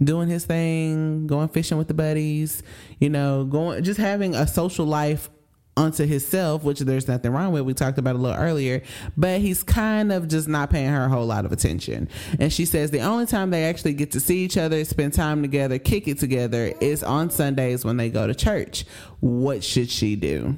doing 0.00 0.28
his 0.28 0.44
thing, 0.44 1.26
going 1.26 1.48
fishing 1.48 1.78
with 1.78 1.88
the 1.88 1.94
buddies, 1.94 2.62
you 3.00 3.11
know, 3.11 3.44
going 3.44 3.82
just 3.82 3.98
having 3.98 4.36
a 4.36 4.46
social 4.46 4.86
life 4.86 5.28
unto 5.77 6.05
himself, 6.05 6.62
which 6.62 6.81
there's 6.81 7.09
nothing 7.09 7.33
wrong 7.33 7.53
with. 7.53 7.62
We 7.62 7.75
talked 7.75 7.99
about 7.99 8.16
a 8.16 8.18
little 8.18 8.37
earlier, 8.37 8.83
but 9.16 9.41
he's 9.41 9.62
kind 9.62 10.12
of 10.12 10.29
just 10.29 10.49
not 10.49 10.71
paying 10.71 10.91
her 10.91 11.05
a 11.05 11.09
whole 11.09 11.27
lot 11.27 11.45
of 11.45 11.53
attention. 11.53 12.09
And 12.39 12.53
she 12.53 12.64
says 12.64 12.91
the 12.91 13.01
only 13.01 13.27
time 13.27 13.51
they 13.51 13.64
actually 13.64 13.95
get 13.95 14.11
to 14.12 14.21
see 14.21 14.45
each 14.45 14.57
other, 14.57 14.85
spend 14.85 15.14
time 15.14 15.43
together, 15.43 15.79
kick 15.79 16.09
it 16.09 16.18
together 16.18 16.73
is 16.81 17.03
on 17.03 17.31
Sundays 17.31 17.85
when 17.85 17.97
they 17.97 18.11
go 18.11 18.27
to 18.27 18.35
church. 18.35 18.85
What 19.21 19.64
should 19.64 19.91
she 19.91 20.16
do? 20.16 20.57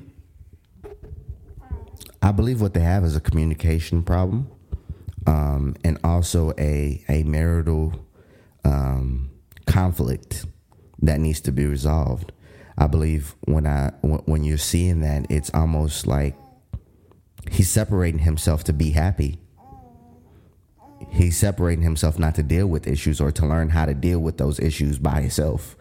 I 2.23 2.31
believe 2.31 2.61
what 2.61 2.73
they 2.73 2.81
have 2.81 3.05
is 3.05 3.17
a 3.17 3.21
communication 3.21 4.05
problem, 4.05 4.49
um, 5.27 5.75
and 5.83 5.99
also 6.05 6.53
a 6.57 7.05
a 7.09 7.25
marital 7.25 7.95
um, 8.65 9.31
conflict 9.67 10.47
that 11.01 11.19
needs 11.19 11.41
to 11.41 11.53
be 11.53 11.67
resolved. 11.67 12.31
I 12.79 12.87
believe 12.87 13.35
when 13.47 13.67
I 13.67 13.91
when 14.01 14.45
you're 14.45 14.59
seeing 14.59 15.01
that, 15.01 15.31
it's 15.31 15.51
almost 15.55 16.07
like 16.07 16.37
he's 17.51 17.71
separating 17.71 18.21
himself 18.21 18.65
to 18.65 18.73
be 18.73 18.91
happy. 18.91 19.39
He's 21.11 21.37
separating 21.37 21.83
himself 21.83 22.19
not 22.19 22.35
to 22.37 22.43
deal 22.43 22.67
with 22.67 22.87
issues 22.87 23.21
or 23.21 23.33
to 23.33 23.47
learn 23.47 23.71
how 23.71 23.87
to 23.87 23.95
deal 23.95 24.21
with 24.21 24.39
those 24.39 24.59
issues 24.61 24.99
by 24.99 25.21
himself. 25.21 25.77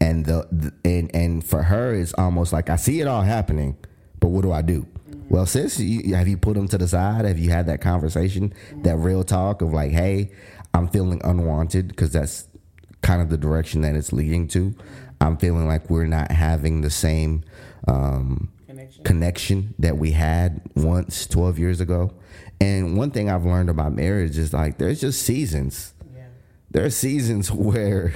And 0.00 0.24
the, 0.24 0.48
the 0.50 0.72
and 0.84 1.14
and 1.14 1.44
for 1.44 1.64
her, 1.64 1.94
it's 1.94 2.14
almost 2.14 2.52
like 2.52 2.70
I 2.70 2.76
see 2.76 3.00
it 3.00 3.06
all 3.06 3.22
happening, 3.22 3.76
but 4.18 4.28
what 4.28 4.42
do 4.42 4.52
I 4.52 4.62
do? 4.62 4.86
Well, 5.28 5.46
sis, 5.46 5.78
you, 5.78 6.14
have 6.16 6.26
you 6.26 6.36
put 6.36 6.56
him 6.56 6.66
to 6.68 6.78
the 6.78 6.88
side? 6.88 7.24
Have 7.24 7.38
you 7.38 7.50
had 7.50 7.66
that 7.66 7.80
conversation, 7.80 8.52
that 8.82 8.96
real 8.96 9.22
talk 9.22 9.62
of 9.62 9.72
like, 9.72 9.92
hey, 9.92 10.32
I'm 10.74 10.88
feeling 10.88 11.20
unwanted 11.22 11.88
because 11.88 12.12
that's 12.12 12.48
kind 13.02 13.22
of 13.22 13.30
the 13.30 13.38
direction 13.38 13.82
that 13.82 13.94
it's 13.94 14.12
leading 14.12 14.48
to. 14.48 14.74
I'm 15.20 15.36
feeling 15.36 15.66
like 15.68 15.90
we're 15.90 16.06
not 16.06 16.30
having 16.30 16.80
the 16.80 16.90
same 16.90 17.44
um, 17.86 18.50
Connection. 18.66 19.04
connection 19.04 19.74
that 19.78 19.96
we 19.98 20.12
had 20.12 20.62
once 20.74 21.26
12 21.26 21.58
years 21.58 21.80
ago. 21.80 22.12
And 22.60 22.96
one 22.96 23.10
thing 23.10 23.28
I've 23.30 23.44
learned 23.44 23.70
about 23.70 23.92
marriage 23.94 24.36
is 24.38 24.52
like 24.52 24.78
there's 24.78 25.00
just 25.00 25.22
seasons. 25.22 25.94
Yeah. 26.14 26.22
There 26.70 26.84
are 26.84 26.90
seasons 26.90 27.50
where 27.52 28.14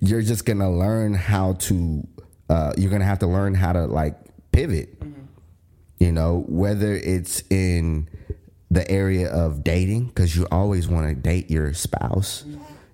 you're 0.00 0.22
just 0.22 0.44
gonna 0.44 0.70
learn 0.70 1.14
how 1.14 1.54
to. 1.54 2.06
Uh, 2.48 2.72
you're 2.76 2.90
gonna 2.90 3.04
have 3.04 3.18
to 3.20 3.26
learn 3.26 3.54
how 3.54 3.72
to 3.72 3.86
like 3.86 4.16
pivot. 4.52 5.02
You 5.98 6.12
know, 6.12 6.44
whether 6.46 6.92
it's 6.94 7.42
in 7.48 8.08
the 8.70 8.88
area 8.90 9.28
of 9.30 9.64
dating, 9.64 10.06
because 10.08 10.36
you 10.36 10.46
always 10.50 10.86
want 10.88 11.08
to 11.08 11.14
date 11.14 11.50
your 11.50 11.72
spouse. 11.72 12.44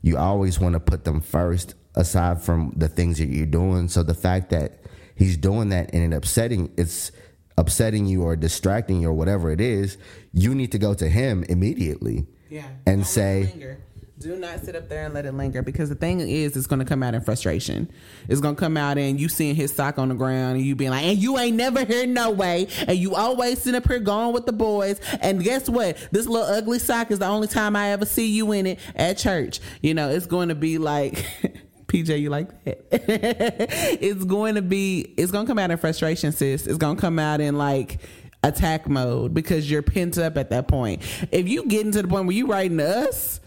You 0.02 0.16
always 0.18 0.60
want 0.60 0.74
to 0.74 0.80
put 0.80 1.04
them 1.04 1.20
first, 1.20 1.74
aside 1.94 2.40
from 2.42 2.72
the 2.76 2.88
things 2.88 3.18
that 3.18 3.26
you're 3.26 3.46
doing. 3.46 3.88
So 3.88 4.02
the 4.02 4.14
fact 4.14 4.50
that 4.50 4.80
he's 5.14 5.36
doing 5.36 5.70
that 5.70 5.90
and 5.92 6.12
it 6.12 6.16
upsetting, 6.16 6.72
it's 6.76 7.12
upsetting 7.58 8.06
you 8.06 8.22
or 8.22 8.36
distracting 8.36 9.00
you 9.02 9.08
or 9.08 9.12
whatever 9.12 9.50
it 9.50 9.60
is, 9.60 9.98
you 10.32 10.54
need 10.54 10.72
to 10.72 10.78
go 10.78 10.94
to 10.94 11.08
him 11.08 11.44
immediately. 11.44 12.26
Yeah. 12.48 12.64
And 12.86 12.98
Don't 13.00 13.04
say- 13.06 13.40
let 13.40 13.48
it 13.48 13.52
linger. 13.56 13.78
Do 14.18 14.36
not 14.36 14.60
sit 14.60 14.76
up 14.76 14.88
there 14.88 15.04
and 15.04 15.14
let 15.14 15.26
it 15.26 15.32
linger 15.32 15.62
because 15.62 15.88
the 15.88 15.96
thing 15.96 16.20
is, 16.20 16.56
it's 16.56 16.68
going 16.68 16.78
to 16.78 16.84
come 16.84 17.02
out 17.02 17.12
in 17.12 17.22
frustration. 17.22 17.90
It's 18.28 18.40
going 18.40 18.54
to 18.54 18.60
come 18.60 18.76
out 18.76 18.96
in 18.96 19.18
you 19.18 19.28
seeing 19.28 19.56
his 19.56 19.74
sock 19.74 19.98
on 19.98 20.10
the 20.10 20.14
ground 20.14 20.58
and 20.58 20.64
you 20.64 20.76
being 20.76 20.92
like, 20.92 21.02
and 21.02 21.18
you 21.18 21.38
ain't 21.38 21.56
never 21.56 21.84
here 21.84 22.06
no 22.06 22.30
way. 22.30 22.68
And 22.86 22.96
you 22.96 23.16
always 23.16 23.60
sit 23.60 23.74
up 23.74 23.88
here 23.88 23.98
going 23.98 24.32
with 24.32 24.46
the 24.46 24.52
boys. 24.52 25.00
And 25.20 25.42
guess 25.42 25.68
what? 25.68 25.96
This 26.12 26.26
little 26.28 26.46
ugly 26.46 26.78
sock 26.78 27.10
is 27.10 27.18
the 27.18 27.26
only 27.26 27.48
time 27.48 27.74
I 27.74 27.88
ever 27.88 28.04
see 28.04 28.28
you 28.28 28.52
in 28.52 28.66
it 28.68 28.78
at 28.94 29.18
church. 29.18 29.58
You 29.80 29.94
know, 29.94 30.08
it's 30.10 30.26
going 30.26 30.50
to 30.50 30.54
be 30.54 30.78
like, 30.78 31.26
PJ, 31.92 32.20
you 32.20 32.30
like 32.30 32.64
that? 32.64 32.86
it's 34.00 34.24
going 34.24 34.54
to 34.54 34.62
be, 34.62 35.14
it's 35.16 35.30
going 35.30 35.44
to 35.46 35.50
come 35.50 35.58
out 35.58 35.70
in 35.70 35.76
frustration, 35.76 36.32
sis. 36.32 36.66
It's 36.66 36.78
going 36.78 36.96
to 36.96 37.00
come 37.00 37.18
out 37.18 37.40
in 37.40 37.58
like, 37.58 38.00
attack 38.44 38.88
mode 38.88 39.32
because 39.32 39.70
you're 39.70 39.82
pent 39.82 40.18
up 40.18 40.36
at 40.36 40.50
that 40.50 40.66
point. 40.66 41.02
If 41.30 41.48
you 41.48 41.64
get 41.66 41.86
into 41.86 42.02
the 42.02 42.08
point 42.08 42.26
where 42.26 42.34
you 42.34 42.48
writing 42.48 42.78
to 42.78 43.06
us, 43.08 43.40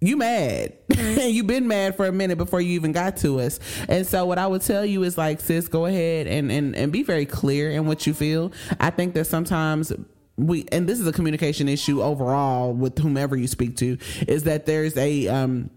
you 0.00 0.16
mad 0.16 0.74
and 0.98 1.32
you've 1.32 1.46
been 1.46 1.66
mad 1.66 1.96
for 1.96 2.06
a 2.06 2.12
minute 2.12 2.36
before 2.36 2.60
you 2.60 2.72
even 2.72 2.92
got 2.92 3.16
to 3.16 3.40
us 3.40 3.58
and 3.88 4.06
so 4.06 4.26
what 4.26 4.38
i 4.38 4.46
would 4.46 4.60
tell 4.60 4.84
you 4.84 5.02
is 5.02 5.16
like 5.16 5.40
sis 5.40 5.66
go 5.66 5.86
ahead 5.86 6.26
and 6.26 6.52
and, 6.52 6.76
and 6.76 6.92
be 6.92 7.02
very 7.02 7.24
clear 7.24 7.70
in 7.70 7.86
what 7.86 8.06
you 8.06 8.12
feel 8.12 8.52
i 8.80 8.90
think 8.90 9.14
that 9.14 9.24
sometimes 9.24 9.94
we 10.36 10.66
and 10.72 10.86
this 10.86 11.00
is 11.00 11.06
a 11.06 11.12
communication 11.12 11.68
issue 11.68 12.02
overall 12.02 12.74
with 12.74 12.98
whomever 12.98 13.34
you 13.34 13.46
speak 13.46 13.76
to 13.76 13.96
is 14.28 14.42
that 14.42 14.66
there's 14.66 14.96
a 14.98 15.26
um 15.28 15.70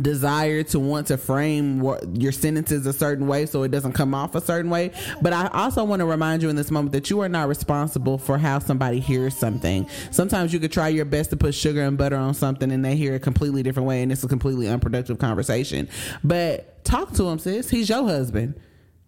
desire 0.00 0.62
to 0.62 0.80
want 0.80 1.08
to 1.08 1.16
frame 1.16 1.80
what 1.80 2.20
your 2.20 2.32
sentences 2.32 2.86
a 2.86 2.92
certain 2.92 3.26
way 3.26 3.44
so 3.46 3.62
it 3.62 3.70
doesn't 3.70 3.92
come 3.92 4.14
off 4.14 4.34
a 4.34 4.40
certain 4.40 4.70
way. 4.70 4.90
But 5.20 5.32
i 5.32 5.48
also 5.48 5.84
want 5.84 6.00
to 6.00 6.06
remind 6.06 6.42
you 6.42 6.48
in 6.48 6.56
this 6.56 6.70
moment 6.70 6.92
that 6.92 7.10
you 7.10 7.20
are 7.20 7.28
not 7.28 7.48
responsible 7.48 8.18
for 8.18 8.38
how 8.38 8.58
somebody 8.58 9.00
hears 9.00 9.36
something. 9.36 9.88
Sometimes 10.10 10.52
you 10.52 10.60
could 10.60 10.72
try 10.72 10.88
your 10.88 11.04
best 11.04 11.30
to 11.30 11.36
put 11.36 11.54
sugar 11.54 11.82
and 11.82 11.98
butter 11.98 12.16
on 12.16 12.34
something 12.34 12.72
and 12.72 12.84
they 12.84 12.96
hear 12.96 13.14
a 13.14 13.20
completely 13.20 13.62
different 13.62 13.88
way 13.88 14.02
and 14.02 14.10
it's 14.10 14.24
a 14.24 14.28
completely 14.28 14.68
unproductive 14.68 15.18
conversation. 15.18 15.88
But 16.24 16.84
talk 16.84 17.12
to 17.14 17.28
him 17.28 17.38
sis. 17.38 17.68
He's 17.68 17.88
your 17.88 18.04
husband 18.04 18.54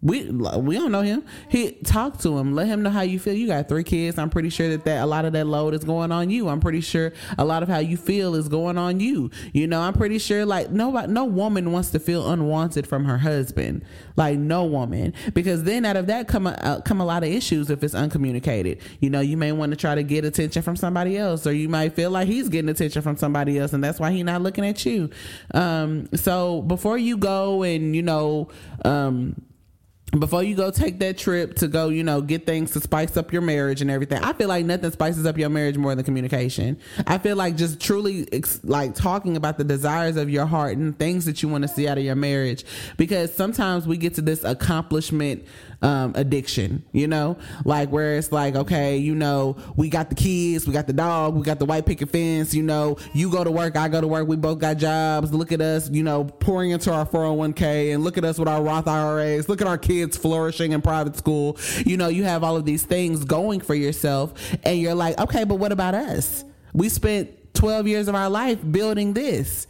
we 0.05 0.31
we 0.31 0.77
don't 0.77 0.93
know 0.93 1.01
him. 1.01 1.25
He 1.49 1.73
talk 1.73 2.19
to 2.21 2.37
him. 2.37 2.55
Let 2.55 2.67
him 2.67 2.83
know 2.83 2.91
how 2.91 3.01
you 3.01 3.19
feel. 3.19 3.33
You 3.33 3.47
got 3.47 3.69
three 3.71 3.85
kids. 3.85 4.19
I'm 4.19 4.29
pretty 4.29 4.51
sure 4.51 4.69
that, 4.69 4.85
that 4.85 5.03
a 5.03 5.07
lot 5.07 5.25
of 5.25 5.33
that 5.33 5.47
load 5.47 5.73
is 5.73 5.83
going 5.83 6.13
on 6.13 6.29
you. 6.29 6.49
I'm 6.51 6.61
pretty 6.61 6.83
sure 6.83 7.15
a 7.39 7.45
lot 7.45 7.63
of 7.63 7.71
how 7.71 7.79
you 7.79 7.97
feel 7.97 8.35
is 8.35 8.49
going 8.49 8.77
on 8.77 9.01
you. 9.01 9.31
You 9.55 9.67
know, 9.67 9.81
I'm 9.81 9.95
pretty 9.95 10.19
sure 10.19 10.45
like 10.45 10.71
nobody, 10.71 11.11
no 11.11 11.25
woman 11.25 11.73
wants 11.73 11.91
to 11.93 11.99
feel 11.99 12.31
unwanted 12.31 12.87
from 12.87 13.07
her 13.07 13.17
husband. 13.17 13.83
Like 14.15 14.39
no 14.39 14.65
woman, 14.65 15.15
because 15.33 15.65
then 15.65 15.87
out 15.87 15.97
of 15.97 16.07
that 16.09 16.29
come 16.29 16.47
a, 16.47 16.51
uh, 16.51 16.81
come 16.83 17.01
a 17.01 17.05
lot 17.05 17.25
of 17.25 17.31
issues 17.31 17.71
if 17.71 17.83
it's 17.83 17.95
uncommunicated. 17.95 18.81
You 19.01 19.09
know, 19.09 19.21
you 19.21 19.39
may 19.39 19.53
want 19.53 19.71
to 19.71 19.77
try 19.77 19.95
to 19.95 20.03
get 20.03 20.27
attention 20.27 20.61
from 20.61 20.77
somebody 20.77 21.17
else, 21.17 21.47
or 21.47 21.53
you 21.53 21.71
might 21.71 21.95
feel 21.95 22.11
like 22.11 22.29
he's 22.29 22.51
getting 22.51 22.69
attention 22.69 23.01
from 23.01 23.17
somebody 23.17 23.59
else, 23.59 23.73
and 23.73 23.83
that's 23.83 23.99
why 23.99 24.13
he's 24.13 24.25
not 24.25 24.43
looking 24.43 24.67
at 24.67 24.85
you. 24.85 25.09
Um, 25.55 26.11
so 26.15 26.61
before 26.61 26.99
you 26.99 27.17
go 27.17 27.63
and 27.63 27.97
you 27.97 28.03
know. 28.03 28.49
Um, 28.85 29.43
before 30.21 30.43
you 30.43 30.55
go 30.55 30.71
take 30.71 30.99
that 31.01 31.19
trip 31.19 31.57
to 31.57 31.69
go, 31.69 31.89
you 31.89 32.05
know, 32.05 32.21
get 32.21 32.47
things 32.47 32.73
to 32.73 32.81
spice 32.81 33.17
up 33.17 33.33
your 33.33 33.43
marriage 33.43 33.81
and 33.81 33.91
everything. 33.91 34.23
I 34.23 34.33
feel 34.33 34.49
like 34.49 34.65
nothing 34.65 34.91
spices 34.91 35.27
up 35.27 35.39
your 35.39 35.49
marriage 35.49 35.77
more 35.77 35.95
than 35.95 36.05
communication. 36.05 36.79
I 37.07 37.19
feel 37.19 37.37
like 37.37 37.57
just 37.57 37.81
truly 37.81 38.29
ex- 38.33 38.61
like 38.65 38.95
talking 38.95 39.37
about 39.37 39.59
the 39.59 39.65
desires 39.65 40.17
of 40.17 40.31
your 40.31 40.47
heart 40.47 40.77
and 40.77 40.99
things 40.99 41.25
that 41.25 41.43
you 41.43 41.49
want 41.49 41.63
to 41.63 41.69
see 41.69 41.89
out 41.89 41.99
of 41.99 42.05
your 42.05 42.15
marriage 42.15 42.65
because 42.97 43.35
sometimes 43.35 43.87
we 43.87 43.97
get 43.97 44.15
to 44.15 44.23
this 44.23 44.45
accomplishment 44.45 45.45
um, 45.83 46.13
addiction, 46.17 46.85
you 46.93 47.07
know, 47.07 47.37
like 47.65 47.91
where 47.91 48.17
it's 48.17 48.33
like, 48.33 48.55
okay, 48.57 48.97
you 48.97 49.15
know, 49.15 49.57
we 49.77 49.91
got 49.91 50.09
the 50.09 50.15
kids, 50.15 50.67
we 50.67 50.73
got 50.73 50.87
the 50.87 50.93
dog, 50.93 51.35
we 51.35 51.43
got 51.43 51.59
the 51.59 51.67
white 51.67 51.85
picket 51.85 52.09
fence, 52.09 52.55
you 52.55 52.63
know, 52.63 52.97
you 53.13 53.31
go 53.31 53.45
to 53.45 53.51
work, 53.51 53.77
I 53.77 53.89
go 53.89 54.01
to 54.01 54.09
work, 54.09 54.27
we 54.27 54.37
both 54.37 54.59
got 54.59 54.79
jobs. 54.79 55.33
Look 55.33 55.53
at 55.53 55.61
us, 55.61 55.91
you 55.91 56.03
know, 56.03 56.25
pouring 56.25 56.71
into 56.71 56.93
our 56.93 57.05
401k 57.07 57.95
and 57.95 58.03
look 58.03 58.17
at 58.17 58.25
us 58.25 58.39
with 58.39 58.49
our 58.49 58.63
Roth 58.63 58.89
IRAs. 58.89 59.49
Look 59.49 59.61
at 59.61 59.67
our 59.67 59.79
kids 59.79 60.04
flourishing 60.13 60.73
in 60.73 60.83
private 60.83 61.17
school. 61.17 61.59
You 61.85 61.97
know, 61.97 62.09
you 62.09 62.25
have 62.25 62.45
all 62.45 62.57
of 62.57 62.65
these 62.65 62.83
things 62.83 63.25
going 63.25 63.61
for 63.61 63.75
yourself 63.75 64.35
and 64.65 64.79
you're 64.79 64.95
like, 64.95 65.19
okay, 65.19 65.45
but 65.45 65.57
what 65.57 65.73
about 65.73 65.95
us? 65.95 66.45
We 66.73 66.89
spent 66.89 67.55
12 67.55 67.87
years 67.87 68.09
of 68.09 68.15
our 68.15 68.29
life 68.29 68.59
building 68.71 69.13
this 69.13 69.67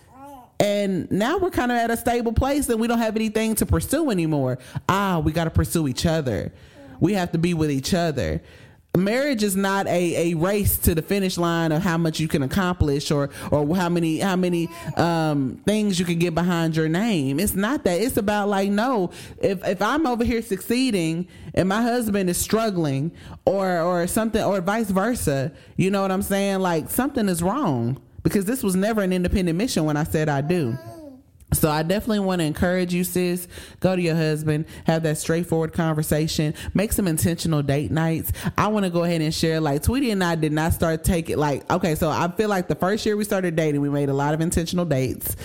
and 0.61 1.11
now 1.11 1.39
we're 1.39 1.51
kind 1.51 1.73
of 1.73 1.79
at 1.79 1.91
a 1.91 1.97
stable 1.97 2.33
place 2.33 2.69
and 2.69 2.81
we 2.81 2.87
don't 2.87 2.99
have 2.99 3.17
anything 3.17 3.55
to 3.57 3.67
pursue 3.67 4.11
anymore. 4.11 4.59
Ah, 4.89 5.19
we 5.19 5.33
got 5.33 5.45
to 5.45 5.51
pursue 5.51 5.89
each 5.89 6.07
other. 6.07 6.53
We 7.01 7.15
have 7.15 7.33
to 7.33 7.39
be 7.39 7.55
with 7.55 7.71
each 7.71 7.93
other. 7.93 8.41
Marriage 8.97 9.43
is 9.43 9.57
not 9.57 9.89
a, 9.89 10.31
a 10.31 10.37
race 10.37 10.79
to 10.79 10.95
the 10.95 11.03
finish 11.03 11.37
line 11.37 11.73
of 11.73 11.83
how 11.83 11.99
much 11.99 12.21
you 12.21 12.29
can 12.29 12.45
accomplish 12.45 13.11
or 13.11 13.29
or 13.51 13.75
how 13.75 13.89
many 13.89 14.21
how 14.21 14.37
many 14.37 14.69
um, 14.97 15.61
things 15.67 15.99
you 15.99 16.05
can 16.05 16.21
get 16.21 16.33
behind 16.33 16.77
your 16.77 16.89
name. 16.89 17.41
It's 17.41 17.55
not 17.55 17.83
that. 17.85 18.01
It's 18.01 18.17
about 18.17 18.49
like 18.49 18.71
no, 18.71 19.11
if 19.43 19.67
if 19.67 19.83
I'm 19.83 20.07
over 20.07 20.23
here 20.23 20.43
succeeding 20.43 21.27
and 21.55 21.69
my 21.69 21.83
husband 21.83 22.31
is 22.31 22.39
struggling 22.39 23.11
or 23.45 23.81
or 23.81 24.07
something 24.07 24.43
or 24.43 24.61
vice 24.61 24.91
versa, 24.91 25.51
you 25.77 25.91
know 25.91 26.03
what 26.03 26.13
I'm 26.13 26.23
saying? 26.23 26.61
Like 26.61 26.89
something 26.89 27.29
is 27.29 27.43
wrong 27.43 28.01
because 28.23 28.45
this 28.45 28.63
was 28.63 28.77
never 28.77 29.03
an 29.03 29.13
independent 29.13 29.59
mission 29.59 29.87
when 29.87 29.97
I 29.97 30.05
said 30.05 30.29
I 30.29 30.41
do. 30.41 30.79
So 31.55 31.71
I 31.71 31.83
definitely 31.83 32.21
want 32.21 32.41
to 32.41 32.45
encourage 32.45 32.93
you, 32.93 33.05
sis. 33.05 33.49
Go 33.81 33.97
to 33.97 34.03
your 34.03 34.15
husband, 34.15 34.67
have 34.87 35.03
that 35.05 35.19
straightforward 35.19 35.73
conversation, 35.73 36.55
make 36.75 36.93
some 36.93 37.07
intentional 37.07 37.63
date 37.63 37.91
nights. 37.91 38.33
I 38.59 38.69
want 38.69 38.85
to 38.85 38.91
go 38.91 39.05
ahead 39.05 39.21
and 39.21 39.35
share 39.35 39.61
like 39.61 39.83
Tweety 39.83 40.11
and 40.11 40.23
I 40.23 40.35
did 40.35 40.53
not 40.53 40.73
start 40.73 41.05
taking 41.05 41.39
like 41.39 41.71
okay, 41.71 41.95
so 41.95 42.11
I 42.11 42.29
feel 42.29 42.49
like 42.49 42.69
the 42.69 42.75
first 42.75 43.05
year 43.07 43.17
we 43.17 43.25
started 43.25 43.57
dating, 43.57 43.81
we 43.81 43.89
made 43.89 44.09
a 44.09 44.15
lot 44.15 44.35
of 44.35 44.41
intentional 44.41 44.85
dates, 44.85 45.37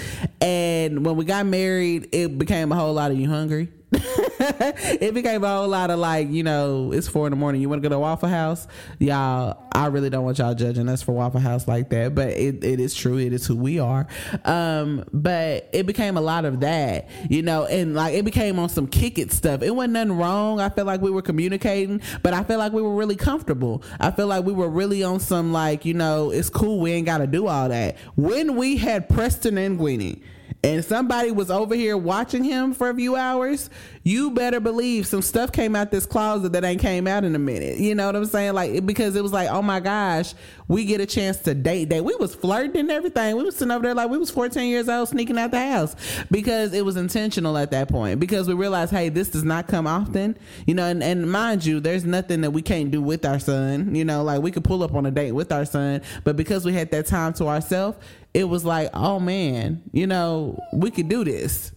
and 0.42 1.06
when 1.06 1.16
we 1.16 1.26
got 1.26 1.46
married, 1.46 2.10
it 2.12 2.38
became 2.38 2.72
a 2.72 2.76
whole 2.76 2.94
lot 2.94 3.12
of 3.12 3.20
you 3.20 3.30
hungry. 3.30 3.70
it 3.92 5.14
became 5.16 5.44
a 5.44 5.48
whole 5.48 5.68
lot 5.68 5.90
of 5.90 5.98
like, 5.98 6.30
you 6.30 6.44
know, 6.44 6.92
it's 6.92 7.08
four 7.08 7.26
in 7.26 7.32
the 7.32 7.38
morning. 7.38 7.60
You 7.60 7.70
want 7.70 7.82
to 7.82 7.90
go 7.90 7.94
to 7.94 8.00
Waffle 8.00 8.30
House? 8.30 8.68
Y'all, 9.00 9.64
I 9.72 9.88
really 9.88 10.12
don't 10.12 10.24
want 10.24 10.38
y'all 10.38 10.54
judging 10.54 10.88
us 10.88 11.02
for 11.02 11.14
Waffle 11.14 11.40
House 11.40 11.68
like 11.68 11.90
that, 11.90 12.14
but 12.14 12.30
it, 12.30 12.64
it 12.64 12.80
is 12.80 12.94
true. 12.94 13.18
It 13.18 13.34
is 13.34 13.48
who 13.48 13.56
we 13.56 13.80
are. 13.80 14.06
Um, 14.46 15.06
but 15.12 15.70
it 15.74 15.88
became 15.88 16.18
a 16.18 16.22
lot 16.22 16.46
of 16.46 16.60
that, 16.60 17.10
you 17.30 17.42
know, 17.42 17.66
and 17.66 17.96
like 17.96 18.14
it 18.14 18.26
became 18.26 18.60
on 18.60 18.70
some 18.70 18.86
kick 18.86 19.18
it 19.18 19.32
stuff. 19.32 19.64
It 19.64 19.72
wasn't 19.72 19.94
nothing 19.94 20.18
wrong. 20.18 20.60
I 20.60 20.70
feel 20.70 20.86
like 20.86 21.02
we 21.02 21.10
were 21.10 21.24
communicating, 21.24 22.02
but 22.22 22.36
I 22.36 22.44
feel 22.44 22.60
like 22.60 22.74
we 22.74 22.84
were 22.84 22.96
really 22.96 23.16
comfortable. 23.16 23.84
I 24.00 24.12
feel 24.12 24.28
like 24.28 24.46
we 24.46 24.54
were 24.54 24.70
really 24.70 25.04
on 25.04 25.20
some 25.20 25.52
like, 25.52 25.84
you 25.84 25.96
know, 25.96 26.30
it's 26.30 26.50
cool. 26.50 26.80
We 26.80 26.92
ain't 26.92 27.08
got 27.08 27.20
to 27.20 27.28
do 27.28 27.48
all 27.48 27.70
that. 27.70 27.98
When 28.16 28.56
we 28.56 28.78
had 28.78 29.10
Preston 29.10 29.58
and 29.58 29.80
Gwynnie, 29.80 30.22
and 30.64 30.84
somebody 30.84 31.32
was 31.32 31.50
over 31.50 31.76
here 31.76 31.96
watching 31.96 32.44
him 32.44 32.74
for 32.74 32.90
a 32.90 32.96
few 32.96 33.16
hours, 33.16 33.70
you 34.04 34.32
better 34.32 34.60
believe 34.60 35.08
some 35.08 35.22
stuff 35.22 35.52
came 35.52 35.76
out 35.76 35.92
this 35.92 36.06
closet 36.06 36.52
that 36.54 36.64
ain't 36.64 36.82
came 36.82 37.08
out 37.08 37.24
in 37.24 37.36
a 37.36 37.40
minute. 37.40 37.80
You 37.80 37.96
know 37.96 38.08
what 38.08 38.16
I'm 38.16 38.26
saying? 38.26 38.54
Like 38.54 38.86
because 38.86 39.16
it 39.16 39.24
was 39.24 39.32
like, 39.32 39.50
oh 39.50 39.62
my 39.62 39.80
gosh, 39.80 40.34
we 40.68 40.86
get 40.86 41.02
a 41.02 41.06
chance 41.06 41.38
to 41.40 41.54
date. 41.54 41.90
Date. 41.90 42.02
We 42.02 42.16
was 42.16 42.36
flirting 42.36 42.78
and 42.78 42.92
everything. 42.92 43.36
We 43.36 43.44
was 43.44 43.56
sitting 43.56 43.72
over 43.72 43.84
there 43.84 43.96
like 43.96 44.10
we 44.10 44.18
was 44.18 44.30
14 44.30 44.70
years 44.70 44.90
old, 44.90 45.10
sneaking 45.10 45.38
out 45.38 45.52
the 45.52 45.60
house 45.60 45.96
because 46.30 46.74
it 46.74 46.86
was 46.86 46.98
intentional 46.98 47.58
at 47.58 47.72
that 47.72 47.90
point. 47.90 48.20
Because 48.20 48.48
we 48.48 48.54
realized, 48.54 48.92
hey, 48.92 49.10
this 49.10 49.30
does 49.30 49.44
not 49.44 49.68
come 49.68 49.88
often. 49.88 50.38
You 50.68 50.76
know, 50.76 50.86
and, 50.86 51.02
and 51.02 51.32
mind 51.32 51.66
you, 51.66 51.80
there's 51.80 52.06
nothing 52.06 52.42
that 52.42 52.52
we 52.52 52.62
can't 52.62 52.92
do 52.92 53.02
with 53.02 53.26
our 53.26 53.40
son. 53.40 53.96
You 53.96 54.06
know, 54.06 54.24
like 54.24 54.42
we 54.42 54.52
could 54.52 54.64
pull 54.64 54.84
up 54.84 54.94
on 54.94 55.06
a 55.06 55.12
date 55.12 55.32
with 55.32 55.52
our 55.52 55.66
son, 55.66 56.02
but 56.24 56.36
because 56.36 56.66
we 56.66 56.74
had 56.74 56.92
that 56.92 57.08
time 57.08 57.34
to 57.34 57.48
ourselves, 57.48 57.98
it 58.40 58.46
was 58.46 58.64
like, 58.64 58.90
oh 58.94 59.20
man, 59.20 59.84
you 59.92 60.08
know, 60.08 60.58
we 60.72 60.90
could 60.92 61.10
do 61.10 61.26
this. 61.26 61.74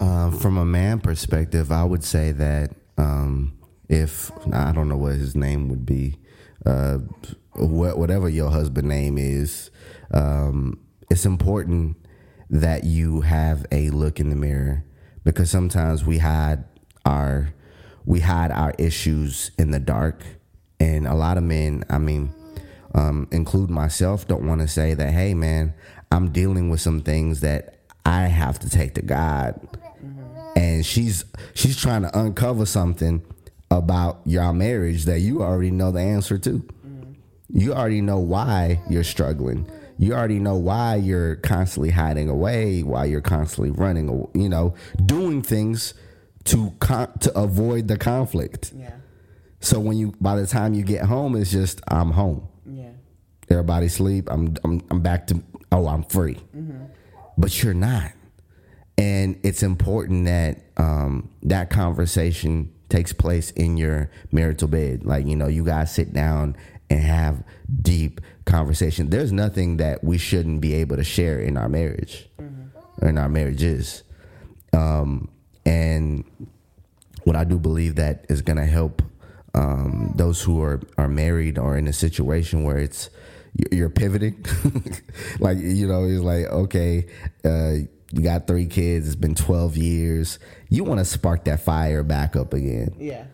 Uh, 0.00 0.32
from 0.32 0.58
a 0.58 0.64
man 0.64 0.98
perspective, 0.98 1.70
I 1.70 1.84
would 1.84 2.02
say 2.02 2.32
that 2.32 2.72
um, 2.98 3.56
if 3.88 4.32
I 4.52 4.72
don't 4.72 4.88
know 4.88 4.96
what 4.96 5.14
his 5.14 5.36
name 5.36 5.68
would 5.68 5.86
be, 5.86 6.18
uh, 6.66 6.98
wh- 7.52 7.96
whatever 7.96 8.28
your 8.28 8.50
husband 8.50 8.88
name 8.88 9.16
is, 9.18 9.70
um, 10.12 10.80
it's 11.08 11.24
important 11.24 11.96
that 12.50 12.82
you 12.82 13.20
have 13.20 13.64
a 13.70 13.90
look 13.90 14.18
in 14.18 14.30
the 14.30 14.36
mirror 14.36 14.84
because 15.22 15.48
sometimes 15.48 16.04
we 16.04 16.18
hide 16.18 16.64
our 17.06 17.54
we 18.04 18.18
hide 18.18 18.50
our 18.50 18.74
issues 18.78 19.52
in 19.56 19.70
the 19.70 19.78
dark, 19.78 20.24
and 20.80 21.06
a 21.06 21.14
lot 21.14 21.36
of 21.36 21.44
men, 21.44 21.84
I 21.88 21.98
mean 21.98 22.34
um, 22.94 23.28
include 23.30 23.70
myself, 23.70 24.26
don't 24.28 24.46
want 24.46 24.60
to 24.60 24.68
say 24.68 24.94
that, 24.94 25.12
hey, 25.12 25.34
man, 25.34 25.74
I'm 26.10 26.30
dealing 26.30 26.70
with 26.70 26.80
some 26.80 27.00
things 27.00 27.40
that 27.40 27.78
I 28.04 28.22
have 28.22 28.58
to 28.60 28.70
take 28.70 28.94
to 28.94 29.02
God. 29.02 29.60
And 30.54 30.84
she's 30.84 31.24
she's 31.54 31.80
trying 31.80 32.02
to 32.02 32.18
uncover 32.18 32.66
something 32.66 33.22
about 33.70 34.20
your 34.26 34.52
marriage 34.52 35.06
that 35.06 35.20
you 35.20 35.42
already 35.42 35.70
know 35.70 35.90
the 35.90 36.00
answer 36.00 36.36
to. 36.38 36.62
You 37.48 37.72
already 37.72 38.02
know 38.02 38.18
why 38.18 38.80
you're 38.88 39.04
struggling. 39.04 39.66
You 39.98 40.14
already 40.14 40.38
know 40.38 40.56
why 40.56 40.96
you're 40.96 41.36
constantly 41.36 41.90
hiding 41.90 42.28
away, 42.28 42.82
why 42.82 43.04
you're 43.06 43.20
constantly 43.20 43.70
running, 43.70 44.26
you 44.34 44.48
know, 44.48 44.74
doing 45.06 45.42
things 45.42 45.94
to 46.44 46.72
con- 46.80 47.16
to 47.20 47.38
avoid 47.38 47.88
the 47.88 47.96
conflict. 47.96 48.72
Yeah. 48.74 48.90
So 49.60 49.78
when 49.80 49.96
you 49.96 50.12
by 50.20 50.36
the 50.36 50.46
time 50.46 50.74
you 50.74 50.82
get 50.82 51.04
home, 51.04 51.36
it's 51.36 51.50
just 51.50 51.80
I'm 51.88 52.10
home. 52.10 52.48
Everybody 53.52 53.88
sleep. 53.88 54.28
I'm 54.30 54.56
I'm 54.64 54.82
I'm 54.90 55.00
back 55.00 55.26
to 55.28 55.42
oh 55.70 55.86
I'm 55.86 56.04
free, 56.04 56.36
mm-hmm. 56.56 56.84
but 57.36 57.62
you're 57.62 57.74
not. 57.74 58.12
And 58.96 59.38
it's 59.42 59.62
important 59.62 60.24
that 60.24 60.60
um, 60.76 61.30
that 61.42 61.70
conversation 61.70 62.72
takes 62.88 63.12
place 63.12 63.50
in 63.52 63.76
your 63.76 64.10
marital 64.30 64.68
bed. 64.68 65.04
Like 65.04 65.26
you 65.26 65.36
know, 65.36 65.48
you 65.48 65.64
guys 65.64 65.94
sit 65.94 66.12
down 66.12 66.56
and 66.88 67.00
have 67.00 67.44
deep 67.80 68.20
conversation. 68.44 69.10
There's 69.10 69.32
nothing 69.32 69.78
that 69.78 70.02
we 70.02 70.18
shouldn't 70.18 70.60
be 70.60 70.74
able 70.74 70.96
to 70.96 71.04
share 71.04 71.40
in 71.40 71.56
our 71.56 71.68
marriage, 71.68 72.28
mm-hmm. 72.40 73.06
in 73.06 73.18
our 73.18 73.28
marriages. 73.28 74.02
Um, 74.72 75.28
and 75.66 76.24
what 77.24 77.36
I 77.36 77.44
do 77.44 77.58
believe 77.58 77.96
that 77.96 78.24
is 78.28 78.42
going 78.42 78.56
to 78.56 78.66
help 78.66 79.02
um, 79.54 80.12
those 80.16 80.42
who 80.42 80.62
are, 80.62 80.80
are 80.96 81.08
married 81.08 81.58
or 81.58 81.76
in 81.76 81.86
a 81.86 81.92
situation 81.92 82.64
where 82.64 82.78
it's 82.78 83.10
you're 83.70 83.90
pivoting. 83.90 84.44
like 85.40 85.58
you 85.58 85.86
know, 85.86 86.04
it's 86.04 86.22
like 86.22 86.46
okay, 86.46 87.06
uh, 87.44 87.72
you 88.12 88.22
got 88.22 88.46
three 88.46 88.66
kids. 88.66 89.06
It's 89.06 89.16
been 89.16 89.34
twelve 89.34 89.76
years. 89.76 90.38
You 90.68 90.84
want 90.84 91.00
to 91.00 91.04
spark 91.04 91.44
that 91.44 91.60
fire 91.60 92.02
back 92.02 92.36
up 92.36 92.54
again. 92.54 92.94
Yeah. 92.98 93.24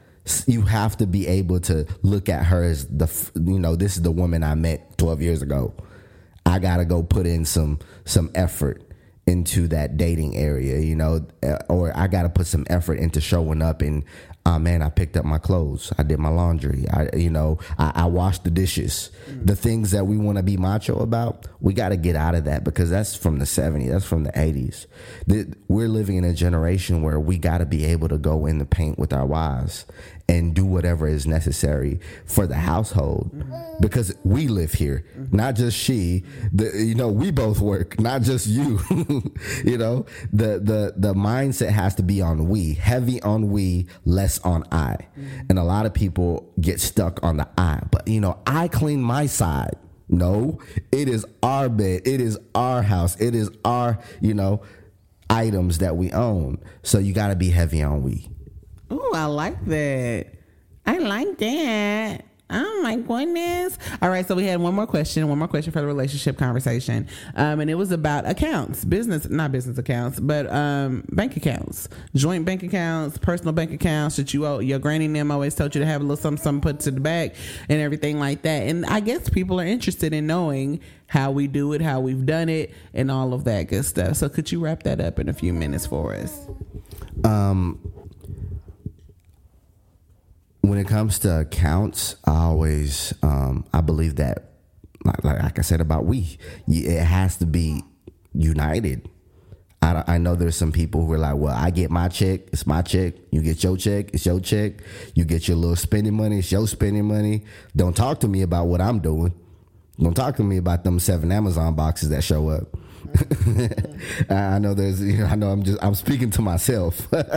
You 0.46 0.62
have 0.62 0.96
to 0.98 1.06
be 1.06 1.26
able 1.26 1.60
to 1.60 1.86
look 2.02 2.28
at 2.28 2.44
her 2.46 2.62
as 2.62 2.86
the 2.86 3.08
you 3.34 3.58
know 3.58 3.76
this 3.76 3.96
is 3.96 4.02
the 4.02 4.10
woman 4.10 4.42
I 4.42 4.54
met 4.54 4.98
twelve 4.98 5.22
years 5.22 5.42
ago. 5.42 5.74
I 6.44 6.58
gotta 6.58 6.84
go 6.84 7.02
put 7.02 7.26
in 7.26 7.44
some 7.44 7.78
some 8.04 8.30
effort 8.34 8.82
into 9.28 9.68
that 9.68 9.98
dating 9.98 10.36
area, 10.36 10.80
you 10.80 10.96
know, 10.96 11.26
uh, 11.42 11.58
or 11.68 11.94
I 11.94 12.06
got 12.06 12.22
to 12.22 12.30
put 12.30 12.46
some 12.46 12.64
effort 12.70 12.94
into 12.94 13.20
showing 13.20 13.60
up 13.60 13.82
and 13.82 14.04
oh 14.48 14.58
man, 14.58 14.80
I 14.80 14.88
picked 14.88 15.16
up 15.16 15.26
my 15.26 15.36
clothes. 15.36 15.92
I 15.98 16.02
did 16.02 16.18
my 16.18 16.30
laundry. 16.30 16.86
I, 16.88 17.14
you 17.14 17.28
know, 17.28 17.58
I, 17.78 17.92
I 17.94 18.04
washed 18.06 18.44
the 18.44 18.50
dishes. 18.50 19.10
Mm. 19.30 19.46
The 19.46 19.56
things 19.56 19.90
that 19.90 20.06
we 20.06 20.16
want 20.16 20.38
to 20.38 20.42
be 20.42 20.56
macho 20.56 20.98
about, 21.00 21.46
we 21.60 21.74
got 21.74 21.90
to 21.90 21.98
get 21.98 22.16
out 22.16 22.34
of 22.34 22.44
that 22.46 22.64
because 22.64 22.88
that's 22.88 23.14
from 23.14 23.38
the 23.38 23.44
70s. 23.44 23.90
That's 23.90 24.06
from 24.06 24.24
the 24.24 24.32
80s. 24.32 24.86
The, 25.26 25.54
we're 25.68 25.88
living 25.88 26.16
in 26.16 26.24
a 26.24 26.32
generation 26.32 27.02
where 27.02 27.20
we 27.20 27.36
got 27.36 27.58
to 27.58 27.66
be 27.66 27.84
able 27.84 28.08
to 28.08 28.16
go 28.16 28.46
in 28.46 28.58
the 28.58 28.64
paint 28.64 28.98
with 28.98 29.12
our 29.12 29.26
wives 29.26 29.84
and 30.28 30.54
do 30.54 30.64
whatever 30.64 31.08
is 31.08 31.26
necessary 31.26 31.98
for 32.26 32.46
the 32.46 32.54
household 32.54 33.30
mm-hmm. 33.34 33.80
because 33.80 34.14
we 34.24 34.46
live 34.46 34.74
here, 34.74 35.06
mm-hmm. 35.18 35.34
not 35.34 35.54
just 35.56 35.76
she. 35.76 36.22
The, 36.52 36.70
you 36.76 36.94
know, 36.94 37.08
we 37.08 37.30
both 37.30 37.60
work, 37.60 37.98
not 37.98 38.22
just 38.22 38.46
you. 38.46 38.78
you 39.64 39.78
know, 39.78 40.04
the 40.32 40.58
the 40.58 40.92
the 40.96 41.14
mindset 41.14 41.70
has 41.70 41.94
to 41.94 42.02
be 42.02 42.20
on 42.20 42.48
we, 42.48 42.74
heavy 42.74 43.22
on 43.22 43.50
we, 43.50 43.86
less 44.04 44.37
on 44.40 44.64
I. 44.72 44.96
And 45.48 45.58
a 45.58 45.64
lot 45.64 45.86
of 45.86 45.94
people 45.94 46.52
get 46.60 46.80
stuck 46.80 47.22
on 47.22 47.36
the 47.36 47.48
I. 47.56 47.80
But 47.90 48.08
you 48.08 48.20
know, 48.20 48.38
I 48.46 48.68
clean 48.68 49.02
my 49.02 49.26
side. 49.26 49.76
No, 50.08 50.58
it 50.90 51.08
is 51.08 51.26
our 51.42 51.68
bed. 51.68 52.02
It 52.06 52.20
is 52.20 52.38
our 52.54 52.82
house. 52.82 53.20
It 53.20 53.34
is 53.34 53.50
our, 53.64 53.98
you 54.20 54.32
know, 54.32 54.62
items 55.28 55.78
that 55.78 55.96
we 55.96 56.10
own. 56.12 56.62
So 56.82 56.98
you 56.98 57.12
got 57.12 57.28
to 57.28 57.36
be 57.36 57.50
heavy 57.50 57.82
on 57.82 58.02
we. 58.02 58.28
Oh, 58.90 59.12
I 59.14 59.26
like 59.26 59.62
that. 59.66 60.26
I 60.86 60.98
like 60.98 61.36
that. 61.38 62.24
Oh 62.50 62.80
my 62.82 62.96
goodness. 62.96 63.76
All 64.00 64.08
right, 64.08 64.26
so 64.26 64.34
we 64.34 64.46
had 64.46 64.58
one 64.58 64.74
more 64.74 64.86
question, 64.86 65.28
one 65.28 65.38
more 65.38 65.48
question 65.48 65.70
for 65.70 65.82
the 65.82 65.86
relationship 65.86 66.38
conversation. 66.38 67.06
Um, 67.36 67.60
and 67.60 67.68
it 67.68 67.74
was 67.74 67.92
about 67.92 68.26
accounts, 68.26 68.86
business, 68.86 69.28
not 69.28 69.52
business 69.52 69.76
accounts, 69.76 70.18
but 70.18 70.50
um, 70.50 71.04
bank 71.12 71.36
accounts, 71.36 71.90
joint 72.14 72.46
bank 72.46 72.62
accounts, 72.62 73.18
personal 73.18 73.52
bank 73.52 73.72
accounts 73.72 74.16
that 74.16 74.32
you 74.32 74.46
owe. 74.46 74.60
Your 74.60 74.78
granny 74.78 75.04
and 75.04 75.14
them 75.14 75.30
always 75.30 75.54
told 75.54 75.74
you 75.74 75.80
to 75.82 75.86
have 75.86 76.00
a 76.00 76.04
little 76.04 76.16
something, 76.16 76.42
something 76.42 76.62
put 76.62 76.80
to 76.80 76.90
the 76.90 77.00
back 77.00 77.34
and 77.68 77.80
everything 77.80 78.18
like 78.18 78.40
that. 78.42 78.62
And 78.62 78.86
I 78.86 79.00
guess 79.00 79.28
people 79.28 79.60
are 79.60 79.66
interested 79.66 80.14
in 80.14 80.26
knowing 80.26 80.80
how 81.08 81.30
we 81.30 81.48
do 81.48 81.74
it, 81.74 81.82
how 81.82 82.00
we've 82.00 82.24
done 82.24 82.48
it, 82.48 82.72
and 82.94 83.10
all 83.10 83.34
of 83.34 83.44
that 83.44 83.64
good 83.64 83.84
stuff. 83.84 84.16
So 84.16 84.28
could 84.30 84.50
you 84.50 84.60
wrap 84.60 84.84
that 84.84 85.00
up 85.00 85.18
in 85.18 85.28
a 85.28 85.34
few 85.34 85.52
minutes 85.52 85.84
for 85.84 86.14
us? 86.14 86.46
Um, 87.24 87.78
when 90.60 90.78
it 90.78 90.86
comes 90.86 91.18
to 91.20 91.40
accounts, 91.40 92.16
I 92.24 92.36
always 92.36 93.14
um, 93.22 93.64
I 93.72 93.80
believe 93.80 94.16
that 94.16 94.48
like, 95.04 95.24
like 95.24 95.58
I 95.58 95.62
said 95.62 95.80
about 95.80 96.04
we, 96.04 96.38
it 96.66 97.02
has 97.02 97.36
to 97.38 97.46
be 97.46 97.82
united. 98.32 99.08
I, 99.80 100.02
I 100.06 100.18
know 100.18 100.34
there's 100.34 100.56
some 100.56 100.72
people 100.72 101.06
who 101.06 101.12
are 101.12 101.18
like, 101.18 101.36
well, 101.36 101.54
I 101.54 101.70
get 101.70 101.90
my 101.90 102.08
check, 102.08 102.40
it's 102.52 102.66
my 102.66 102.82
check. 102.82 103.14
You 103.30 103.42
get 103.42 103.62
your 103.62 103.76
check, 103.76 104.10
it's 104.12 104.26
your 104.26 104.40
check. 104.40 104.82
You 105.14 105.24
get 105.24 105.46
your 105.46 105.56
little 105.56 105.76
spending 105.76 106.14
money, 106.14 106.40
it's 106.40 106.50
your 106.50 106.66
spending 106.66 107.06
money. 107.06 107.44
Don't 107.76 107.96
talk 107.96 108.20
to 108.20 108.28
me 108.28 108.42
about 108.42 108.66
what 108.66 108.80
I'm 108.80 108.98
doing. 108.98 109.32
Don't 110.00 110.14
talk 110.14 110.36
to 110.36 110.44
me 110.44 110.56
about 110.56 110.84
them 110.84 110.98
seven 110.98 111.32
Amazon 111.32 111.74
boxes 111.74 112.10
that 112.10 112.22
show 112.22 112.48
up. 112.50 112.76
I 114.30 114.58
know 114.58 114.74
there's, 114.74 115.02
you 115.02 115.18
know, 115.18 115.26
I 115.26 115.34
know 115.34 115.50
I'm 115.50 115.62
just, 115.62 115.82
I'm 115.82 115.94
speaking 115.94 116.30
to 116.30 116.42
myself, 116.42 117.08
but 117.10 117.30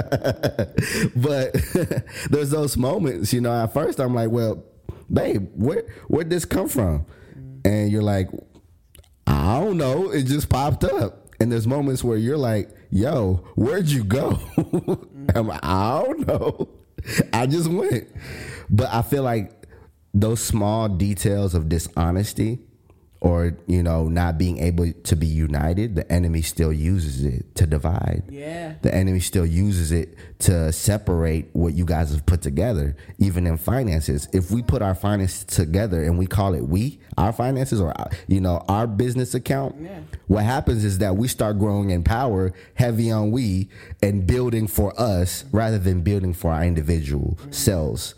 there's 2.29 2.49
those 2.49 2.77
moments, 2.77 3.33
you 3.33 3.41
know, 3.41 3.63
at 3.63 3.73
first 3.73 3.99
I'm 3.99 4.13
like, 4.13 4.29
well, 4.29 4.63
babe, 5.11 5.49
where, 5.55 5.83
where'd 6.07 6.29
this 6.29 6.45
come 6.45 6.67
from? 6.67 7.05
Mm-hmm. 7.35 7.67
And 7.67 7.91
you're 7.91 8.03
like, 8.03 8.29
I 9.27 9.59
don't 9.59 9.77
know. 9.77 10.11
It 10.11 10.23
just 10.23 10.49
popped 10.49 10.83
up. 10.83 11.29
And 11.39 11.51
there's 11.51 11.67
moments 11.67 12.03
where 12.03 12.17
you're 12.17 12.37
like, 12.37 12.69
yo, 12.91 13.43
where'd 13.55 13.87
you 13.87 14.03
go? 14.03 14.39
I'm 15.35 15.47
like, 15.47 15.63
I 15.63 16.03
don't 16.03 16.27
know. 16.27 16.69
I 17.33 17.47
just 17.47 17.67
went. 17.67 18.07
But 18.69 18.93
I 18.93 19.01
feel 19.01 19.23
like 19.23 19.67
those 20.13 20.43
small 20.43 20.87
details 20.89 21.55
of 21.55 21.69
dishonesty 21.69 22.59
or 23.21 23.55
you 23.67 23.83
know 23.83 24.07
not 24.07 24.37
being 24.39 24.57
able 24.57 24.91
to 25.03 25.15
be 25.15 25.27
united 25.27 25.95
the 25.95 26.11
enemy 26.11 26.41
still 26.41 26.73
uses 26.73 27.23
it 27.23 27.55
to 27.55 27.65
divide 27.67 28.23
Yeah. 28.29 28.73
the 28.81 28.93
enemy 28.93 29.19
still 29.19 29.45
uses 29.45 29.91
it 29.91 30.15
to 30.39 30.71
separate 30.73 31.49
what 31.53 31.73
you 31.75 31.85
guys 31.85 32.11
have 32.11 32.25
put 32.25 32.41
together 32.41 32.95
even 33.19 33.45
in 33.45 33.57
finances 33.57 34.27
if 34.33 34.49
we 34.49 34.63
put 34.63 34.81
our 34.81 34.95
finances 34.95 35.43
together 35.43 36.03
and 36.03 36.17
we 36.17 36.25
call 36.25 36.55
it 36.55 36.61
we 36.67 36.99
our 37.17 37.31
finances 37.31 37.79
or 37.79 37.93
you 38.27 38.41
know 38.41 38.63
our 38.67 38.87
business 38.87 39.35
account 39.35 39.75
Yeah. 39.79 39.99
what 40.27 40.43
happens 40.43 40.83
is 40.83 40.97
that 40.97 41.15
we 41.15 41.27
start 41.27 41.59
growing 41.59 41.91
in 41.91 42.03
power 42.03 42.53
heavy 42.73 43.11
on 43.11 43.29
we 43.31 43.69
and 44.01 44.25
building 44.25 44.65
for 44.67 44.99
us 44.99 45.45
rather 45.51 45.77
than 45.77 46.01
building 46.01 46.33
for 46.33 46.51
our 46.51 46.63
individual 46.63 47.37
mm-hmm. 47.39 47.51
selves 47.51 48.15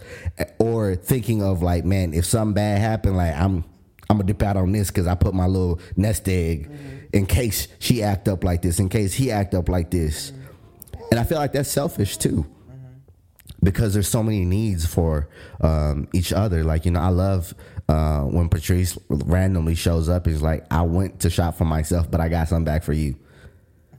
or 0.60 0.96
thinking 0.96 1.44
of 1.44 1.62
like 1.62 1.84
man 1.84 2.14
if 2.14 2.24
something 2.26 2.54
bad 2.54 2.80
happened 2.80 3.18
like 3.18 3.36
i'm 3.36 3.66
I'm 4.10 4.18
gonna 4.18 4.28
dip 4.28 4.44
out 4.44 4.58
on 4.58 4.72
this 4.72 4.90
because 4.90 5.08
I 5.08 5.16
put 5.16 5.34
my 5.34 5.48
little 5.48 5.80
nest 5.96 6.28
egg 6.28 6.70
mm-hmm. 6.70 6.98
in 7.14 7.26
case 7.26 7.68
she 7.80 8.04
act 8.04 8.28
up 8.28 8.44
like 8.44 8.62
this, 8.62 8.80
in 8.80 8.90
case 8.90 9.14
he 9.14 9.32
act 9.32 9.54
up 9.54 9.70
like 9.70 9.92
this, 9.92 10.32
mm-hmm. 10.32 11.04
and 11.12 11.20
I 11.20 11.24
feel 11.24 11.38
like 11.38 11.54
that's 11.54 11.70
selfish 11.70 12.18
too, 12.18 12.46
mm-hmm. 12.70 13.56
because 13.64 13.94
there's 13.94 14.08
so 14.08 14.24
many 14.24 14.46
needs 14.46 14.86
for 14.86 15.30
um, 15.62 16.08
each 16.14 16.34
other. 16.34 16.64
Like 16.64 16.86
you 16.86 16.92
know, 16.92 17.00
I 17.00 17.10
love 17.10 17.54
uh, 17.90 18.22
when 18.22 18.50
Patrice 18.50 18.98
randomly 19.10 19.76
shows 19.76 20.10
up. 20.10 20.28
Is 20.28 20.42
like, 20.42 20.66
I 20.72 20.82
went 20.84 21.22
to 21.22 21.30
shop 21.30 21.56
for 21.56 21.66
myself, 21.66 22.10
but 22.10 22.22
I 22.22 22.30
got 22.30 22.48
something 22.50 22.66
back 22.66 22.84
for 22.84 22.94
you. 22.94 23.16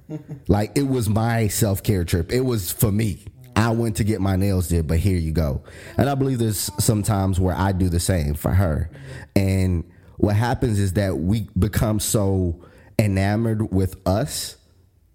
like 0.48 0.76
it 0.76 0.86
was 0.86 1.09
my 1.09 1.48
self 1.48 1.82
care 1.82 2.05
trip. 2.05 2.32
It 2.32 2.42
was 2.42 2.70
for 2.70 2.92
me. 2.92 3.24
I 3.57 3.70
went 3.70 3.96
to 3.96 4.05
get 4.05 4.20
my 4.20 4.36
nails 4.36 4.68
did, 4.68 4.86
but 4.88 4.98
here 4.98 5.16
you 5.16 5.32
go. 5.32 5.62
And 5.96 6.11
I 6.11 6.16
believe 6.16 6.38
there's 6.38 6.70
some 6.82 7.02
times 7.02 7.38
where 7.38 7.55
I 7.55 7.70
do 7.72 7.88
the 7.88 8.00
same 8.00 8.34
for 8.34 8.50
her. 8.50 8.90
And 9.36 9.84
what 10.16 10.36
happens 10.36 10.78
is 10.78 10.94
that 10.94 11.18
we 11.18 11.48
become 11.58 12.00
so 12.00 12.64
enamored 12.98 13.72
with 13.72 13.96
us 14.06 14.56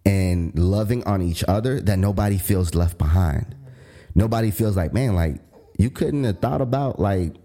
and 0.05 0.57
loving 0.57 1.03
on 1.05 1.21
each 1.21 1.43
other 1.47 1.79
that 1.81 1.99
nobody 1.99 2.37
feels 2.37 2.75
left 2.75 2.97
behind. 2.97 3.55
Nobody 4.15 4.51
feels 4.51 4.75
like, 4.75 4.93
man, 4.93 5.15
like 5.15 5.39
you 5.77 5.89
couldn't 5.89 6.23
have 6.23 6.39
thought 6.39 6.61
about 6.61 6.99
like 6.99 7.35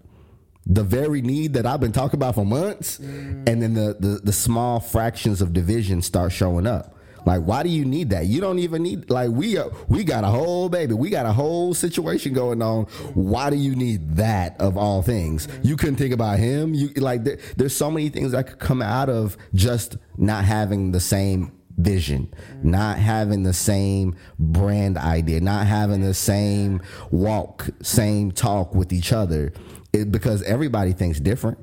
the 0.65 0.83
very 0.83 1.21
need 1.21 1.53
that 1.53 1.65
I've 1.65 1.79
been 1.79 1.91
talking 1.91 2.17
about 2.17 2.35
for 2.35 2.45
months, 2.45 2.97
mm. 2.97 3.47
and 3.47 3.61
then 3.61 3.75
the, 3.75 3.95
the 3.99 4.19
the 4.23 4.33
small 4.33 4.79
fractions 4.79 5.41
of 5.41 5.53
division 5.53 6.01
start 6.01 6.31
showing 6.31 6.65
up. 6.65 6.94
Like, 7.25 7.41
why 7.41 7.63
do 7.63 7.69
you 7.69 7.85
need 7.85 8.11
that? 8.11 8.27
You 8.27 8.39
don't 8.39 8.59
even 8.59 8.83
need 8.83 9.09
like 9.09 9.31
we 9.31 9.57
are, 9.57 9.71
we 9.87 10.03
got 10.03 10.23
a 10.23 10.27
whole 10.27 10.69
baby, 10.69 10.93
we 10.93 11.09
got 11.09 11.25
a 11.25 11.31
whole 11.31 11.73
situation 11.73 12.33
going 12.33 12.61
on. 12.61 12.85
Why 13.13 13.49
do 13.49 13.55
you 13.55 13.75
need 13.75 14.15
that 14.17 14.59
of 14.61 14.77
all 14.77 15.01
things? 15.01 15.47
You 15.63 15.75
couldn't 15.75 15.95
think 15.95 16.13
about 16.13 16.39
him. 16.39 16.73
You 16.73 16.89
like 16.95 17.23
there, 17.23 17.39
there's 17.57 17.75
so 17.75 17.89
many 17.89 18.09
things 18.09 18.31
that 18.31 18.47
could 18.47 18.59
come 18.59 18.81
out 18.81 19.09
of 19.09 19.37
just 19.53 19.97
not 20.17 20.45
having 20.45 20.91
the 20.91 20.99
same 20.99 21.51
vision, 21.77 22.33
not 22.63 22.97
having 22.97 23.43
the 23.43 23.53
same 23.53 24.15
brand 24.39 24.97
idea, 24.97 25.41
not 25.41 25.67
having 25.67 26.01
the 26.01 26.13
same 26.13 26.81
walk, 27.11 27.69
same 27.81 28.31
talk 28.31 28.73
with 28.73 28.93
each 28.93 29.11
other, 29.11 29.51
it, 29.91 30.11
because 30.11 30.41
everybody 30.43 30.93
thinks 30.93 31.19
different. 31.19 31.57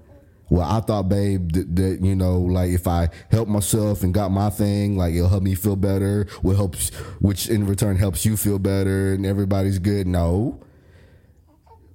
Well, 0.53 0.71
I 0.71 0.81
thought, 0.81 1.09
babe, 1.09 1.53
that, 1.53 1.77
that 1.77 2.05
you 2.05 2.15
know, 2.15 2.39
like 2.39 2.73
if 2.73 2.87
I 2.87 3.09
help 3.31 3.49
myself 3.49 4.03
and 4.03 4.13
got 4.13 4.31
my 4.31 4.51
thing, 4.51 4.99
like 4.99 5.15
it'll 5.15 5.31
help 5.31 5.43
me 5.43 5.55
feel 5.55 5.77
better, 5.77 6.27
will 6.43 6.55
helps, 6.55 6.91
which 7.21 7.49
in 7.49 7.67
return 7.67 7.97
helps 7.97 8.27
you 8.27 8.37
feel 8.37 8.59
better, 8.59 9.15
and 9.15 9.25
everybody's 9.25 9.79
good. 9.79 10.07
No, 10.07 10.63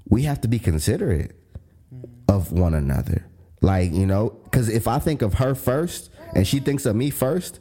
we 0.09 0.23
have 0.23 0.41
to 0.41 0.47
be 0.47 0.57
considerate 0.57 1.35
of 2.27 2.51
one 2.51 2.73
another. 2.73 3.27
Like, 3.61 3.91
you 3.91 4.07
know, 4.07 4.31
because 4.45 4.69
if 4.69 4.87
I 4.87 4.97
think 4.97 5.21
of 5.21 5.35
her 5.35 5.53
first 5.53 6.09
and 6.33 6.47
she 6.47 6.59
thinks 6.59 6.87
of 6.87 6.95
me 6.95 7.11
first, 7.11 7.59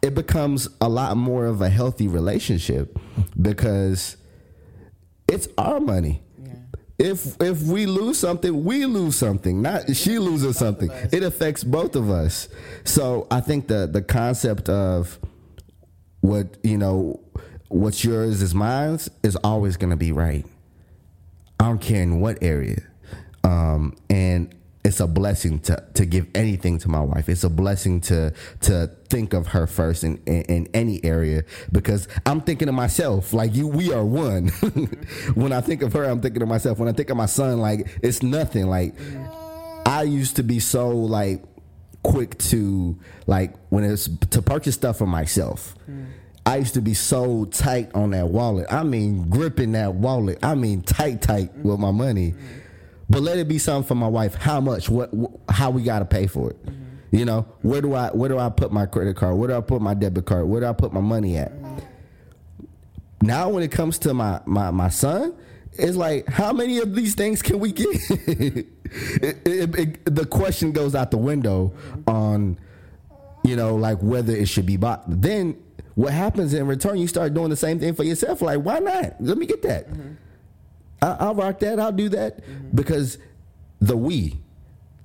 it 0.00 0.14
becomes 0.14 0.70
a 0.80 0.88
lot 0.88 1.18
more 1.18 1.44
of 1.44 1.60
a 1.60 1.68
healthy 1.68 2.08
relationship 2.08 2.98
because 3.38 4.16
it's 5.28 5.48
our 5.58 5.80
money. 5.80 6.22
If 7.00 7.40
if 7.40 7.62
we 7.62 7.86
lose 7.86 8.18
something, 8.18 8.62
we 8.62 8.84
lose 8.84 9.16
something. 9.16 9.62
Not 9.62 9.96
she 9.96 10.18
loses 10.18 10.58
something. 10.58 10.90
It 11.10 11.22
affects 11.22 11.64
both 11.64 11.96
of 11.96 12.10
us. 12.10 12.48
So 12.84 13.26
I 13.30 13.40
think 13.40 13.68
the 13.68 13.88
the 13.90 14.02
concept 14.02 14.68
of 14.68 15.18
what 16.20 16.58
you 16.62 16.76
know, 16.76 17.20
what's 17.68 18.04
yours 18.04 18.42
is 18.42 18.54
mine 18.54 18.98
is 19.22 19.34
always 19.36 19.78
going 19.78 19.90
to 19.90 19.96
be 19.96 20.12
right. 20.12 20.44
I 21.58 21.64
don't 21.64 21.80
care 21.80 22.02
in 22.02 22.20
what 22.20 22.42
area. 22.42 22.82
Um, 23.44 23.96
and 24.10 24.54
it's 24.82 25.00
a 25.00 25.06
blessing 25.06 25.58
to, 25.60 25.84
to 25.94 26.06
give 26.06 26.26
anything 26.34 26.78
to 26.78 26.88
my 26.88 27.00
wife. 27.00 27.28
It's 27.28 27.44
a 27.44 27.50
blessing 27.50 28.00
to 28.02 28.32
to 28.62 28.90
think 29.08 29.34
of 29.34 29.48
her 29.48 29.66
first 29.66 30.04
in, 30.04 30.16
in, 30.26 30.42
in 30.42 30.68
any 30.72 31.04
area 31.04 31.42
because 31.70 32.08
I'm 32.24 32.40
thinking 32.40 32.68
of 32.68 32.74
myself. 32.74 33.32
Like 33.32 33.54
you, 33.54 33.68
we 33.68 33.92
are 33.92 34.04
one. 34.04 34.48
when 35.34 35.52
I 35.52 35.60
think 35.60 35.82
of 35.82 35.92
her, 35.92 36.04
I'm 36.04 36.20
thinking 36.20 36.42
of 36.42 36.48
myself. 36.48 36.78
When 36.78 36.88
I 36.88 36.92
think 36.92 37.10
of 37.10 37.16
my 37.16 37.26
son, 37.26 37.58
like 37.58 37.88
it's 38.02 38.22
nothing. 38.22 38.68
Like 38.68 38.94
I 39.84 40.04
used 40.04 40.36
to 40.36 40.42
be 40.42 40.60
so 40.60 40.88
like 40.88 41.42
quick 42.02 42.38
to 42.38 42.98
like 43.26 43.54
when 43.68 43.84
it's 43.84 44.08
to 44.30 44.40
purchase 44.40 44.76
stuff 44.76 44.98
for 44.98 45.06
myself. 45.06 45.74
I 46.46 46.56
used 46.56 46.74
to 46.74 46.80
be 46.80 46.94
so 46.94 47.44
tight 47.44 47.94
on 47.94 48.10
that 48.10 48.28
wallet. 48.28 48.66
I 48.70 48.82
mean, 48.82 49.28
gripping 49.28 49.72
that 49.72 49.94
wallet. 49.94 50.38
I 50.42 50.54
mean, 50.54 50.82
tight, 50.82 51.20
tight 51.20 51.54
with 51.58 51.78
my 51.78 51.90
money. 51.90 52.34
But 53.10 53.22
let 53.22 53.38
it 53.38 53.48
be 53.48 53.58
something 53.58 53.86
for 53.86 53.96
my 53.96 54.06
wife. 54.06 54.36
How 54.36 54.60
much? 54.60 54.88
What? 54.88 55.10
wh- 55.12 55.52
how 55.52 55.70
we 55.70 55.82
got 55.82 55.98
to 55.98 56.04
pay 56.04 56.28
for 56.28 56.50
it? 56.50 56.64
Mm-hmm. 56.64 57.16
You 57.16 57.24
know, 57.24 57.46
where 57.62 57.80
do 57.80 57.92
I 57.92 58.08
where 58.10 58.28
do 58.28 58.38
I 58.38 58.48
put 58.50 58.72
my 58.72 58.86
credit 58.86 59.16
card? 59.16 59.36
Where 59.36 59.48
do 59.48 59.56
I 59.56 59.60
put 59.60 59.82
my 59.82 59.94
debit 59.94 60.26
card? 60.26 60.46
Where 60.46 60.60
do 60.60 60.66
I 60.68 60.72
put 60.72 60.92
my 60.92 61.00
money 61.00 61.36
at? 61.36 61.52
Now, 63.20 63.48
when 63.50 63.64
it 63.64 63.72
comes 63.72 63.98
to 64.00 64.14
my 64.14 64.40
my 64.46 64.70
my 64.70 64.88
son, 64.90 65.34
it's 65.72 65.96
like 65.96 66.28
how 66.28 66.52
many 66.52 66.78
of 66.78 66.94
these 66.94 67.16
things 67.16 67.42
can 67.42 67.58
we 67.58 67.72
get? 67.72 67.88
it, 68.10 68.66
it, 69.44 69.78
it, 69.78 70.04
the 70.04 70.24
question 70.24 70.70
goes 70.70 70.94
out 70.94 71.10
the 71.10 71.18
window 71.18 71.74
mm-hmm. 71.74 72.10
on 72.10 72.58
you 73.42 73.56
know, 73.56 73.74
like 73.74 73.98
whether 74.02 74.34
it 74.34 74.48
should 74.48 74.66
be 74.66 74.76
bought. 74.76 75.02
Then 75.08 75.56
what 75.94 76.12
happens 76.12 76.54
in 76.54 76.66
return? 76.66 76.98
You 76.98 77.08
start 77.08 77.34
doing 77.34 77.50
the 77.50 77.56
same 77.56 77.80
thing 77.80 77.94
for 77.94 78.04
yourself. 78.04 78.42
Like, 78.42 78.60
why 78.60 78.78
not? 78.78 79.16
Let 79.20 79.38
me 79.38 79.46
get 79.46 79.62
that. 79.62 79.90
Mm-hmm. 79.90 80.12
I, 81.02 81.16
I'll 81.20 81.34
rock 81.34 81.58
that. 81.60 81.78
I'll 81.80 81.92
do 81.92 82.08
that 82.10 82.42
mm-hmm. 82.42 82.76
because 82.76 83.18
the 83.80 83.96
we, 83.96 84.40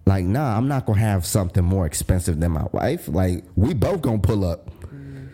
like, 0.05 0.25
nah, 0.25 0.55
I'm 0.55 0.67
not 0.67 0.85
gonna 0.85 0.99
have 0.99 1.25
something 1.25 1.63
more 1.63 1.85
expensive 1.85 2.39
than 2.39 2.51
my 2.51 2.67
wife. 2.71 3.07
Like, 3.07 3.43
we 3.55 3.73
both 3.73 4.01
gonna 4.01 4.19
pull 4.19 4.45
up. 4.45 4.69
Mm-hmm. 4.81 5.25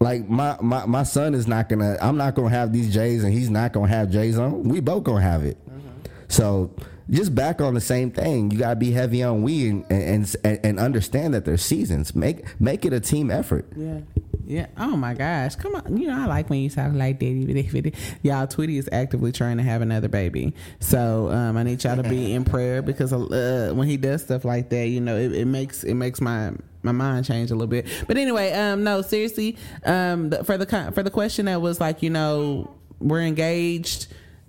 Like 0.00 0.28
my, 0.28 0.56
my 0.60 0.86
my 0.86 1.02
son 1.02 1.34
is 1.34 1.46
not 1.46 1.68
gonna. 1.68 1.96
I'm 2.00 2.16
not 2.16 2.34
gonna 2.34 2.50
have 2.50 2.72
these 2.72 2.92
J's, 2.92 3.24
and 3.24 3.32
he's 3.32 3.50
not 3.50 3.72
gonna 3.72 3.88
have 3.88 4.10
J's 4.10 4.38
on. 4.38 4.64
We 4.64 4.80
both 4.80 5.04
gonna 5.04 5.22
have 5.22 5.44
it. 5.44 5.58
Mm-hmm. 5.68 6.06
So 6.28 6.74
just 7.10 7.34
back 7.34 7.60
on 7.60 7.74
the 7.74 7.80
same 7.80 8.10
thing. 8.10 8.50
You 8.50 8.58
gotta 8.58 8.76
be 8.76 8.90
heavy 8.90 9.22
on 9.22 9.42
we 9.42 9.68
and 9.68 9.84
and, 9.90 10.36
and, 10.44 10.60
and 10.64 10.80
understand 10.80 11.34
that 11.34 11.44
there's 11.44 11.62
seasons. 11.62 12.14
Make 12.14 12.60
make 12.60 12.84
it 12.84 12.92
a 12.92 13.00
team 13.00 13.30
effort. 13.30 13.66
Yeah. 13.76 14.00
Yeah. 14.46 14.66
Oh 14.76 14.96
my 14.96 15.12
gosh. 15.14 15.56
Come 15.56 15.74
on. 15.74 15.96
You 15.96 16.06
know 16.06 16.22
I 16.22 16.26
like 16.26 16.48
when 16.48 16.60
you 16.60 16.70
talk 16.70 16.92
like 16.92 17.18
that. 17.18 17.92
Y'all, 18.22 18.46
Tweety 18.46 18.78
is 18.78 18.88
actively 18.92 19.32
trying 19.32 19.56
to 19.56 19.64
have 19.64 19.82
another 19.82 20.08
baby. 20.08 20.54
So 20.78 21.30
um, 21.30 21.56
I 21.56 21.64
need 21.64 21.82
y'all 21.82 21.96
to 21.96 22.08
be 22.08 22.32
in 22.32 22.44
prayer 22.44 22.80
because 22.80 23.12
uh, 23.12 23.72
when 23.74 23.88
he 23.88 23.96
does 23.96 24.22
stuff 24.22 24.44
like 24.44 24.68
that, 24.70 24.86
you 24.86 25.00
know, 25.00 25.16
it, 25.16 25.32
it 25.32 25.46
makes 25.46 25.82
it 25.82 25.94
makes 25.94 26.20
my 26.20 26.52
my 26.82 26.92
mind 26.92 27.26
change 27.26 27.50
a 27.50 27.54
little 27.54 27.66
bit. 27.66 27.86
But 28.06 28.16
anyway, 28.16 28.52
um, 28.52 28.84
no, 28.84 29.02
seriously, 29.02 29.56
um, 29.84 30.30
for 30.44 30.56
the 30.56 30.92
for 30.94 31.02
the 31.02 31.10
question 31.10 31.46
that 31.46 31.60
was 31.60 31.80
like, 31.80 32.02
you 32.02 32.10
know, 32.10 32.72
we're 33.00 33.22
engaged 33.22 34.06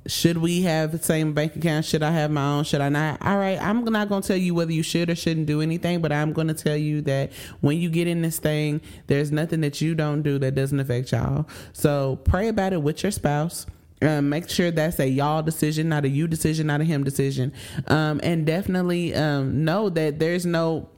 should 0.08 0.38
we 0.38 0.64
have 0.64 0.92
the 0.92 0.98
same 0.98 1.34
bank 1.34 1.56
account? 1.56 1.86
Should 1.86 2.04
I 2.04 2.12
have 2.12 2.32
my 2.32 2.44
own? 2.54 2.64
Should 2.64 2.82
I 2.82 2.90
not? 2.90 3.22
All 3.22 3.38
right, 3.38 3.62
I'm 3.62 3.84
not 3.86 4.10
going 4.10 4.22
to 4.22 4.28
tell 4.28 4.38
you 4.38 4.54
whether 4.54 4.72
you 4.72 4.84
should 4.84 5.10
or 5.10 5.16
shouldn't 5.16 5.46
do 5.46 5.62
anything, 5.62 6.02
but 6.02 6.12
I'm 6.12 6.34
going 6.34 6.48
to 6.48 6.54
tell 6.54 6.78
you 6.78 7.02
that 7.02 7.32
when 7.62 7.78
you 7.78 7.90
get 7.90 8.08
in 8.08 8.22
this 8.22 8.40
thing, 8.40 8.82
there's 9.08 9.32
nothing 9.32 9.62
that 9.62 9.82
you 9.82 9.96
don't 9.96 10.22
do 10.22 10.40
that 10.40 10.56
doesn't 10.56 10.80
affect 10.80 11.12
y'all. 11.12 11.48
So 11.74 12.20
pray 12.24 12.48
about 12.48 12.74
it 12.74 12.82
with 12.82 13.04
your 13.04 13.12
spouse. 13.12 13.66
Um, 14.02 14.30
make 14.30 14.48
sure 14.50 14.70
that's 14.70 15.00
a 15.00 15.08
y'all 15.08 15.42
decision, 15.42 15.90
not 15.90 16.06
a 16.06 16.10
you 16.10 16.28
decision, 16.28 16.68
not 16.68 16.82
a 16.82 16.84
him 16.84 17.04
decision. 17.04 17.52
Um, 17.88 18.20
and 18.24 18.46
definitely 18.46 19.16
um, 19.16 19.66
know 19.66 19.90
that 19.90 20.20
there's 20.20 20.46
no 20.46 20.90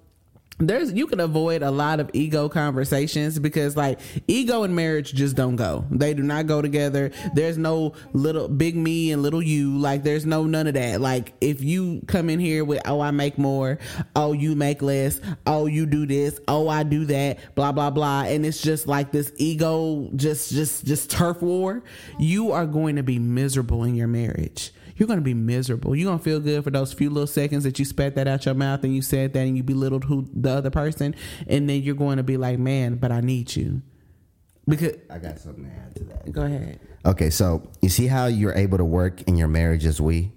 there's 0.60 0.91
you 0.91 1.07
can 1.07 1.22
avoid 1.22 1.64
a 1.64 1.72
lot 1.72 1.99
of 1.99 2.10
ego 2.14 2.49
conversations 2.49 3.39
because 3.39 3.78
like 3.78 3.99
ego 4.28 4.64
and 4.64 4.76
marriage 4.76 5.14
just 5.14 5.36
don't 5.36 5.55
go. 5.55 5.86
They 5.89 6.14
do 6.14 6.22
not 6.22 6.47
go 6.47 6.62
together. 6.62 7.12
There's 7.34 7.57
no 7.57 7.93
little 8.12 8.49
big 8.49 8.76
me 8.76 9.12
and 9.12 9.22
little 9.22 9.41
you. 9.41 9.78
Like 9.78 10.03
there's 10.03 10.26
no 10.26 10.43
none 10.43 10.68
of 10.68 10.74
that. 10.74 10.99
Like 10.99 11.34
if 11.39 11.62
you 11.62 12.01
come 12.07 12.30
in 12.30 12.39
here 12.39 12.66
with 12.66 12.82
oh 12.86 12.99
i 12.99 13.12
make 13.12 13.38
more. 13.38 13.80
Oh 14.16 14.34
you 14.34 14.55
make 14.55 14.82
less. 14.82 15.22
Oh 15.47 15.66
you 15.66 15.86
do 15.86 16.05
this. 16.05 16.39
Oh 16.47 16.68
i 16.68 16.84
do 16.84 17.05
that. 17.05 17.55
Blah 17.55 17.72
blah 17.72 17.89
blah. 17.89 18.24
And 18.24 18.45
it's 18.45 18.62
just 18.62 18.86
like 18.86 19.12
this 19.12 19.32
ego 19.38 20.10
just 20.16 20.51
just 20.51 20.86
just 20.86 21.10
turf 21.10 21.41
war. 21.41 21.84
You 22.20 22.51
are 22.51 22.66
going 22.66 22.97
to 22.97 23.03
be 23.03 23.18
miserable 23.18 23.86
in 23.86 23.95
your 23.95 24.07
marriage 24.07 24.74
you're 24.99 25.07
going 25.07 25.19
to 25.19 25.23
be 25.23 25.33
miserable. 25.33 25.95
You're 25.95 26.07
going 26.07 26.19
to 26.19 26.23
feel 26.23 26.39
good 26.41 26.63
for 26.63 26.71
those 26.71 26.91
few 26.91 27.09
little 27.09 27.25
seconds 27.25 27.63
that 27.63 27.79
you 27.79 27.85
spat 27.85 28.15
that 28.15 28.27
out 28.27 28.45
your 28.45 28.53
mouth 28.53 28.83
and 28.83 28.93
you 28.93 29.01
said 29.01 29.33
that 29.33 29.39
and 29.39 29.55
you 29.55 29.63
belittled 29.63 30.03
who 30.03 30.27
the 30.33 30.49
other 30.49 30.69
person. 30.69 31.15
And 31.47 31.69
then 31.69 31.81
you're 31.81 31.95
going 31.95 32.17
to 32.17 32.23
be 32.23 32.35
like, 32.35 32.59
man, 32.59 32.95
but 32.95 33.11
I 33.11 33.21
need 33.21 33.55
you. 33.55 33.81
Because 34.67 34.97
I 35.09 35.17
got 35.17 35.39
something 35.39 35.63
to 35.63 35.71
add 35.71 35.95
to 35.95 36.03
that. 36.03 36.31
Go 36.31 36.43
ahead. 36.43 36.79
Okay, 37.05 37.29
so 37.29 37.67
you 37.81 37.89
see 37.89 38.07
how 38.07 38.25
you're 38.25 38.53
able 38.53 38.77
to 38.77 38.85
work 38.85 39.21
in 39.23 39.37
your 39.37 39.47
marriage 39.47 39.85
as 39.85 40.01
we? 40.01 40.33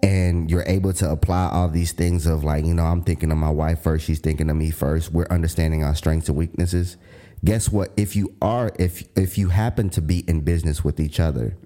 And 0.00 0.48
you're 0.48 0.64
able 0.66 0.92
to 0.92 1.10
apply 1.10 1.48
all 1.48 1.68
these 1.68 1.90
things 1.90 2.24
of 2.26 2.44
like, 2.44 2.64
you 2.64 2.72
know, 2.72 2.84
I'm 2.84 3.02
thinking 3.02 3.32
of 3.32 3.38
my 3.38 3.50
wife 3.50 3.80
first, 3.82 4.04
she's 4.04 4.20
thinking 4.20 4.48
of 4.48 4.56
me 4.56 4.70
first. 4.70 5.10
We're 5.10 5.26
understanding 5.28 5.82
our 5.82 5.96
strengths 5.96 6.28
and 6.28 6.38
weaknesses. 6.38 6.96
Guess 7.44 7.70
what? 7.70 7.90
If 7.96 8.14
you 8.14 8.34
are, 8.40 8.70
if 8.78 9.08
if 9.16 9.38
you 9.38 9.48
happen 9.48 9.90
to 9.90 10.00
be 10.00 10.20
in 10.28 10.42
business 10.42 10.84
with 10.84 11.00
each 11.00 11.18
other, 11.18 11.56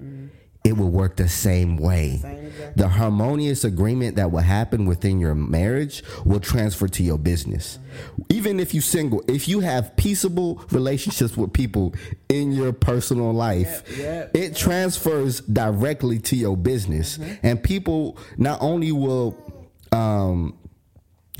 it 0.64 0.76
will 0.76 0.90
work 0.90 1.16
the 1.16 1.28
same 1.28 1.76
way. 1.76 2.20
The 2.76 2.88
harmonious 2.88 3.64
agreement 3.64 4.16
that 4.16 4.30
will 4.30 4.40
happen 4.40 4.86
within 4.86 5.18
your 5.18 5.34
marriage 5.34 6.04
will 6.24 6.38
transfer 6.38 6.86
to 6.86 7.02
your 7.02 7.18
business. 7.18 7.78
Even 8.28 8.60
if 8.60 8.72
you're 8.72 8.82
single, 8.82 9.22
if 9.26 9.48
you 9.48 9.60
have 9.60 9.96
peaceable 9.96 10.62
relationships 10.70 11.36
with 11.36 11.52
people 11.52 11.94
in 12.28 12.52
your 12.52 12.72
personal 12.72 13.32
life, 13.32 13.82
yep, 13.90 13.98
yep, 13.98 14.30
it 14.34 14.40
yep. 14.40 14.56
transfers 14.56 15.40
directly 15.40 16.20
to 16.20 16.36
your 16.36 16.56
business. 16.56 17.18
Mm-hmm. 17.18 17.46
And 17.46 17.62
people 17.62 18.16
not 18.36 18.58
only 18.62 18.92
will 18.92 19.36
um, 19.90 20.56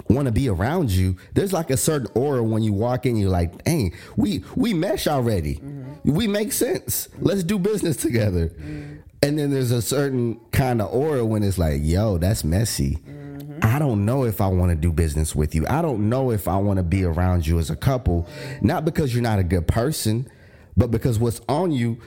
want 0.08 0.26
to 0.26 0.32
be 0.32 0.48
around 0.48 0.90
you, 0.90 1.16
there's 1.34 1.52
like 1.52 1.70
a 1.70 1.76
certain 1.76 2.08
aura 2.14 2.42
when 2.42 2.64
you 2.64 2.72
walk 2.72 3.06
in. 3.06 3.16
You're 3.16 3.30
like, 3.30 3.62
"Dang, 3.64 3.94
we 4.16 4.44
we 4.56 4.74
mesh 4.74 5.06
already. 5.06 5.56
Mm-hmm. 5.56 6.12
We 6.12 6.26
make 6.26 6.52
sense. 6.52 7.08
Let's 7.20 7.44
do 7.44 7.58
business 7.58 7.96
together." 7.96 8.48
Mm-hmm. 8.48 8.98
And 9.22 9.38
then 9.38 9.50
there's 9.50 9.70
a 9.70 9.80
certain 9.80 10.40
kind 10.50 10.82
of 10.82 10.92
aura 10.92 11.24
when 11.24 11.42
it's 11.44 11.56
like, 11.56 11.80
yo, 11.82 12.18
that's 12.18 12.42
messy. 12.42 12.96
Mm-hmm. 12.96 13.60
I 13.62 13.78
don't 13.78 14.04
know 14.04 14.24
if 14.24 14.40
I 14.40 14.48
want 14.48 14.70
to 14.70 14.76
do 14.76 14.92
business 14.92 15.34
with 15.34 15.54
you. 15.54 15.64
I 15.68 15.80
don't 15.80 16.08
know 16.08 16.32
if 16.32 16.48
I 16.48 16.56
want 16.56 16.78
to 16.78 16.82
be 16.82 17.04
around 17.04 17.46
you 17.46 17.60
as 17.60 17.70
a 17.70 17.76
couple. 17.76 18.26
Not 18.60 18.84
because 18.84 19.14
you're 19.14 19.22
not 19.22 19.38
a 19.38 19.44
good 19.44 19.68
person, 19.68 20.28
but 20.76 20.90
because 20.90 21.20
what's 21.20 21.40
on 21.48 21.70
you 21.70 21.98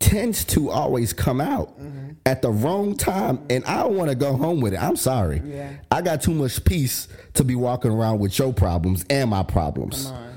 tends 0.00 0.44
to 0.44 0.70
always 0.70 1.12
come 1.12 1.40
out 1.40 1.78
mm-hmm. 1.80 2.10
at 2.26 2.42
the 2.42 2.50
wrong 2.50 2.96
time. 2.96 3.38
And 3.48 3.64
I 3.64 3.84
don't 3.84 3.96
want 3.96 4.10
to 4.10 4.16
go 4.16 4.36
home 4.36 4.60
with 4.60 4.74
it. 4.74 4.82
I'm 4.82 4.96
sorry. 4.96 5.40
Yeah. 5.44 5.72
I 5.90 6.02
got 6.02 6.20
too 6.20 6.34
much 6.34 6.64
peace 6.64 7.06
to 7.34 7.44
be 7.44 7.54
walking 7.54 7.92
around 7.92 8.18
with 8.18 8.36
your 8.38 8.52
problems 8.52 9.04
and 9.08 9.30
my 9.30 9.44
problems. 9.44 10.10
Yeah. 10.10 10.33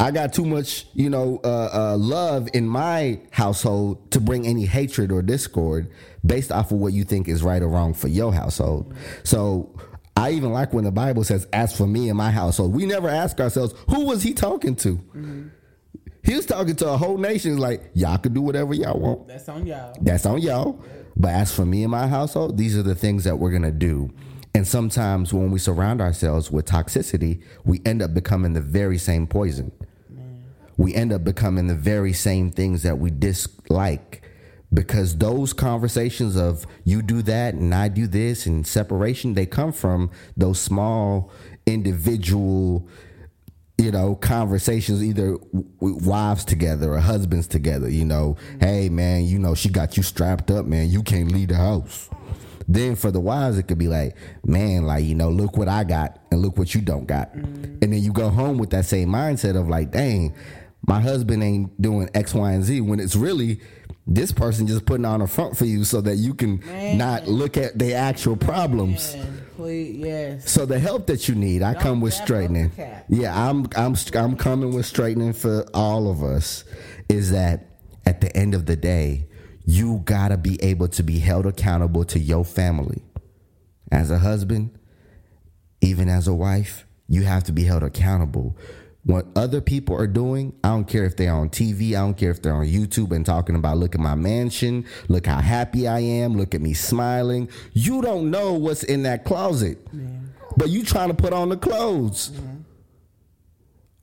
I 0.00 0.10
got 0.10 0.32
too 0.32 0.46
much, 0.46 0.86
you 0.94 1.10
know, 1.10 1.40
uh, 1.44 1.68
uh, 1.72 1.96
love 1.98 2.48
in 2.54 2.66
my 2.66 3.20
household 3.30 4.10
to 4.12 4.20
bring 4.20 4.46
any 4.46 4.64
hatred 4.64 5.12
or 5.12 5.20
discord 5.20 5.90
based 6.24 6.50
off 6.50 6.72
of 6.72 6.78
what 6.78 6.94
you 6.94 7.04
think 7.04 7.28
is 7.28 7.42
right 7.42 7.62
or 7.62 7.68
wrong 7.68 7.92
for 7.92 8.08
your 8.08 8.32
household. 8.32 8.94
So 9.24 9.78
I 10.16 10.30
even 10.30 10.52
like 10.52 10.72
when 10.72 10.84
the 10.84 10.90
Bible 10.90 11.22
says, 11.22 11.46
"As 11.52 11.76
for 11.76 11.86
me 11.86 12.08
and 12.08 12.16
my 12.16 12.30
household," 12.30 12.74
we 12.74 12.86
never 12.86 13.10
ask 13.10 13.38
ourselves, 13.40 13.74
"Who 13.90 14.06
was 14.06 14.22
he 14.22 14.32
talking 14.32 14.74
to?" 14.76 14.96
Mm-hmm. 14.96 15.48
He 16.22 16.34
was 16.34 16.46
talking 16.46 16.76
to 16.76 16.88
a 16.88 16.96
whole 16.96 17.18
nation. 17.18 17.58
Like 17.58 17.90
y'all 17.92 18.16
can 18.16 18.32
do 18.32 18.40
whatever 18.40 18.72
y'all 18.72 18.98
want. 18.98 19.28
That's 19.28 19.50
on 19.50 19.66
y'all. 19.66 19.94
That's 20.00 20.24
on 20.24 20.40
y'all. 20.40 20.82
But 21.14 21.32
as 21.32 21.54
for 21.54 21.66
me 21.66 21.82
and 21.82 21.90
my 21.90 22.06
household, 22.06 22.56
these 22.56 22.74
are 22.74 22.82
the 22.82 22.94
things 22.94 23.24
that 23.24 23.38
we're 23.38 23.50
gonna 23.50 23.70
do. 23.70 24.10
And 24.54 24.66
sometimes 24.66 25.34
when 25.34 25.50
we 25.50 25.58
surround 25.58 26.00
ourselves 26.00 26.50
with 26.50 26.64
toxicity, 26.64 27.42
we 27.64 27.82
end 27.84 28.00
up 28.00 28.14
becoming 28.14 28.54
the 28.54 28.62
very 28.62 28.96
same 28.96 29.26
poison 29.26 29.70
we 30.76 30.94
end 30.94 31.12
up 31.12 31.24
becoming 31.24 31.66
the 31.66 31.74
very 31.74 32.12
same 32.12 32.50
things 32.50 32.82
that 32.82 32.98
we 32.98 33.10
dislike. 33.10 34.22
Because 34.72 35.16
those 35.18 35.52
conversations 35.52 36.36
of 36.36 36.64
you 36.84 37.02
do 37.02 37.22
that 37.22 37.54
and 37.54 37.74
I 37.74 37.88
do 37.88 38.06
this 38.06 38.46
and 38.46 38.64
separation 38.64 39.34
they 39.34 39.44
come 39.44 39.72
from 39.72 40.12
those 40.36 40.60
small 40.60 41.32
individual 41.66 42.88
you 43.78 43.90
know 43.90 44.14
conversations 44.14 45.02
either 45.02 45.38
wives 45.80 46.44
together 46.44 46.92
or 46.92 47.00
husbands 47.00 47.48
together 47.48 47.88
you 47.90 48.04
know. 48.04 48.36
Hey 48.60 48.88
man 48.88 49.24
you 49.24 49.40
know 49.40 49.56
she 49.56 49.70
got 49.70 49.96
you 49.96 50.04
strapped 50.04 50.52
up 50.52 50.66
man. 50.66 50.88
You 50.88 51.02
can't 51.02 51.32
leave 51.32 51.48
the 51.48 51.56
house. 51.56 52.08
Then 52.68 52.94
for 52.94 53.10
the 53.10 53.18
wives 53.18 53.58
it 53.58 53.64
could 53.64 53.78
be 53.78 53.88
like 53.88 54.16
man 54.44 54.84
like 54.84 55.04
you 55.04 55.16
know 55.16 55.30
look 55.30 55.56
what 55.56 55.66
i 55.66 55.82
got 55.82 56.20
and 56.30 56.40
look 56.40 56.56
what 56.56 56.72
you 56.76 56.80
don't 56.80 57.06
got. 57.06 57.34
Mm-hmm. 57.34 57.64
and 57.82 57.92
then 57.92 58.00
you 58.00 58.12
go 58.12 58.28
home 58.28 58.56
with 58.58 58.70
that 58.70 58.84
same 58.84 59.08
mindset 59.08 59.58
of 59.60 59.68
like 59.68 59.90
dang 59.90 60.32
my 60.86 61.00
husband 61.00 61.42
ain't 61.42 61.80
doing 61.80 62.08
X, 62.14 62.34
Y, 62.34 62.52
and 62.52 62.64
Z 62.64 62.80
when 62.80 63.00
it's 63.00 63.16
really 63.16 63.60
this 64.06 64.32
person 64.32 64.66
just 64.66 64.86
putting 64.86 65.04
on 65.04 65.20
a 65.20 65.26
front 65.26 65.56
for 65.56 65.64
you 65.66 65.84
so 65.84 66.00
that 66.00 66.16
you 66.16 66.34
can 66.34 66.58
Man. 66.66 66.98
not 66.98 67.28
look 67.28 67.56
at 67.56 67.78
the 67.78 67.94
actual 67.94 68.36
problems. 68.36 69.16
Please, 69.56 69.96
yes. 69.98 70.50
So 70.50 70.66
the 70.66 70.78
help 70.78 71.06
that 71.06 71.28
you 71.28 71.34
need, 71.34 71.62
I 71.62 71.74
Don't 71.74 71.82
come 71.82 72.00
with 72.00 72.14
straightening. 72.14 72.72
Yeah, 73.08 73.48
I'm 73.48 73.68
I'm 73.76 73.94
I'm 74.14 74.36
coming 74.36 74.74
with 74.74 74.86
straightening 74.86 75.32
for 75.32 75.64
all 75.74 76.10
of 76.10 76.22
us. 76.24 76.64
Is 77.08 77.30
that 77.30 77.66
at 78.06 78.20
the 78.20 78.34
end 78.36 78.54
of 78.54 78.66
the 78.66 78.76
day, 78.76 79.28
you 79.64 80.02
gotta 80.04 80.36
be 80.36 80.60
able 80.62 80.88
to 80.88 81.02
be 81.02 81.18
held 81.18 81.46
accountable 81.46 82.04
to 82.06 82.18
your 82.18 82.44
family. 82.44 83.02
As 83.92 84.10
a 84.10 84.18
husband, 84.18 84.70
even 85.80 86.08
as 86.08 86.26
a 86.26 86.34
wife, 86.34 86.86
you 87.06 87.22
have 87.24 87.44
to 87.44 87.52
be 87.52 87.64
held 87.64 87.82
accountable 87.82 88.56
what 89.10 89.26
other 89.36 89.60
people 89.60 89.96
are 89.96 90.06
doing, 90.06 90.52
I 90.62 90.68
don't 90.68 90.86
care 90.86 91.04
if 91.04 91.16
they're 91.16 91.32
on 91.32 91.50
TV, 91.50 91.90
I 91.90 92.00
don't 92.00 92.16
care 92.16 92.30
if 92.30 92.42
they're 92.42 92.54
on 92.54 92.66
YouTube 92.66 93.14
and 93.14 93.24
talking 93.24 93.56
about 93.56 93.78
look 93.78 93.94
at 93.94 94.00
my 94.00 94.14
mansion, 94.14 94.84
look 95.08 95.26
how 95.26 95.40
happy 95.40 95.88
I 95.88 96.00
am, 96.00 96.36
look 96.36 96.54
at 96.54 96.60
me 96.60 96.74
smiling. 96.74 97.48
You 97.72 98.02
don't 98.02 98.30
know 98.30 98.54
what's 98.54 98.82
in 98.82 99.02
that 99.04 99.24
closet. 99.24 99.78
Yeah. 99.92 100.02
But 100.56 100.70
you 100.70 100.84
trying 100.84 101.08
to 101.08 101.14
put 101.14 101.32
on 101.32 101.48
the 101.48 101.56
clothes. 101.56 102.30
Yeah. 102.34 102.40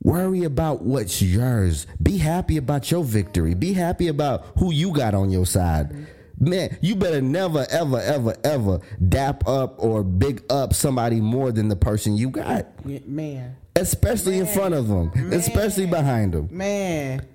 Worry 0.02 0.44
about 0.44 0.82
what's 0.82 1.20
yours. 1.20 1.86
Be 2.00 2.18
happy 2.18 2.56
about 2.56 2.90
your 2.90 3.02
victory. 3.02 3.54
Be 3.54 3.72
happy 3.72 4.08
about 4.08 4.44
who 4.58 4.72
you 4.72 4.92
got 4.92 5.14
on 5.14 5.30
your 5.30 5.46
side. 5.46 5.90
Mm-hmm 5.90 6.17
man, 6.38 6.76
you 6.80 6.96
better 6.96 7.20
never, 7.20 7.66
ever, 7.70 8.00
ever, 8.00 8.36
ever 8.44 8.80
dap 9.08 9.46
up 9.48 9.76
or 9.78 10.02
big 10.02 10.42
up 10.50 10.74
somebody 10.74 11.20
more 11.20 11.52
than 11.52 11.68
the 11.68 11.76
person 11.76 12.16
you 12.16 12.30
got. 12.30 12.66
Man, 13.06 13.56
especially 13.76 14.38
man. 14.38 14.46
in 14.46 14.54
front 14.54 14.74
of 14.74 14.88
them, 14.88 15.10
man. 15.14 15.32
especially 15.32 15.86
behind 15.86 16.32
them. 16.32 16.48
Man, 16.50 17.26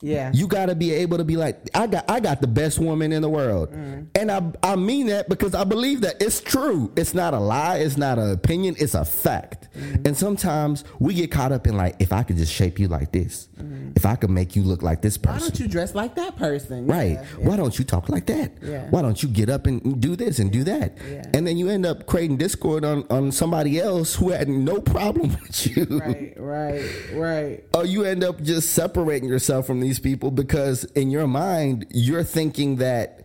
Yeah. 0.00 0.30
You 0.32 0.46
got 0.46 0.66
to 0.66 0.74
be 0.74 0.92
able 0.92 1.18
to 1.18 1.24
be 1.24 1.36
like, 1.36 1.58
I 1.74 1.86
got, 1.86 2.08
I 2.08 2.20
got 2.20 2.40
the 2.40 2.46
best 2.46 2.78
woman 2.78 3.12
in 3.12 3.22
the 3.22 3.28
world, 3.28 3.72
mm. 3.72 4.06
and 4.14 4.30
I, 4.30 4.52
I 4.62 4.76
mean 4.76 5.08
that 5.08 5.28
because 5.28 5.54
I 5.54 5.64
believe 5.64 6.02
that 6.02 6.22
it's 6.22 6.40
true. 6.40 6.92
It's 6.96 7.14
not 7.14 7.34
a 7.34 7.38
lie. 7.38 7.78
It's 7.78 7.96
not 7.96 8.18
an 8.18 8.30
opinion. 8.30 8.76
It's 8.78 8.94
a 8.94 9.04
fact. 9.04 9.68
Mm. 9.76 10.06
And 10.06 10.16
sometimes 10.16 10.84
we 10.98 11.14
get 11.14 11.30
caught 11.30 11.52
up 11.52 11.66
in 11.66 11.76
like, 11.76 11.96
if 11.98 12.12
I 12.12 12.22
could 12.22 12.36
just 12.36 12.52
shape 12.52 12.78
you 12.78 12.88
like 12.88 13.12
this, 13.12 13.48
mm. 13.58 13.96
if 13.96 14.06
I 14.06 14.16
could 14.16 14.30
make 14.30 14.56
you 14.56 14.62
look 14.62 14.82
like 14.82 15.02
this 15.02 15.16
person. 15.16 15.40
Why 15.40 15.48
don't 15.48 15.60
you 15.60 15.68
dress 15.68 15.94
like 15.94 16.14
that 16.16 16.36
person? 16.36 16.86
Right. 16.86 17.12
Yeah, 17.12 17.24
Why 17.38 17.56
don't 17.56 17.78
you 17.78 17.84
talk 17.84 18.08
like 18.08 18.26
that? 18.26 18.52
Yeah. 18.62 18.88
Why 18.90 19.02
don't 19.02 19.22
you 19.22 19.28
get 19.28 19.48
up 19.48 19.66
and 19.66 20.00
do 20.00 20.16
this 20.16 20.38
and 20.38 20.50
do 20.52 20.64
that? 20.64 20.96
Yeah. 21.08 21.24
And 21.34 21.46
then 21.46 21.56
you 21.56 21.68
end 21.68 21.86
up 21.86 22.06
creating 22.06 22.38
discord 22.38 22.84
on, 22.84 23.04
on 23.10 23.32
somebody 23.32 23.80
else 23.80 24.14
who 24.14 24.30
had 24.30 24.48
no 24.48 24.80
problem 24.80 25.30
with 25.42 25.76
you. 25.76 25.86
Right, 25.90 26.34
right, 26.36 26.90
right. 27.14 27.64
Or 27.74 27.84
you 27.84 28.04
end 28.04 28.24
up 28.24 28.42
just 28.42 28.72
separating 28.72 29.28
yourself 29.28 29.66
from 29.66 29.80
these 29.88 29.98
people 29.98 30.30
because 30.30 30.84
in 30.84 31.10
your 31.10 31.26
mind 31.26 31.86
you're 31.90 32.22
thinking 32.22 32.76
that, 32.76 33.24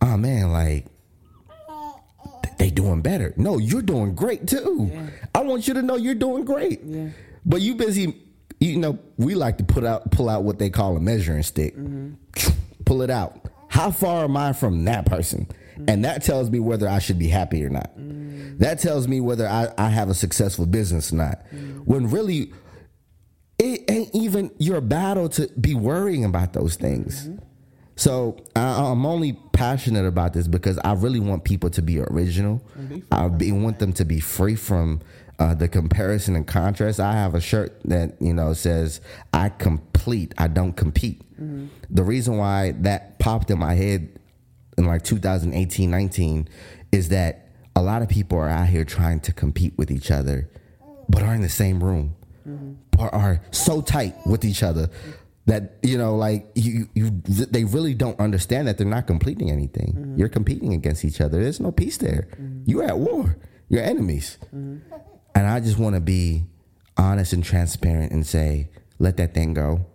oh 0.00 0.16
man, 0.16 0.50
like 0.50 0.86
they 2.58 2.68
doing 2.68 3.00
better. 3.00 3.32
No, 3.36 3.58
you're 3.58 3.80
doing 3.80 4.14
great 4.14 4.46
too. 4.46 4.90
I 5.34 5.42
want 5.42 5.68
you 5.68 5.74
to 5.74 5.82
know 5.82 5.96
you're 5.96 6.14
doing 6.16 6.44
great. 6.44 6.80
Yeah. 6.82 7.10
But 7.46 7.60
you 7.60 7.76
busy, 7.76 8.20
you 8.58 8.76
know, 8.76 8.98
we 9.16 9.34
like 9.34 9.58
to 9.58 9.64
put 9.64 9.84
out 9.84 10.10
pull 10.10 10.28
out 10.28 10.42
what 10.42 10.58
they 10.58 10.68
call 10.68 10.96
a 10.96 11.00
measuring 11.00 11.44
stick. 11.44 11.76
Mm-hmm. 11.76 12.14
Pull 12.84 13.02
it 13.02 13.10
out. 13.10 13.46
How 13.68 13.92
far 13.92 14.24
am 14.24 14.36
I 14.36 14.52
from 14.52 14.84
that 14.86 15.06
person? 15.06 15.46
Mm. 15.78 15.90
And 15.90 16.04
that 16.04 16.24
tells 16.24 16.50
me 16.50 16.58
whether 16.58 16.88
I 16.88 16.98
should 16.98 17.20
be 17.20 17.28
happy 17.28 17.64
or 17.64 17.70
not. 17.70 17.96
Mm. 17.96 18.58
That 18.58 18.80
tells 18.80 19.06
me 19.06 19.20
whether 19.20 19.46
I, 19.46 19.72
I 19.78 19.88
have 19.88 20.10
a 20.10 20.14
successful 20.14 20.66
business 20.66 21.12
or 21.12 21.16
not. 21.16 21.46
Mm. 21.54 21.84
When 21.84 22.10
really 22.10 22.52
it 23.60 23.90
ain't 23.90 24.14
even 24.14 24.50
your 24.58 24.80
battle 24.80 25.28
to 25.30 25.48
be 25.60 25.74
worrying 25.74 26.24
about 26.24 26.52
those 26.54 26.76
things. 26.76 27.28
So 27.96 28.38
I, 28.56 28.90
I'm 28.90 29.04
only 29.04 29.34
passionate 29.52 30.06
about 30.06 30.32
this 30.32 30.48
because 30.48 30.78
I 30.78 30.94
really 30.94 31.20
want 31.20 31.44
people 31.44 31.68
to 31.70 31.82
be 31.82 32.00
original. 32.00 32.62
I 33.12 33.28
be, 33.28 33.52
want 33.52 33.78
them 33.78 33.92
to 33.94 34.04
be 34.06 34.18
free 34.20 34.56
from 34.56 35.00
uh, 35.38 35.54
the 35.54 35.68
comparison 35.68 36.34
and 36.36 36.46
contrast. 36.46 36.98
I 37.00 37.12
have 37.12 37.34
a 37.34 37.40
shirt 37.40 37.78
that 37.84 38.20
you 38.20 38.32
know 38.32 38.54
says 38.54 39.00
"I 39.34 39.50
complete, 39.50 40.34
I 40.38 40.48
don't 40.48 40.72
compete." 40.74 41.20
The 41.90 42.02
reason 42.02 42.36
why 42.38 42.72
that 42.80 43.18
popped 43.18 43.50
in 43.50 43.58
my 43.58 43.74
head 43.74 44.18
in 44.78 44.86
like 44.86 45.02
2018, 45.02 45.90
19 45.90 46.48
is 46.92 47.08
that 47.10 47.48
a 47.76 47.82
lot 47.82 48.00
of 48.02 48.08
people 48.08 48.38
are 48.38 48.48
out 48.48 48.68
here 48.68 48.84
trying 48.84 49.20
to 49.20 49.32
compete 49.32 49.74
with 49.76 49.90
each 49.90 50.10
other, 50.10 50.48
but 51.08 51.22
are 51.22 51.34
in 51.34 51.42
the 51.42 51.48
same 51.50 51.82
room, 51.84 52.14
or 52.89 52.89
are 53.08 53.40
so 53.50 53.80
tight 53.80 54.14
with 54.26 54.44
each 54.44 54.62
other 54.62 54.90
that 55.46 55.78
you 55.82 55.98
know, 55.98 56.16
like 56.16 56.46
you, 56.54 56.88
you, 56.94 57.10
they 57.10 57.64
really 57.64 57.94
don't 57.94 58.18
understand 58.20 58.68
that 58.68 58.78
they're 58.78 58.86
not 58.86 59.06
completing 59.06 59.50
anything. 59.50 59.94
Mm-hmm. 59.94 60.18
You're 60.18 60.28
competing 60.28 60.74
against 60.74 61.04
each 61.04 61.20
other. 61.20 61.42
There's 61.42 61.60
no 61.60 61.72
peace 61.72 61.96
there. 61.96 62.28
Mm-hmm. 62.32 62.70
You're 62.70 62.84
at 62.84 62.98
war. 62.98 63.36
You're 63.68 63.82
enemies. 63.82 64.38
Mm-hmm. 64.54 64.78
And 65.34 65.46
I 65.46 65.60
just 65.60 65.78
want 65.78 65.94
to 65.94 66.00
be 66.00 66.44
honest 66.96 67.32
and 67.32 67.42
transparent 67.42 68.12
and 68.12 68.26
say, 68.26 68.68
let 68.98 69.16
that 69.16 69.34
thing 69.34 69.54
go. 69.54 69.86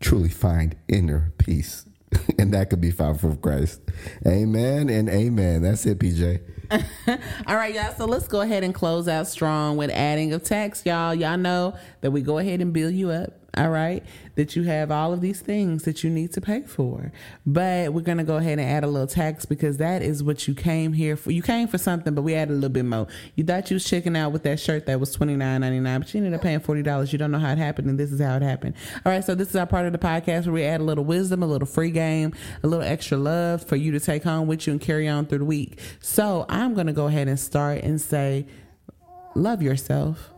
Truly 0.00 0.28
find 0.28 0.76
inner 0.88 1.32
peace. 1.38 1.86
and 2.38 2.52
that 2.52 2.70
could 2.70 2.80
be 2.80 2.90
found 2.90 3.20
from 3.20 3.36
Christ. 3.36 3.80
Amen 4.26 4.88
and 4.88 5.08
amen. 5.08 5.62
That's 5.62 5.86
it, 5.86 5.98
PJ. 5.98 6.40
All 7.46 7.56
right, 7.56 7.74
y'all. 7.74 7.94
So 7.94 8.04
let's 8.04 8.28
go 8.28 8.40
ahead 8.40 8.64
and 8.64 8.74
close 8.74 9.08
out 9.08 9.26
strong 9.26 9.76
with 9.76 9.90
adding 9.90 10.32
of 10.32 10.42
tax, 10.42 10.84
y'all. 10.84 11.14
Y'all 11.14 11.36
know 11.36 11.76
that 12.00 12.10
we 12.10 12.22
go 12.22 12.38
ahead 12.38 12.60
and 12.60 12.72
build 12.72 12.94
you 12.94 13.10
up. 13.10 13.43
All 13.56 13.70
right, 13.70 14.02
that 14.34 14.56
you 14.56 14.64
have 14.64 14.90
all 14.90 15.12
of 15.12 15.20
these 15.20 15.40
things 15.40 15.84
that 15.84 16.02
you 16.02 16.10
need 16.10 16.32
to 16.32 16.40
pay 16.40 16.62
for, 16.62 17.12
but 17.46 17.92
we're 17.92 18.00
gonna 18.00 18.24
go 18.24 18.36
ahead 18.36 18.58
and 18.58 18.68
add 18.68 18.82
a 18.82 18.88
little 18.88 19.06
tax 19.06 19.44
because 19.44 19.76
that 19.76 20.02
is 20.02 20.24
what 20.24 20.48
you 20.48 20.54
came 20.54 20.92
here 20.92 21.16
for. 21.16 21.30
You 21.30 21.40
came 21.40 21.68
for 21.68 21.78
something, 21.78 22.14
but 22.14 22.22
we 22.22 22.34
added 22.34 22.52
a 22.52 22.54
little 22.54 22.68
bit 22.70 22.84
more. 22.84 23.06
You 23.36 23.44
thought 23.44 23.70
you 23.70 23.76
was 23.76 23.84
checking 23.84 24.16
out 24.16 24.32
with 24.32 24.42
that 24.42 24.58
shirt 24.58 24.86
that 24.86 24.98
was 24.98 25.12
twenty 25.12 25.36
nine 25.36 25.60
ninety 25.60 25.78
nine, 25.78 26.00
but 26.00 26.12
you 26.12 26.18
ended 26.18 26.34
up 26.34 26.42
paying 26.42 26.58
forty 26.58 26.82
dollars. 26.82 27.12
You 27.12 27.18
don't 27.18 27.30
know 27.30 27.38
how 27.38 27.52
it 27.52 27.58
happened, 27.58 27.88
and 27.88 27.98
this 27.98 28.10
is 28.10 28.20
how 28.20 28.34
it 28.34 28.42
happened. 28.42 28.74
All 29.06 29.12
right, 29.12 29.24
so 29.24 29.36
this 29.36 29.50
is 29.50 29.56
our 29.56 29.66
part 29.66 29.86
of 29.86 29.92
the 29.92 29.98
podcast 29.98 30.46
where 30.46 30.54
we 30.54 30.64
add 30.64 30.80
a 30.80 30.84
little 30.84 31.04
wisdom, 31.04 31.44
a 31.44 31.46
little 31.46 31.68
free 31.68 31.92
game, 31.92 32.32
a 32.64 32.66
little 32.66 32.84
extra 32.84 33.16
love 33.16 33.64
for 33.64 33.76
you 33.76 33.92
to 33.92 34.00
take 34.00 34.24
home 34.24 34.48
with 34.48 34.66
you 34.66 34.72
and 34.72 34.80
carry 34.80 35.06
on 35.06 35.26
through 35.26 35.38
the 35.38 35.44
week. 35.44 35.78
So 36.00 36.44
I'm 36.48 36.74
gonna 36.74 36.92
go 36.92 37.06
ahead 37.06 37.28
and 37.28 37.38
start 37.38 37.82
and 37.84 38.00
say, 38.00 38.46
love 39.36 39.62
yourself. 39.62 40.30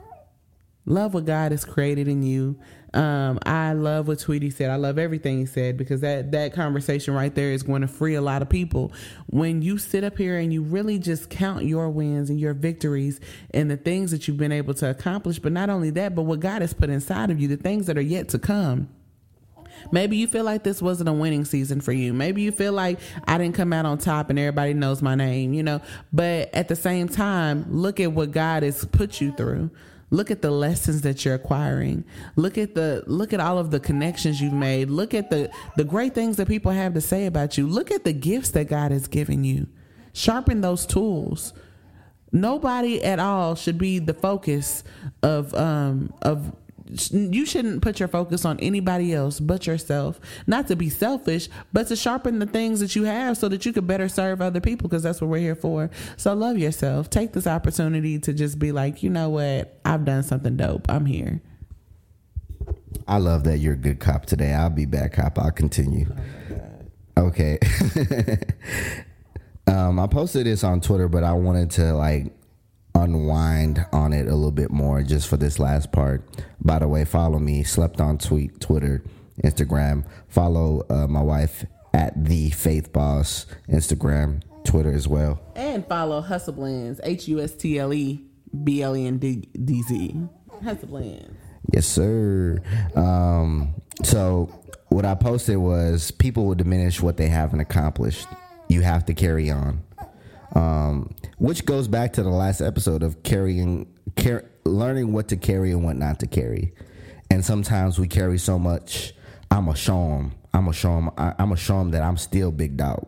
Love 0.89 1.15
what 1.15 1.25
God 1.25 1.51
has 1.51 1.65
created 1.65 2.07
in 2.07 2.23
you. 2.23 2.61
Um, 2.97 3.39
I 3.45 3.75
love 3.75 4.09
what 4.09 4.21
Tweety 4.21 4.49
said. 4.49 4.71
I 4.71 4.77
love 4.77 4.99
everything 4.99 5.39
he 5.39 5.45
said 5.45 5.77
because 5.77 6.01
that 6.01 6.33
that 6.33 6.55
conversation 6.55 7.13
right 7.13 7.35
there 7.35 7.53
is 7.53 7.63
going 7.63 7.83
to 7.83 7.89
free 7.89 8.15
a 8.15 8.23
lot 8.23 8.41
of 8.41 8.49
people. 8.49 8.91
When 9.27 9.61
you 9.61 9.77
sit 9.77 10.03
up 10.03 10.17
here 10.17 10.39
and 10.39 10.51
you 10.51 10.63
really 10.63 10.99
just 10.99 11.29
count 11.29 11.67
your 11.67 11.91
wins 11.91 12.31
and 12.31 12.41
your 12.41 12.55
victories 12.55 13.21
and 13.53 13.71
the 13.71 13.77
things 13.77 14.13
that 14.13 14.27
you've 14.27 14.39
been 14.39 14.51
able 14.51 14.73
to 14.75 14.89
accomplish, 14.89 15.39
but 15.39 15.53
not 15.53 15.69
only 15.69 15.91
that, 15.91 16.15
but 16.15 16.23
what 16.23 16.41
God 16.41 16.63
has 16.63 16.73
put 16.73 16.89
inside 16.89 17.31
of 17.31 17.39
you, 17.39 17.49
the 17.49 17.59
things 17.59 17.87
that 17.87 17.99
are 17.99 18.03
yet 18.03 18.31
to 18.31 18.39
come. 18.39 18.89
Maybe 19.93 20.17
you 20.17 20.27
feel 20.27 20.45
like 20.45 20.65
this 20.65 20.81
wasn't 20.81 21.11
a 21.11 21.13
winning 21.13 21.45
season 21.45 21.83
for 21.83 21.93
you. 21.93 22.15
Maybe 22.15 22.41
you 22.41 22.51
feel 22.51 22.73
like 22.73 22.99
I 23.29 23.37
didn't 23.37 23.57
come 23.57 23.75
out 23.75 23.85
on 23.85 23.99
top 23.99 24.31
and 24.31 24.39
everybody 24.39 24.73
knows 24.73 25.03
my 25.03 25.15
name, 25.15 25.53
you 25.53 25.63
know. 25.63 25.83
But 26.15 26.55
at 26.55 26.69
the 26.69 26.77
same 26.77 27.11
time, 27.11 27.67
look 27.69 28.01
at 28.01 28.13
what 28.13 28.31
God 28.31 28.63
has 28.63 28.87
put 28.87 29.21
you 29.21 29.33
through. 29.33 29.71
Look 30.11 30.31
at 30.31 30.41
the 30.41 30.51
lessons 30.51 31.03
that 31.03 31.25
you're 31.25 31.35
acquiring. 31.35 32.05
Look 32.37 32.57
at 32.57 32.75
the 32.75 33.03
look 33.07 33.33
at 33.33 33.41
all 33.41 33.59
of 33.59 33.71
the 33.71 33.81
connections 33.81 34.41
you've 34.41 34.53
made. 34.53 34.89
Look 34.89 35.15
at 35.15 35.31
the 35.31 35.51
the 35.77 35.85
great 35.85 36.15
things 36.15 36.37
that 36.37 36.47
people 36.47 36.71
have 36.71 36.95
to 36.95 37.01
say 37.01 37.27
about 37.27 37.59
you. 37.59 37.67
Look 37.67 37.91
at 37.91 38.05
the 38.05 38.13
gifts 38.13 38.51
that 38.51 38.69
God 38.69 38.93
has 38.93 39.09
given 39.09 39.43
you. 39.43 39.67
Sharpen 40.13 40.61
those 40.61 40.87
tools. 40.87 41.53
Nobody 42.31 43.03
at 43.03 43.19
all 43.19 43.55
should 43.57 43.79
be 43.79 43.99
the 43.99 44.15
focus 44.15 44.85
of 45.23 45.53
um 45.55 46.13
of 46.23 46.55
you 47.11 47.47
shouldn't 47.47 47.83
put 47.83 47.99
your 47.99 48.09
focus 48.09 48.45
on 48.45 48.59
anybody 48.61 49.13
else 49.13 49.41
but 49.41 49.67
yourself. 49.67 50.21
Not 50.47 50.69
to 50.69 50.77
be 50.77 50.89
selfish, 50.89 51.49
but 51.73 51.89
to 51.89 51.97
sharpen 51.97 52.39
the 52.39 52.47
things 52.47 52.81
that 52.81 52.97
you 52.97 53.05
have 53.05 53.37
so 53.37 53.49
that 53.49 53.67
you 53.67 53.73
could 53.73 53.87
better 53.87 54.09
serve 54.09 54.41
other 54.41 54.61
people 54.61 54.89
because 54.89 55.03
that's 55.03 55.21
what 55.21 55.29
we're 55.29 55.39
here 55.39 55.55
for. 55.55 55.91
So 56.17 56.35
love 56.35 56.59
yourself. 56.59 57.11
Take 57.11 57.33
this 57.33 57.47
opportunity 57.47 58.19
to 58.21 58.33
just 58.33 58.59
be 58.59 58.73
like, 58.73 59.03
you 59.03 59.11
know 59.11 59.29
what? 59.29 59.79
I've 59.85 60.05
done 60.05 60.23
something 60.23 60.57
dope. 60.57 60.87
I'm 60.89 61.07
here. 61.07 61.41
I 63.09 63.19
love 63.19 63.45
that 63.45 63.59
you're 63.59 63.75
a 63.75 63.79
good 63.79 64.01
cop 64.01 64.27
today. 64.27 64.53
I'll 64.53 64.71
be 64.71 64.87
bad 64.87 65.13
cop. 65.13 65.39
I'll 65.39 65.53
continue. 65.53 66.07
okay. 67.17 67.59
um, 69.67 69.99
I 70.01 70.07
posted 70.07 70.47
this 70.47 70.65
on 70.65 70.81
Twitter, 70.81 71.09
but 71.09 71.23
I 71.23 71.33
wanted 71.33 71.71
to 71.73 71.95
like 71.95 72.33
unwind 72.97 73.85
on 73.93 74.13
it 74.13 74.27
a 74.27 74.35
little 74.35 74.51
bit 74.51 74.71
more 74.71 75.03
just 75.03 75.29
for 75.29 75.37
this 75.37 75.59
last 75.59 75.93
part. 75.93 76.25
By 76.61 76.79
the 76.79 76.89
way, 76.89 77.05
follow 77.05 77.39
me, 77.39 77.63
slept 77.63 78.01
on 78.01 78.19
tweet, 78.19 78.61
Twitter, 78.61 79.03
Instagram. 79.45 80.05
Follow 80.29 80.85
uh, 80.89 81.07
my 81.07 81.23
wife 81.23 81.65
at 81.93 82.25
the 82.25 82.51
Faith 82.51 82.93
Boss, 82.93 83.47
Instagram, 83.69 84.43
Twitter 84.65 84.93
as 84.93 85.07
well. 85.07 85.41
And 85.55 85.87
follow 85.87 86.21
Hustle 86.21 86.55
Blendz, 86.55 87.01
H 87.05 87.29
U 87.29 87.41
S 87.41 87.53
T 87.53 87.79
L 87.79 87.93
E 87.93 88.25
B 88.65 88.83
L 88.83 88.97
E 88.97 89.07
N 89.07 89.19
D 89.19 89.83
Z. 89.83 90.17
Hustle 90.63 90.89
Blendz. 90.89 91.37
Yes, 91.73 91.87
sir. 91.87 92.61
Um, 92.95 93.75
so 94.05 94.51
what 94.89 95.05
I 95.05 95.15
posted 95.15 95.59
was 95.59 96.11
people 96.13 96.47
will 96.47 96.55
diminish 96.55 97.03
what 97.03 97.17
they 97.17 97.29
haven't 97.29 97.61
accomplished. 97.61 98.29
You 98.69 98.83
have 98.83 99.05
to 99.07 99.15
carry 99.15 99.51
on. 99.51 99.83
Um, 100.57 101.15
which 101.37 101.67
goes 101.67 101.87
back 101.87 102.15
to 102.15 102.23
the 102.23 102.31
last 102.31 102.63
episode 102.63 103.03
of 103.03 103.23
carrying, 103.23 103.93
car- 104.17 104.47
learning 104.65 105.13
what 105.13 105.29
to 105.29 105.37
carry 105.37 105.71
and 105.71 105.85
what 105.85 105.97
not 105.97 106.19
to 106.21 106.27
carry. 106.27 106.73
And 107.31 107.45
sometimes 107.45 107.99
we 107.99 108.09
carry 108.09 108.39
so 108.39 108.59
much. 108.59 109.13
I'm 109.51 109.69
a 109.69 109.77
show 109.77 110.15
'em. 110.15 110.33
I'm 110.55 110.67
a 110.69 110.73
show 110.73 110.97
'em. 110.97 111.11
I, 111.19 111.35
I'm 111.39 111.53
a 111.53 111.57
show 111.57 111.79
'em 111.81 111.91
that 111.91 112.03
I'm 112.03 112.17
still 112.17 112.51
big 112.51 112.79
dog. 112.79 113.07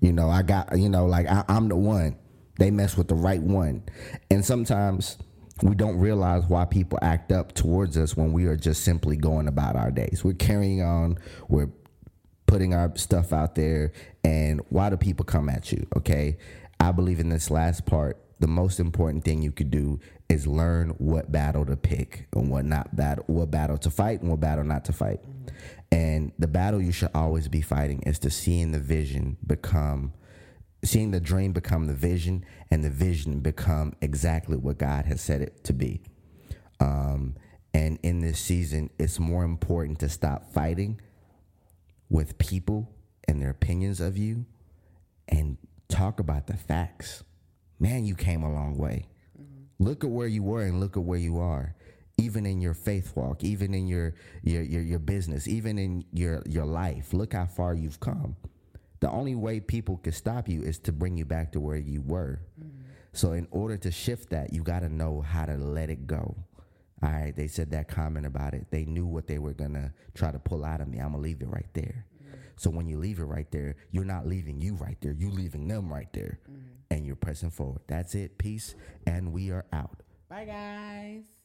You 0.00 0.12
know, 0.12 0.30
I 0.30 0.42
got. 0.42 0.78
You 0.78 0.88
know, 0.88 1.06
like 1.06 1.26
I, 1.26 1.44
I'm 1.48 1.68
the 1.68 1.74
one. 1.76 2.16
They 2.60 2.70
mess 2.70 2.96
with 2.96 3.08
the 3.08 3.14
right 3.16 3.42
one, 3.42 3.82
and 4.30 4.44
sometimes 4.44 5.18
we 5.62 5.74
don't 5.74 5.98
realize 5.98 6.44
why 6.46 6.64
people 6.64 6.98
act 7.02 7.32
up 7.32 7.54
towards 7.54 7.96
us 7.96 8.16
when 8.16 8.32
we 8.32 8.46
are 8.46 8.56
just 8.56 8.84
simply 8.84 9.16
going 9.16 9.48
about 9.48 9.74
our 9.74 9.90
days. 9.90 10.22
We're 10.22 10.34
carrying 10.34 10.82
on. 10.82 11.18
We're 11.48 11.70
putting 12.46 12.72
our 12.72 12.90
stuff 12.96 13.32
out 13.32 13.54
there 13.54 13.92
and 14.24 14.60
why 14.70 14.88
do 14.88 14.96
people 14.96 15.22
come 15.22 15.50
at 15.50 15.70
you 15.70 15.86
okay 15.94 16.38
i 16.80 16.92
believe 16.92 17.20
in 17.20 17.28
this 17.28 17.50
last 17.50 17.86
part 17.86 18.18
the 18.40 18.46
most 18.46 18.78
important 18.78 19.24
thing 19.24 19.42
you 19.42 19.50
could 19.50 19.70
do 19.70 19.98
is 20.28 20.46
learn 20.46 20.90
what 20.98 21.32
battle 21.32 21.64
to 21.66 21.76
pick 21.76 22.28
and 22.34 22.50
what 22.50 22.64
not 22.64 22.94
battle 22.94 23.24
what 23.26 23.50
battle 23.50 23.78
to 23.78 23.90
fight 23.90 24.20
and 24.20 24.30
what 24.30 24.40
battle 24.40 24.64
not 24.64 24.84
to 24.84 24.92
fight. 24.92 25.20
And 25.90 26.32
the 26.38 26.46
battle 26.46 26.80
you 26.80 26.92
should 26.92 27.10
always 27.14 27.48
be 27.48 27.62
fighting 27.62 28.02
is 28.02 28.18
to 28.20 28.30
seeing 28.30 28.72
the 28.72 28.78
vision 28.78 29.38
become 29.46 30.12
seeing 30.84 31.10
the 31.10 31.20
dream 31.20 31.52
become 31.52 31.86
the 31.86 31.94
vision 31.94 32.44
and 32.70 32.84
the 32.84 32.90
vision 32.90 33.40
become 33.40 33.94
exactly 34.00 34.56
what 34.56 34.78
god 34.78 35.06
has 35.06 35.20
said 35.20 35.42
it 35.42 35.64
to 35.64 35.72
be. 35.72 36.00
Um, 36.78 37.34
and 37.74 37.98
in 38.02 38.20
this 38.20 38.38
season 38.38 38.90
it's 38.98 39.18
more 39.18 39.44
important 39.44 39.98
to 40.00 40.08
stop 40.08 40.52
fighting 40.52 41.00
with 42.08 42.38
people 42.38 42.88
and 43.26 43.42
their 43.42 43.50
opinions 43.50 44.00
of 44.00 44.16
you 44.16 44.46
and 45.28 45.58
talk 45.88 46.20
about 46.20 46.46
the 46.46 46.56
facts, 46.56 47.24
man, 47.78 48.04
you 48.04 48.14
came 48.14 48.42
a 48.42 48.52
long 48.52 48.76
way. 48.76 49.06
Mm-hmm. 49.40 49.84
Look 49.84 50.04
at 50.04 50.10
where 50.10 50.26
you 50.26 50.42
were 50.42 50.62
and 50.62 50.80
look 50.80 50.96
at 50.96 51.02
where 51.02 51.18
you 51.18 51.38
are. 51.38 51.74
Even 52.20 52.46
in 52.46 52.60
your 52.60 52.74
faith 52.74 53.12
walk, 53.14 53.44
even 53.44 53.74
in 53.74 53.86
your 53.86 54.14
your 54.42 54.62
your, 54.62 54.82
your 54.82 54.98
business, 54.98 55.46
even 55.46 55.78
in 55.78 56.04
your 56.12 56.42
your 56.46 56.64
life, 56.64 57.12
look 57.12 57.32
how 57.32 57.46
far 57.46 57.74
you've 57.74 58.00
come. 58.00 58.36
The 59.00 59.08
only 59.10 59.36
way 59.36 59.60
people 59.60 59.98
can 59.98 60.12
stop 60.12 60.48
you 60.48 60.62
is 60.62 60.80
to 60.80 60.92
bring 60.92 61.16
you 61.16 61.24
back 61.24 61.52
to 61.52 61.60
where 61.60 61.76
you 61.76 62.02
were. 62.02 62.40
Mm-hmm. 62.58 62.78
So 63.12 63.32
in 63.32 63.46
order 63.52 63.76
to 63.76 63.92
shift 63.92 64.30
that, 64.30 64.52
you 64.52 64.62
got 64.64 64.80
to 64.80 64.88
know 64.88 65.20
how 65.20 65.46
to 65.46 65.56
let 65.56 65.90
it 65.90 66.06
go. 66.08 66.36
All 67.00 67.10
right, 67.10 67.34
they 67.34 67.46
said 67.46 67.70
that 67.70 67.86
comment 67.86 68.26
about 68.26 68.54
it. 68.54 68.66
They 68.70 68.84
knew 68.84 69.06
what 69.06 69.28
they 69.28 69.38
were 69.38 69.52
gonna 69.52 69.92
try 70.14 70.32
to 70.32 70.38
pull 70.40 70.64
out 70.64 70.80
of 70.80 70.88
me. 70.88 70.98
I'm 70.98 71.12
gonna 71.12 71.22
leave 71.22 71.40
it 71.40 71.48
right 71.48 71.68
there. 71.72 72.04
So 72.58 72.70
when 72.70 72.88
you 72.88 72.98
leave 72.98 73.20
it 73.20 73.24
right 73.24 73.50
there, 73.50 73.76
you're 73.90 74.04
not 74.04 74.26
leaving 74.26 74.60
you 74.60 74.74
right 74.74 74.96
there. 75.00 75.12
You're 75.12 75.30
leaving 75.30 75.68
them 75.68 75.92
right 75.92 76.12
there, 76.12 76.40
mm-hmm. 76.50 76.60
and 76.90 77.06
you're 77.06 77.16
pressing 77.16 77.50
forward. 77.50 77.82
That's 77.86 78.14
it. 78.14 78.36
Peace, 78.36 78.74
and 79.06 79.32
we 79.32 79.50
are 79.50 79.64
out. 79.72 80.02
Bye, 80.28 80.44
guys. 80.44 81.37